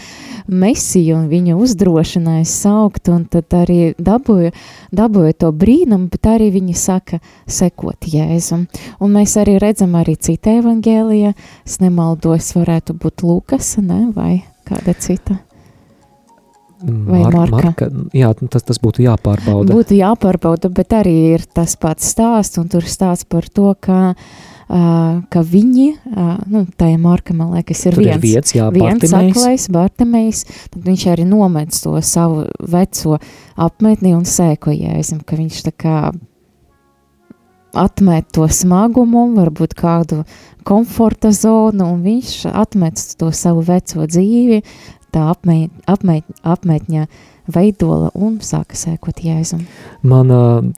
mesiju 0.49 1.17
un 1.17 1.27
viņa 1.31 1.57
uzdrošināja 1.57 2.47
saukt, 2.49 3.09
un 3.13 3.25
tad 3.31 3.53
arī 3.57 3.93
dabūja, 3.97 4.53
dabūja 4.93 5.37
to 5.45 5.53
brīnumu, 5.53 6.09
bet 6.13 6.29
arī 6.35 6.51
viņi 6.53 6.75
saka 6.77 7.21
sekot 7.45 8.09
Jēzum. 8.09 8.67
Un 9.01 9.17
mēs 9.17 9.37
arī 9.41 9.57
redzam 9.61 9.97
arī 9.99 10.17
cita 10.17 10.57
evangēlija, 10.59 11.33
es 11.65 11.79
nemaldos, 11.83 12.53
varētu 12.57 12.97
būt 13.01 13.25
Lukas, 13.25 13.75
ne, 13.81 14.05
vai 14.13 14.43
kāda 14.69 14.97
cita. 14.97 15.41
Vai 16.83 17.21
Mar 17.23 17.35
marka? 17.37 17.71
marka? 17.71 17.87
Jā, 18.15 18.33
nu, 18.41 18.49
tas, 18.51 18.65
tas 18.67 18.79
būtu 18.83 19.05
jāpārbauda. 19.05 19.75
Būtu 19.75 19.95
jāpārbauda, 19.95 20.71
bet 20.73 20.95
arī 20.97 21.13
ir 21.37 21.45
tas 21.55 21.77
pats 21.79 22.09
stāsts, 22.11 22.59
un 22.59 22.67
tur 22.71 22.83
stāsts 22.89 23.27
par 23.29 23.47
to, 23.47 23.69
ka 23.79 23.99
uh, 24.11 25.21
ka 25.31 25.43
viņi, 25.47 25.87
uh, 26.11 26.35
nu, 26.51 26.65
tajā 26.79 26.99
marka, 27.01 27.35
man 27.37 27.53
liekas, 27.55 27.85
ir 27.87 27.95
Tur 27.95 28.03
viens, 28.03 28.17
ir 28.17 28.25
viens, 28.25 28.53
jā, 28.57 28.67
viens 28.73 28.99
Bartimejs. 28.99 29.37
aklais, 29.37 29.69
Bartemejs, 29.71 30.43
tad 30.73 30.83
viņš 30.87 31.07
arī 31.13 31.27
nomedz 31.29 31.81
to 31.85 31.95
savu 32.03 32.45
veco 32.59 33.17
apmetni 33.55 34.15
un 34.17 34.27
sēko 34.27 34.75
jēzim, 34.75 35.23
ka 35.27 35.39
viņš 35.39 35.63
tā 35.69 35.75
kā 35.85 35.97
atmet 37.73 38.27
to 38.35 38.45
smagumu, 38.51 39.27
varbūt 39.37 39.73
kādu 39.77 40.23
komforta 40.67 41.31
zonu, 41.33 41.93
un 41.95 42.03
viņš 42.05 42.35
atmet 42.53 43.01
to 43.19 43.31
savu 43.33 43.63
veco 43.65 44.05
dzīvi, 44.05 44.61
tā 45.13 45.27
apmet, 45.31 45.71
apmet, 45.89 46.25
apmetņa 46.43 47.07
veidola 47.53 48.09
un 48.15 48.37
sāka 48.43 48.77
sēkot 48.77 49.19
jēzum. 49.25 49.65
Man 50.07 50.31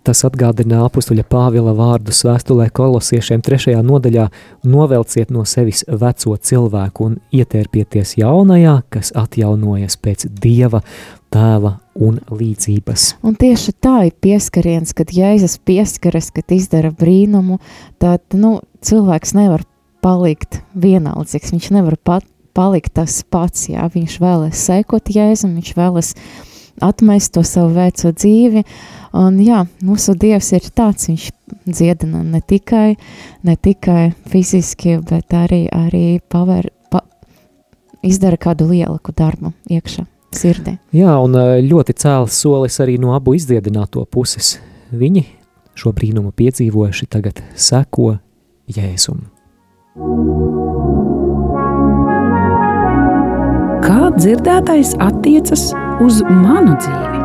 tas 0.05 0.23
atgādina 0.25 0.81
apustuļa 0.87 1.25
Pāvila 1.29 1.75
vārdus 1.77 2.23
vēstulē 2.25 2.71
kolosiešiem 2.73 3.43
trešajā 3.45 3.83
nodaļā 3.85 4.27
novelciet 4.65 5.33
no 5.33 5.45
sevis 5.45 5.83
veco 5.87 6.35
cilvēku 6.35 7.09
un 7.09 7.19
ietērpieties 7.35 8.15
jaunajā, 8.21 8.79
kas 8.89 9.13
atjaunojas 9.17 9.99
pēc 10.01 10.27
Dieva, 10.41 10.81
tēva 11.33 11.75
un 12.01 12.17
līdzības. 12.33 13.07
Un 13.25 13.37
tieši 13.39 13.75
tā 13.83 13.97
ir 14.09 14.17
pieskariens, 14.21 14.95
kad 14.97 15.13
Jēzus 15.13 15.59
pieskaras, 15.65 16.31
kad 16.33 16.51
izdara 16.55 16.91
brīnumu, 16.95 17.59
tad, 18.01 18.25
nu, 18.33 18.57
cilvēks 18.85 19.35
nevar 19.37 19.65
palikt 20.05 20.61
vienaldzīgs, 20.77 21.53
viņš 21.53 21.71
nevar 21.77 21.97
pat 21.97 22.25
palikt 22.55 22.95
tas 22.99 23.21
pats, 23.29 23.67
jā, 23.71 23.85
viņš 23.91 24.19
vēlas 24.23 24.65
sekot 24.67 25.11
Jēzum, 25.11 25.57
viņš 25.59 25.73
vēlas 25.77 26.13
atmest 26.83 27.33
to 27.35 27.43
savu 27.47 27.75
veco 27.75 28.11
dzīvi, 28.11 28.65
un 29.15 29.37
jā, 29.43 29.61
mūsu 29.85 30.15
Dievs 30.19 30.51
ir 30.55 30.65
tāds, 30.75 31.07
viņš 31.11 31.29
dziedina 31.67 32.23
ne 32.23 32.41
tikai, 32.41 32.95
ne 33.47 33.55
tikai 33.55 34.09
fiziski, 34.31 34.97
bet 35.07 35.35
arī, 35.35 35.65
arī 35.71 36.19
paver, 36.31 36.71
pa, 36.91 37.05
izdara 38.03 38.39
kādu 38.41 38.69
lielaku 38.73 39.15
darbu 39.15 39.53
iekšā 39.71 40.05
sirdī. 40.35 40.75
Jā, 40.95 41.15
un 41.23 41.37
ā, 41.39 41.45
ļoti 41.63 41.95
cēls 42.01 42.41
solis 42.43 42.79
arī 42.83 42.97
no 43.01 43.15
abu 43.15 43.35
izdziedināto 43.37 44.03
puses. 44.11 44.57
Viņi 44.95 45.25
šo 45.79 45.95
brīnumu 45.95 46.35
piedzīvojuši 46.35 47.09
tagad 47.11 47.41
seko 47.55 48.15
Jēzum. 48.71 49.25
Kā 53.85 54.07
dzirdētais 54.15 54.95
attiecas 54.97 55.67
uz 56.01 56.23
manu 56.25 56.73
dzīvi? 56.81 57.21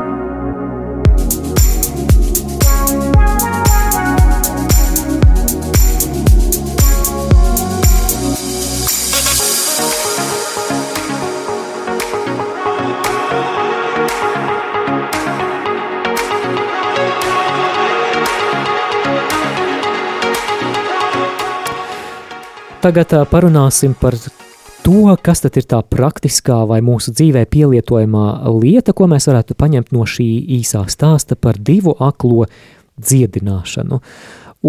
Tagad 22.84 23.16
parunāsim 23.32 23.96
par 23.96 24.18
to, 24.84 25.16
kas 25.22 25.42
tad 25.44 25.56
ir 25.60 25.66
tā 25.68 25.80
praktiskā 25.86 26.62
vai 26.68 26.80
mūsu 26.84 27.12
dzīvē 27.14 27.44
pielietojamā 27.50 28.26
lieta, 28.60 28.94
ko 28.96 29.08
mēs 29.10 29.28
varētu 29.30 29.56
paņemt 29.58 29.92
no 29.96 30.06
šī 30.08 30.28
īsā 30.60 30.84
stāsta 30.90 31.36
par 31.36 31.58
divu 31.58 31.94
aklo 32.00 32.46
dziedināšanu. 33.00 34.00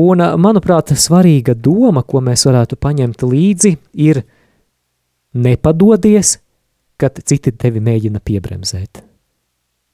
Un, 0.01 0.23
manuprāt, 0.39 0.93
svarīga 0.95 1.55
doma, 1.55 2.03
ko 2.07 2.23
mēs 2.23 2.45
varētu 2.47 2.79
paņemt 2.79 3.25
līdzi, 3.27 3.75
ir 3.99 4.23
nepadodies, 5.35 6.37
kad 7.01 7.19
citi 7.27 7.51
tevi 7.51 7.83
mēģina 7.83 8.23
piebremzēt. 8.23 9.03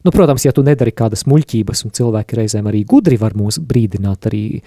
Nu, 0.05 0.11
protams, 0.11 0.45
ja 0.45 0.53
tu 0.53 0.61
nedari 0.61 0.93
kādas 0.93 1.25
muļķības, 1.25 1.81
un 1.87 1.93
cilvēki 1.97 2.37
reizēm 2.37 2.67
arī 2.69 2.83
gudri 2.85 3.17
var 3.17 3.33
mūs 3.37 3.57
brīdināt, 3.57 4.27
arī 4.29 4.61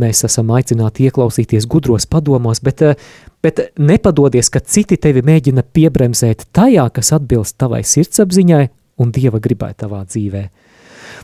mēs 0.00 0.24
esam 0.24 0.50
aicināti 0.56 1.04
ieklausīties 1.10 1.68
gudros 1.68 2.08
padomos, 2.08 2.62
bet, 2.64 2.82
eh, 2.82 2.96
bet 3.44 3.60
nepadodies, 3.76 4.48
ka 4.48 4.60
citi 4.60 4.96
tevi 4.96 5.20
mēģina 5.22 5.62
piebremzēt 5.62 6.46
tajā, 6.56 6.88
kas 6.92 7.12
atbilst 7.12 7.58
tavai 7.60 7.82
sirdsapziņai 7.84 8.68
un 8.98 9.12
dieva 9.12 9.38
gribai 9.38 9.74
tavā 9.76 10.06
dzīvē. 10.06 10.48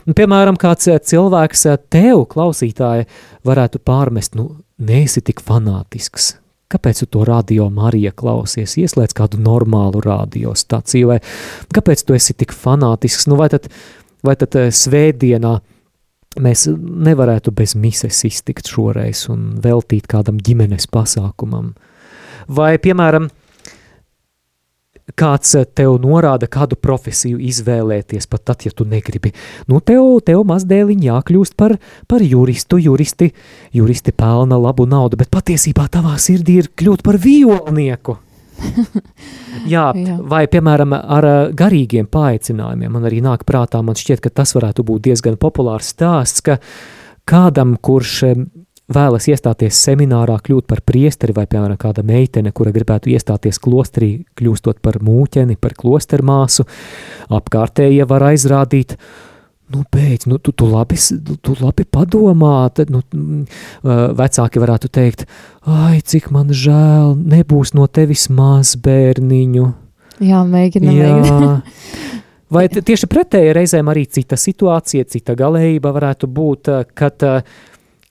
Un, 0.05 0.13
piemēram, 0.13 0.55
kāds 0.55 0.87
eh, 0.87 0.99
cilvēks 0.99 1.65
eh, 1.65 1.77
tev, 1.89 2.27
klausītāji, 2.29 3.07
varētu 3.43 3.81
pārmest, 3.81 4.35
nu, 4.35 4.51
neesi 4.77 5.21
tik 5.21 5.41
fanātisks. 5.41 6.35
Kāpēc 6.67 6.99
tu 6.99 7.07
to 7.15 7.23
radio 7.27 7.69
Marija 7.71 8.11
klausies? 8.11 8.75
Ieslēdz 8.75 9.15
kādu 9.15 9.39
normālu 9.39 10.01
radiostaciju, 10.03 11.13
vai 11.13 11.19
kāpēc 11.73 12.03
tu 12.03 12.17
esi 12.17 12.35
tik 12.35 12.51
fanātisks? 12.51 13.29
Nu, 13.31 13.37
vai 13.39 13.47
tad, 13.53 13.69
vai 14.25 14.35
tad 14.39 14.57
eh, 14.59 14.67
svētdienā 14.75 15.53
mēs 16.43 16.67
nevarētu 17.07 17.53
bez 17.55 17.73
mises 17.79 18.19
iztikt 18.27 18.67
šoreiz 18.69 19.23
un 19.31 19.55
veltīt 19.63 20.09
kādam 20.11 20.41
ģimenes 20.43 20.89
pasākumam? 20.91 21.71
Vai, 22.51 22.75
piemēram, 22.83 23.31
kāds 25.15 25.55
eh, 25.55 25.65
tev 25.65 25.97
norāda, 26.03 26.49
kādu 26.51 26.75
profesiju 26.79 27.39
izvēlēties, 27.39 28.27
pat 28.27 28.43
tad, 28.51 28.65
ja 28.67 28.73
tu 28.75 28.85
negribi. 28.87 29.31
Nu, 29.69 29.79
tev, 29.79 30.19
tev 30.27 30.43
mazdēliņ 30.49 31.07
jākļūst 31.07 31.57
par, 31.59 31.77
par 32.09 32.23
juristu, 32.25 32.79
juristi, 32.81 33.31
juristi 33.75 34.11
pelna 34.11 34.59
labu 34.59 34.87
naudu, 34.89 35.19
bet 35.19 35.31
patiesībā 35.33 35.87
tavā 35.93 36.17
sirdī 36.21 36.61
ir 36.63 36.71
kļūt 36.75 37.05
par 37.05 37.19
violnieku. 37.23 38.17
Jā, 39.73 39.91
Jā. 39.93 40.17
vai, 40.25 40.45
piemēram, 40.49 40.95
ar 40.97 41.25
ā, 41.29 41.35
garīgiem 41.53 42.07
paaicinājumiem, 42.09 42.89
man 42.93 43.05
arī 43.05 43.21
nāk 43.21 43.45
prātā, 43.47 43.83
man 43.85 43.97
šķiet, 43.97 44.23
ka 44.23 44.33
tas 44.41 44.55
varētu 44.57 44.85
būt 44.87 45.09
diezgan 45.09 45.37
populārs 45.37 45.91
stāsts, 45.93 46.41
ka 46.41 46.57
kādam, 47.27 47.75
kurš 47.77 48.15
em, 48.31 48.47
vēlas 48.93 49.27
iestāties 49.27 49.77
seminārā, 49.83 50.37
kļūt 50.43 50.67
par 50.69 50.81
priesteri, 50.87 51.35
vai, 51.35 51.45
piemēram, 51.49 51.77
kāda 51.79 52.03
meitene, 52.07 52.53
kura 52.55 52.71
gribētu 52.75 53.11
iestāties 53.11 53.59
klosterī, 53.63 54.11
kļūstot 54.39 54.79
par 54.83 55.01
mūķeni, 55.03 55.57
par 55.59 55.75
klostermāsu, 55.77 56.67
apkārtējie 57.37 58.07
var 58.07 58.29
aizrādīt, 58.29 58.95
nu, 59.75 59.83
beidz, 59.91 60.29
nu, 60.31 60.39
tu, 60.39 60.53
tu, 60.55 60.69
labi, 60.71 60.99
tu 61.43 61.57
labi 61.59 61.83
padomā, 61.91 62.69
tad, 62.75 62.93
nu, 62.93 63.03
mm, 63.03 63.59
vecāki 64.15 64.63
varētu 64.63 64.91
teikt, 64.95 65.27
ai, 65.67 65.99
cik 65.99 66.31
man 66.31 66.55
žēl, 66.55 67.17
nebūs 67.19 67.75
no 67.75 67.89
tevis 67.91 68.29
mazbērniņu. 68.31 69.67
Jā, 70.23 70.45
mēģina, 70.47 70.93
mēģina. 70.95 71.51
Jā. 71.51 71.57
Vai 72.55 72.69
t- 72.71 72.79
tieši 72.79 73.09
pretēji 73.11 73.51
reizēm 73.51 73.89
arī 73.91 74.05
cita 74.07 74.37
situācija, 74.39 75.03
cita 75.11 75.33
galējība 75.35 75.91
varētu 75.91 76.29
būt, 76.31 76.69
kad, 76.95 77.25
ā, 77.27 77.41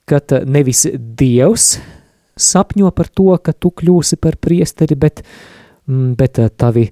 kad 0.07 0.33
ā, 0.35 0.41
nevis 0.47 0.85
Dievs 0.97 1.77
sapņo 2.37 2.91
par 2.95 3.09
to, 3.09 3.31
ka 3.41 3.53
tu 3.53 3.71
kļūsi 3.73 4.19
par 4.21 4.37
priesteri, 4.41 4.97
bet, 4.99 5.23
mm, 5.89 6.13
bet 6.19 6.39
ā, 6.41 6.49
tavi 6.49 6.87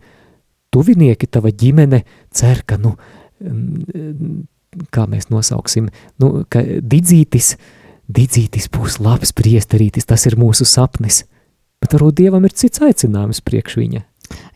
tuvinieki, 0.74 1.30
tava 1.32 1.54
ģimene 1.54 2.02
cer, 2.36 2.64
ka, 2.68 2.80
nu, 2.82 2.96
mm, 3.40 4.42
kā 4.94 5.06
mēs 5.12 5.30
nosauksim, 5.32 5.88
nu, 6.22 6.32
ka 6.50 6.64
didzītis, 6.64 7.56
didzītis 8.12 8.68
būs 8.74 9.00
labs 9.04 9.32
priesterītis, 9.38 10.10
tas 10.10 10.26
ir 10.28 10.38
mūsu 10.40 10.68
sapnis. 10.68 11.24
Bet 11.82 11.96
varbūt 11.96 12.18
Dievam 12.18 12.46
ir 12.48 12.54
cits 12.58 12.82
aicinājums 12.84 13.44
priekš 13.46 13.80
viņa. 13.80 14.04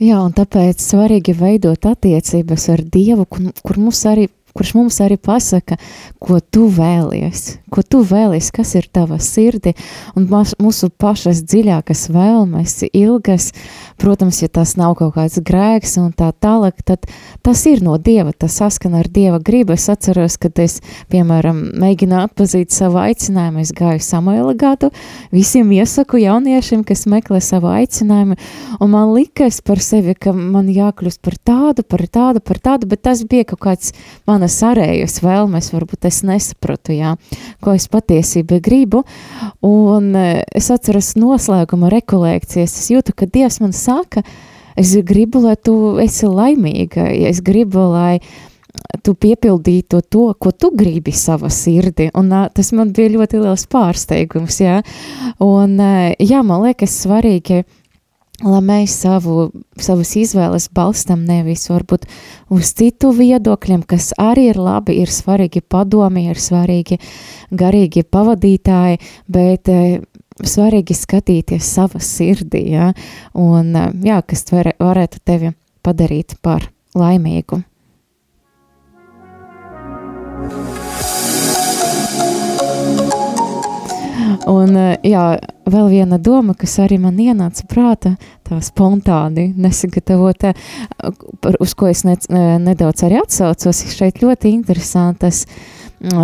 Jā, 0.02 0.18
un 0.24 0.32
tāpēc 0.34 0.82
svarīgi 0.82 1.36
veidot 1.38 1.84
attiecības 1.86 2.68
ar 2.74 2.84
Dievu, 2.90 3.26
kur, 3.30 3.50
kur 3.66 3.78
mums 3.78 4.02
arī, 4.10 4.28
kurš 4.60 4.74
mums 4.76 4.98
arī 5.00 5.16
pasaka, 5.16 5.78
ko 6.20 6.42
tu 6.44 6.66
vēlies, 6.76 7.62
ko 7.72 7.80
tu 7.80 8.02
vēlies, 8.04 8.50
kas 8.52 8.74
ir 8.76 8.90
tava 8.92 9.16
sirdi, 9.24 9.72
un 10.20 10.28
mūsu 10.28 10.90
pašas 11.00 11.46
dziļākas 11.48 12.10
vēlmes, 12.12 12.76
ilgas, 12.92 13.54
protams, 14.00 14.42
ja 14.44 14.48
tas 14.52 14.76
nav 14.80 14.96
kaut 15.00 15.14
kāds 15.18 15.40
grēks 15.46 15.98
un 16.02 16.12
tā 16.16 16.30
tālāk, 16.32 16.80
tad 16.88 17.06
tas 17.46 17.62
ir 17.70 17.84
no 17.86 17.98
Dieva, 18.00 18.32
tas 18.32 18.56
saskan 18.62 18.96
ar 19.00 19.10
Dieva 19.12 19.40
gribu. 19.44 19.76
Es 19.76 19.90
atceros, 19.92 20.38
kad 20.42 20.60
es, 20.64 20.80
piemēram, 21.12 21.60
mēģināju 21.80 22.30
atpazīt 22.30 22.74
savu 22.76 23.02
aicinājumu, 23.04 23.64
es 23.64 23.74
gāju 23.76 24.04
Samuela 24.04 24.56
gadu, 24.58 24.92
visiem 25.36 25.72
iesaku 25.76 26.22
jauniešiem, 26.24 26.86
kas 26.88 27.06
meklē 27.12 27.42
savu 27.44 27.72
aicinājumu, 27.74 28.38
un 28.80 28.94
man 28.94 29.14
likas 29.16 29.60
par 29.66 29.82
sevi, 29.84 30.16
ka 30.16 30.34
man 30.36 30.72
jākļūst 30.72 31.22
par 31.26 31.38
tādu, 31.52 31.84
par 31.84 32.06
tādu, 32.08 32.44
par 32.44 32.62
tādu, 32.64 32.90
bet 32.90 33.04
tas 33.08 33.24
bija 33.28 33.48
kaut 33.52 33.64
kāds 33.68 33.94
manas 34.30 34.58
arējas 34.66 35.20
vēlmes, 35.26 35.72
varbūt 35.76 36.08
es 36.10 36.22
nesapratu, 36.28 36.96
jā, 36.96 37.16
ko 37.64 37.76
es 37.76 37.90
patiesībā 37.92 38.62
gribu, 38.64 39.04
un 39.66 40.12
eh, 40.18 40.44
es 40.56 40.70
atceros 40.74 41.14
noslēguma 41.20 41.92
rekolekcijas, 41.94 42.76
es 42.80 42.92
jūtu, 42.94 43.16
ka 43.16 43.28
Dievs 43.30 43.60
man 43.64 43.74
saka, 43.90 44.24
es 44.80 44.94
gribu, 45.06 45.42
lai 45.46 45.58
tu 45.58 45.98
esi 46.02 46.30
laimīga, 46.30 47.10
es 47.30 47.42
gribu, 47.46 47.90
lai 47.94 48.20
tu 49.04 49.16
piepildītu 49.18 50.02
to, 50.12 50.30
ko 50.40 50.52
tu 50.52 50.72
gribi 50.76 51.14
savā 51.16 51.50
sirdi. 51.54 52.10
Un, 52.18 52.32
tas 52.56 52.72
man 52.76 52.94
bija 52.96 53.16
ļoti 53.16 53.42
liels 53.42 53.66
pārsteigums. 53.72 54.62
Jā, 54.62 54.80
un, 55.44 55.78
jā 56.20 56.42
man 56.46 56.66
liekas, 56.68 56.96
svarīgi. 57.06 57.64
Lai 58.40 58.62
mēs 58.64 58.94
savu, 59.02 59.50
savas 59.84 60.14
izvēles 60.16 60.70
balstam 60.72 61.26
nevis 61.28 61.66
varbūt 61.68 62.06
uz 62.56 62.70
citu 62.72 63.10
viedokļiem, 63.18 63.82
kas 63.84 64.14
arī 64.16 64.46
ir 64.54 64.60
labi, 64.64 64.96
ir 65.02 65.12
svarīgi 65.12 65.60
padomi, 65.60 66.30
ir 66.32 66.40
svarīgi 66.40 67.02
garīgi 67.52 68.06
pavadītāji, 68.08 69.02
bet 69.28 69.68
svarīgi 70.48 70.96
skatīties 70.98 71.72
savā 71.76 72.02
sirdī, 72.04 72.66
ja? 72.76 72.92
un 73.38 73.74
jā, 74.06 74.22
kas 74.26 74.46
var, 74.54 74.74
varētu 74.80 75.24
tevi 75.26 75.54
padarīt 75.86 76.38
par 76.44 76.70
laimīgu. 76.98 77.64
Un, 84.50 84.74
jā, 85.06 85.24
vēl 85.70 85.90
viena 85.92 86.18
doma, 86.18 86.56
kas 86.58 86.80
arī 86.82 86.98
man 87.02 87.20
ienāca 87.22 87.68
prātā, 87.70 88.16
tā 88.48 88.58
spontāni 88.66 89.52
nesagatavota, 89.54 90.56
uz 91.62 91.76
ko 91.78 91.90
es 91.92 92.02
ne, 92.08 92.16
nedaudz 92.64 93.06
arī 93.06 93.20
atsaucos, 93.22 93.84
šeit 93.94 94.24
ļoti 94.24 94.56
interesantas 94.56 95.44
mm, 95.46 95.80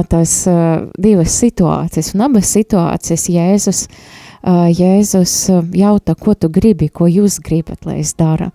tās 0.10 0.38
uh, 0.50 0.88
divas 1.02 1.36
situācijas, 1.42 2.14
un 2.16 2.26
abas 2.30 2.52
situācijas 2.56 3.28
Jēzus, 3.32 3.86
uh, 3.88 4.66
Jēzus 4.72 5.36
jautā, 5.76 6.16
ko 6.16 6.36
tu 6.36 6.50
gribi, 6.54 6.90
ko 6.90 7.10
jūs 7.12 7.40
gribat, 7.44 7.86
lai 7.86 8.00
es 8.04 8.16
daru. 8.18 8.52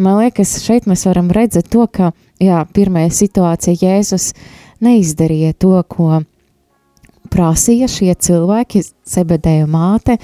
Man 0.00 0.20
liekas, 0.22 0.58
šeit 0.64 0.88
mēs 0.90 1.06
varam 1.08 1.30
redzēt 1.34 1.68
to, 1.72 1.86
ka, 1.86 2.12
jā, 2.40 2.64
pirmajā 2.74 3.12
situācija 3.22 3.80
Jēzus 3.82 4.32
neizdarīja 4.82 5.54
to, 5.60 5.76
ko 5.88 6.22
prasīja 7.32 7.88
šie 7.90 8.12
cilvēki, 8.14 8.82
Sebedēja 9.12 9.66
māte, 9.68 10.16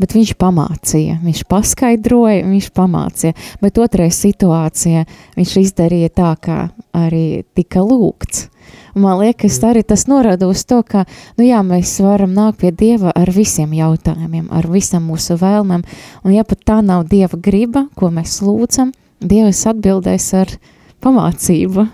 bet 0.00 0.14
viņš 0.16 0.34
pamācīja, 0.40 1.18
viņš 1.24 1.42
paskaidroja, 1.50 2.44
viņš 2.46 2.68
pamācīja, 2.76 3.36
bet 3.60 3.80
otrajā 3.82 4.14
situācijā 4.16 5.04
viņš 5.36 5.56
izdarīja 5.64 6.12
tā, 6.14 6.30
kā 6.40 6.60
arī 6.96 7.42
tika 7.58 7.82
lūgts. 7.84 8.46
Un 8.94 9.04
man 9.04 9.20
liekas, 9.20 9.58
arī 9.66 9.82
tas 9.86 10.06
norāda 10.10 10.48
uz 10.50 10.64
to, 10.68 10.80
ka, 10.86 11.04
nu 11.38 11.46
jā, 11.46 11.60
mēs 11.66 11.92
varam 12.02 12.32
nākt 12.36 12.62
pie 12.62 12.72
Dieva 12.74 13.12
ar 13.16 13.30
visiem 13.34 13.72
jautājumiem, 13.76 14.48
ar 14.50 14.66
visam 14.70 15.06
mūsu 15.10 15.36
vēlmēm, 15.40 15.84
un 16.24 16.34
ja 16.34 16.46
pat 16.46 16.64
tā 16.66 16.80
nav 16.84 17.06
Dieva 17.10 17.38
griba, 17.38 17.86
ko 17.94 18.10
mēs 18.14 18.40
lūdzam, 18.44 18.94
Dievs 19.20 19.66
atbildēs 19.68 20.30
ar 20.40 20.56
pamācību. 21.04 21.86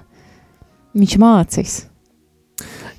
Viņš 0.96 1.16
mācīs. 1.20 1.76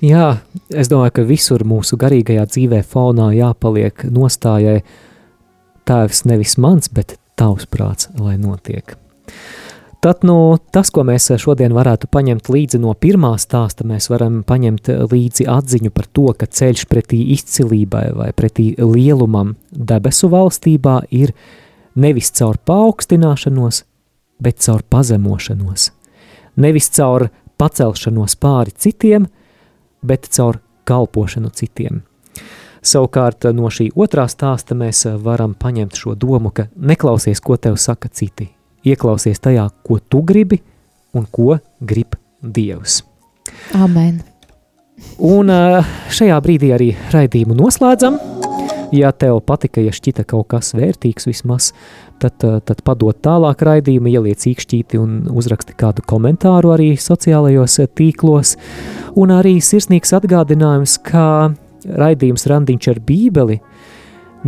Jā, 0.04 0.36
es 0.70 0.90
domāju, 0.92 1.16
ka 1.16 1.26
visur 1.26 1.64
mūsu 1.66 1.98
garīgajā 1.98 2.44
dzīvē 2.46 2.84
fonā 2.86 3.32
jāpaliek 3.34 4.04
nostājai 4.14 4.82
tēvs 5.88 6.22
nevis 6.28 6.54
mans, 6.60 6.92
bet 6.92 7.16
tavs 7.40 7.66
prāts, 7.66 8.12
lai 8.20 8.36
notiek. 8.38 8.94
Tad 10.00 10.22
nu, 10.22 10.54
tas, 10.70 10.92
ko 10.94 11.02
mēs 11.02 11.24
šodien 11.42 11.72
varētu 11.74 12.06
paņemt 12.14 12.46
līdzi 12.54 12.78
no 12.78 12.92
pirmā 12.94 13.32
stāsta, 13.42 13.82
mēs 13.82 14.06
varam 14.12 14.44
paņemt 14.46 14.90
līdzi 15.10 15.48
atziņu 15.50 15.90
par 15.90 16.06
to, 16.14 16.28
ka 16.38 16.46
ceļš 16.46 16.84
pretī 16.86 17.18
izcilībai 17.34 18.04
vai 18.14 18.28
pretī 18.30 18.68
lielumam 18.78 19.56
debesu 19.74 20.30
valstībā 20.30 21.00
ir 21.10 21.32
nevis 21.98 22.30
caur 22.38 22.60
paaugstināšanos, 22.62 23.80
bet 24.38 24.62
caur 24.62 24.84
pazemošanos. 24.86 25.88
Nevis 26.62 26.92
caur 26.94 27.26
pacelšanos 27.58 28.36
pāri 28.38 28.76
citiem, 28.78 29.26
bet 30.06 30.28
caur 30.30 30.60
kalpošanu 30.86 31.50
citiem. 31.50 32.04
Savukārt 32.86 33.48
no 33.50 33.66
šī 33.66 33.88
otrā 33.98 34.28
stāsta 34.30 34.78
mēs 34.78 35.02
varam 35.26 35.58
paņemt 35.58 35.98
šo 35.98 36.14
domu, 36.14 36.54
ka 36.54 36.68
neklausies, 36.78 37.42
ko 37.42 37.58
tev 37.58 37.74
saka 37.82 38.06
citi, 38.14 38.46
ieklausies 38.92 39.40
tajā, 39.44 39.68
ko 39.84 39.98
tu 40.00 40.22
gribi 40.26 40.60
un 41.16 41.26
ko 41.30 41.58
grib 41.80 42.16
Dievs. 42.42 43.02
Amen. 43.74 44.20
Un 45.22 45.50
šajā 46.14 46.38
brīdī 46.42 46.72
arī 46.74 46.92
raidījumu 47.12 47.56
noslēdzam. 47.58 48.18
Ja 48.94 49.10
tev 49.12 49.42
patika, 49.44 49.82
ja 49.84 49.92
šķita 49.92 50.24
kaut 50.24 50.46
kas 50.54 50.72
vērtīgs 50.72 51.28
vismaz, 51.28 51.72
tad, 52.22 52.40
tad 52.40 52.80
padod 52.86 53.18
tālāk 53.20 53.60
raidījumu, 53.68 54.08
ieliec 54.08 54.46
īkšķīti 54.48 55.00
un 55.00 55.18
uzraksti 55.28 55.76
kādu 55.78 56.04
komentāru 56.08 56.72
arī 56.72 56.94
sociālajos 56.96 57.82
tīklos. 57.98 58.54
Un 59.18 59.34
arī 59.34 59.58
sirsnīgs 59.64 60.14
atgādinājums, 60.16 60.96
ka 61.04 61.52
raidījums 61.84 62.48
randiņš 62.48 62.90
ar 62.94 63.02
bībeli 63.04 63.60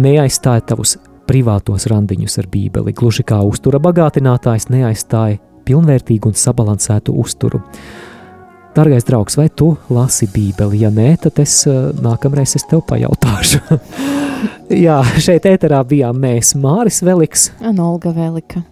neaizstāja 0.01 0.65
tavus 0.73 0.97
privātos 1.31 1.87
randiņus 1.91 2.41
ar 2.43 2.51
bībeli, 2.51 2.95
gluži 2.97 3.25
kā 3.27 3.39
uztura 3.47 3.79
bagātinātājs 3.83 4.67
neaizstāja 4.73 5.39
pilnvērtīgu 5.69 6.33
un 6.33 6.39
sabalansētu 6.39 7.15
uzturu. 7.23 7.63
Dargais 8.75 9.07
draugs, 9.07 9.37
vai 9.39 9.49
tu 9.51 9.73
lasi 9.91 10.29
bībeli? 10.31 10.83
Ja 10.85 10.91
nē, 10.95 11.13
tad 11.23 11.39
es 11.43 11.63
nākamreiz 12.03 12.55
es 12.59 12.67
tev 12.71 12.85
pajautāšu. 12.91 13.63
Jā, 14.87 15.01
šeit 15.19 15.47
ēterā 15.51 15.83
bijām 15.87 16.21
mēs, 16.23 16.55
Māris 16.59 17.03
Veliks 17.07 17.51
un 17.67 17.83
Olga 17.83 18.15
Velika. 18.15 18.63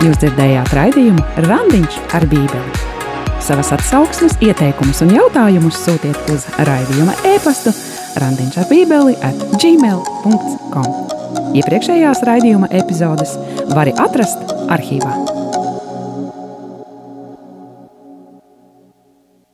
Jūs 0.00 0.22
dzirdējāt 0.22 0.78
raidījumu 0.78 1.26
Randiņš 1.50 2.00
ar 2.16 2.30
Bībeli. 2.30 2.99
Savas 3.40 3.72
atsauksmes, 3.72 4.36
ieteikumus 4.44 5.00
un 5.04 5.14
jautājumus 5.16 5.78
sūtiet 5.80 6.28
uz 6.32 6.44
raidījuma 6.68 7.16
e-pastu 7.32 7.72
Randiņš 8.20 8.60
ar 8.60 8.68
Bībeli 8.68 9.16
at 9.24 9.44
gmail.com. 9.56 10.88
Iepriekšējās 11.56 12.24
raidījuma 12.28 12.70
epizodes 12.82 13.36
var 13.72 13.90
atrast 13.96 14.56
arhīvā. 14.68 15.39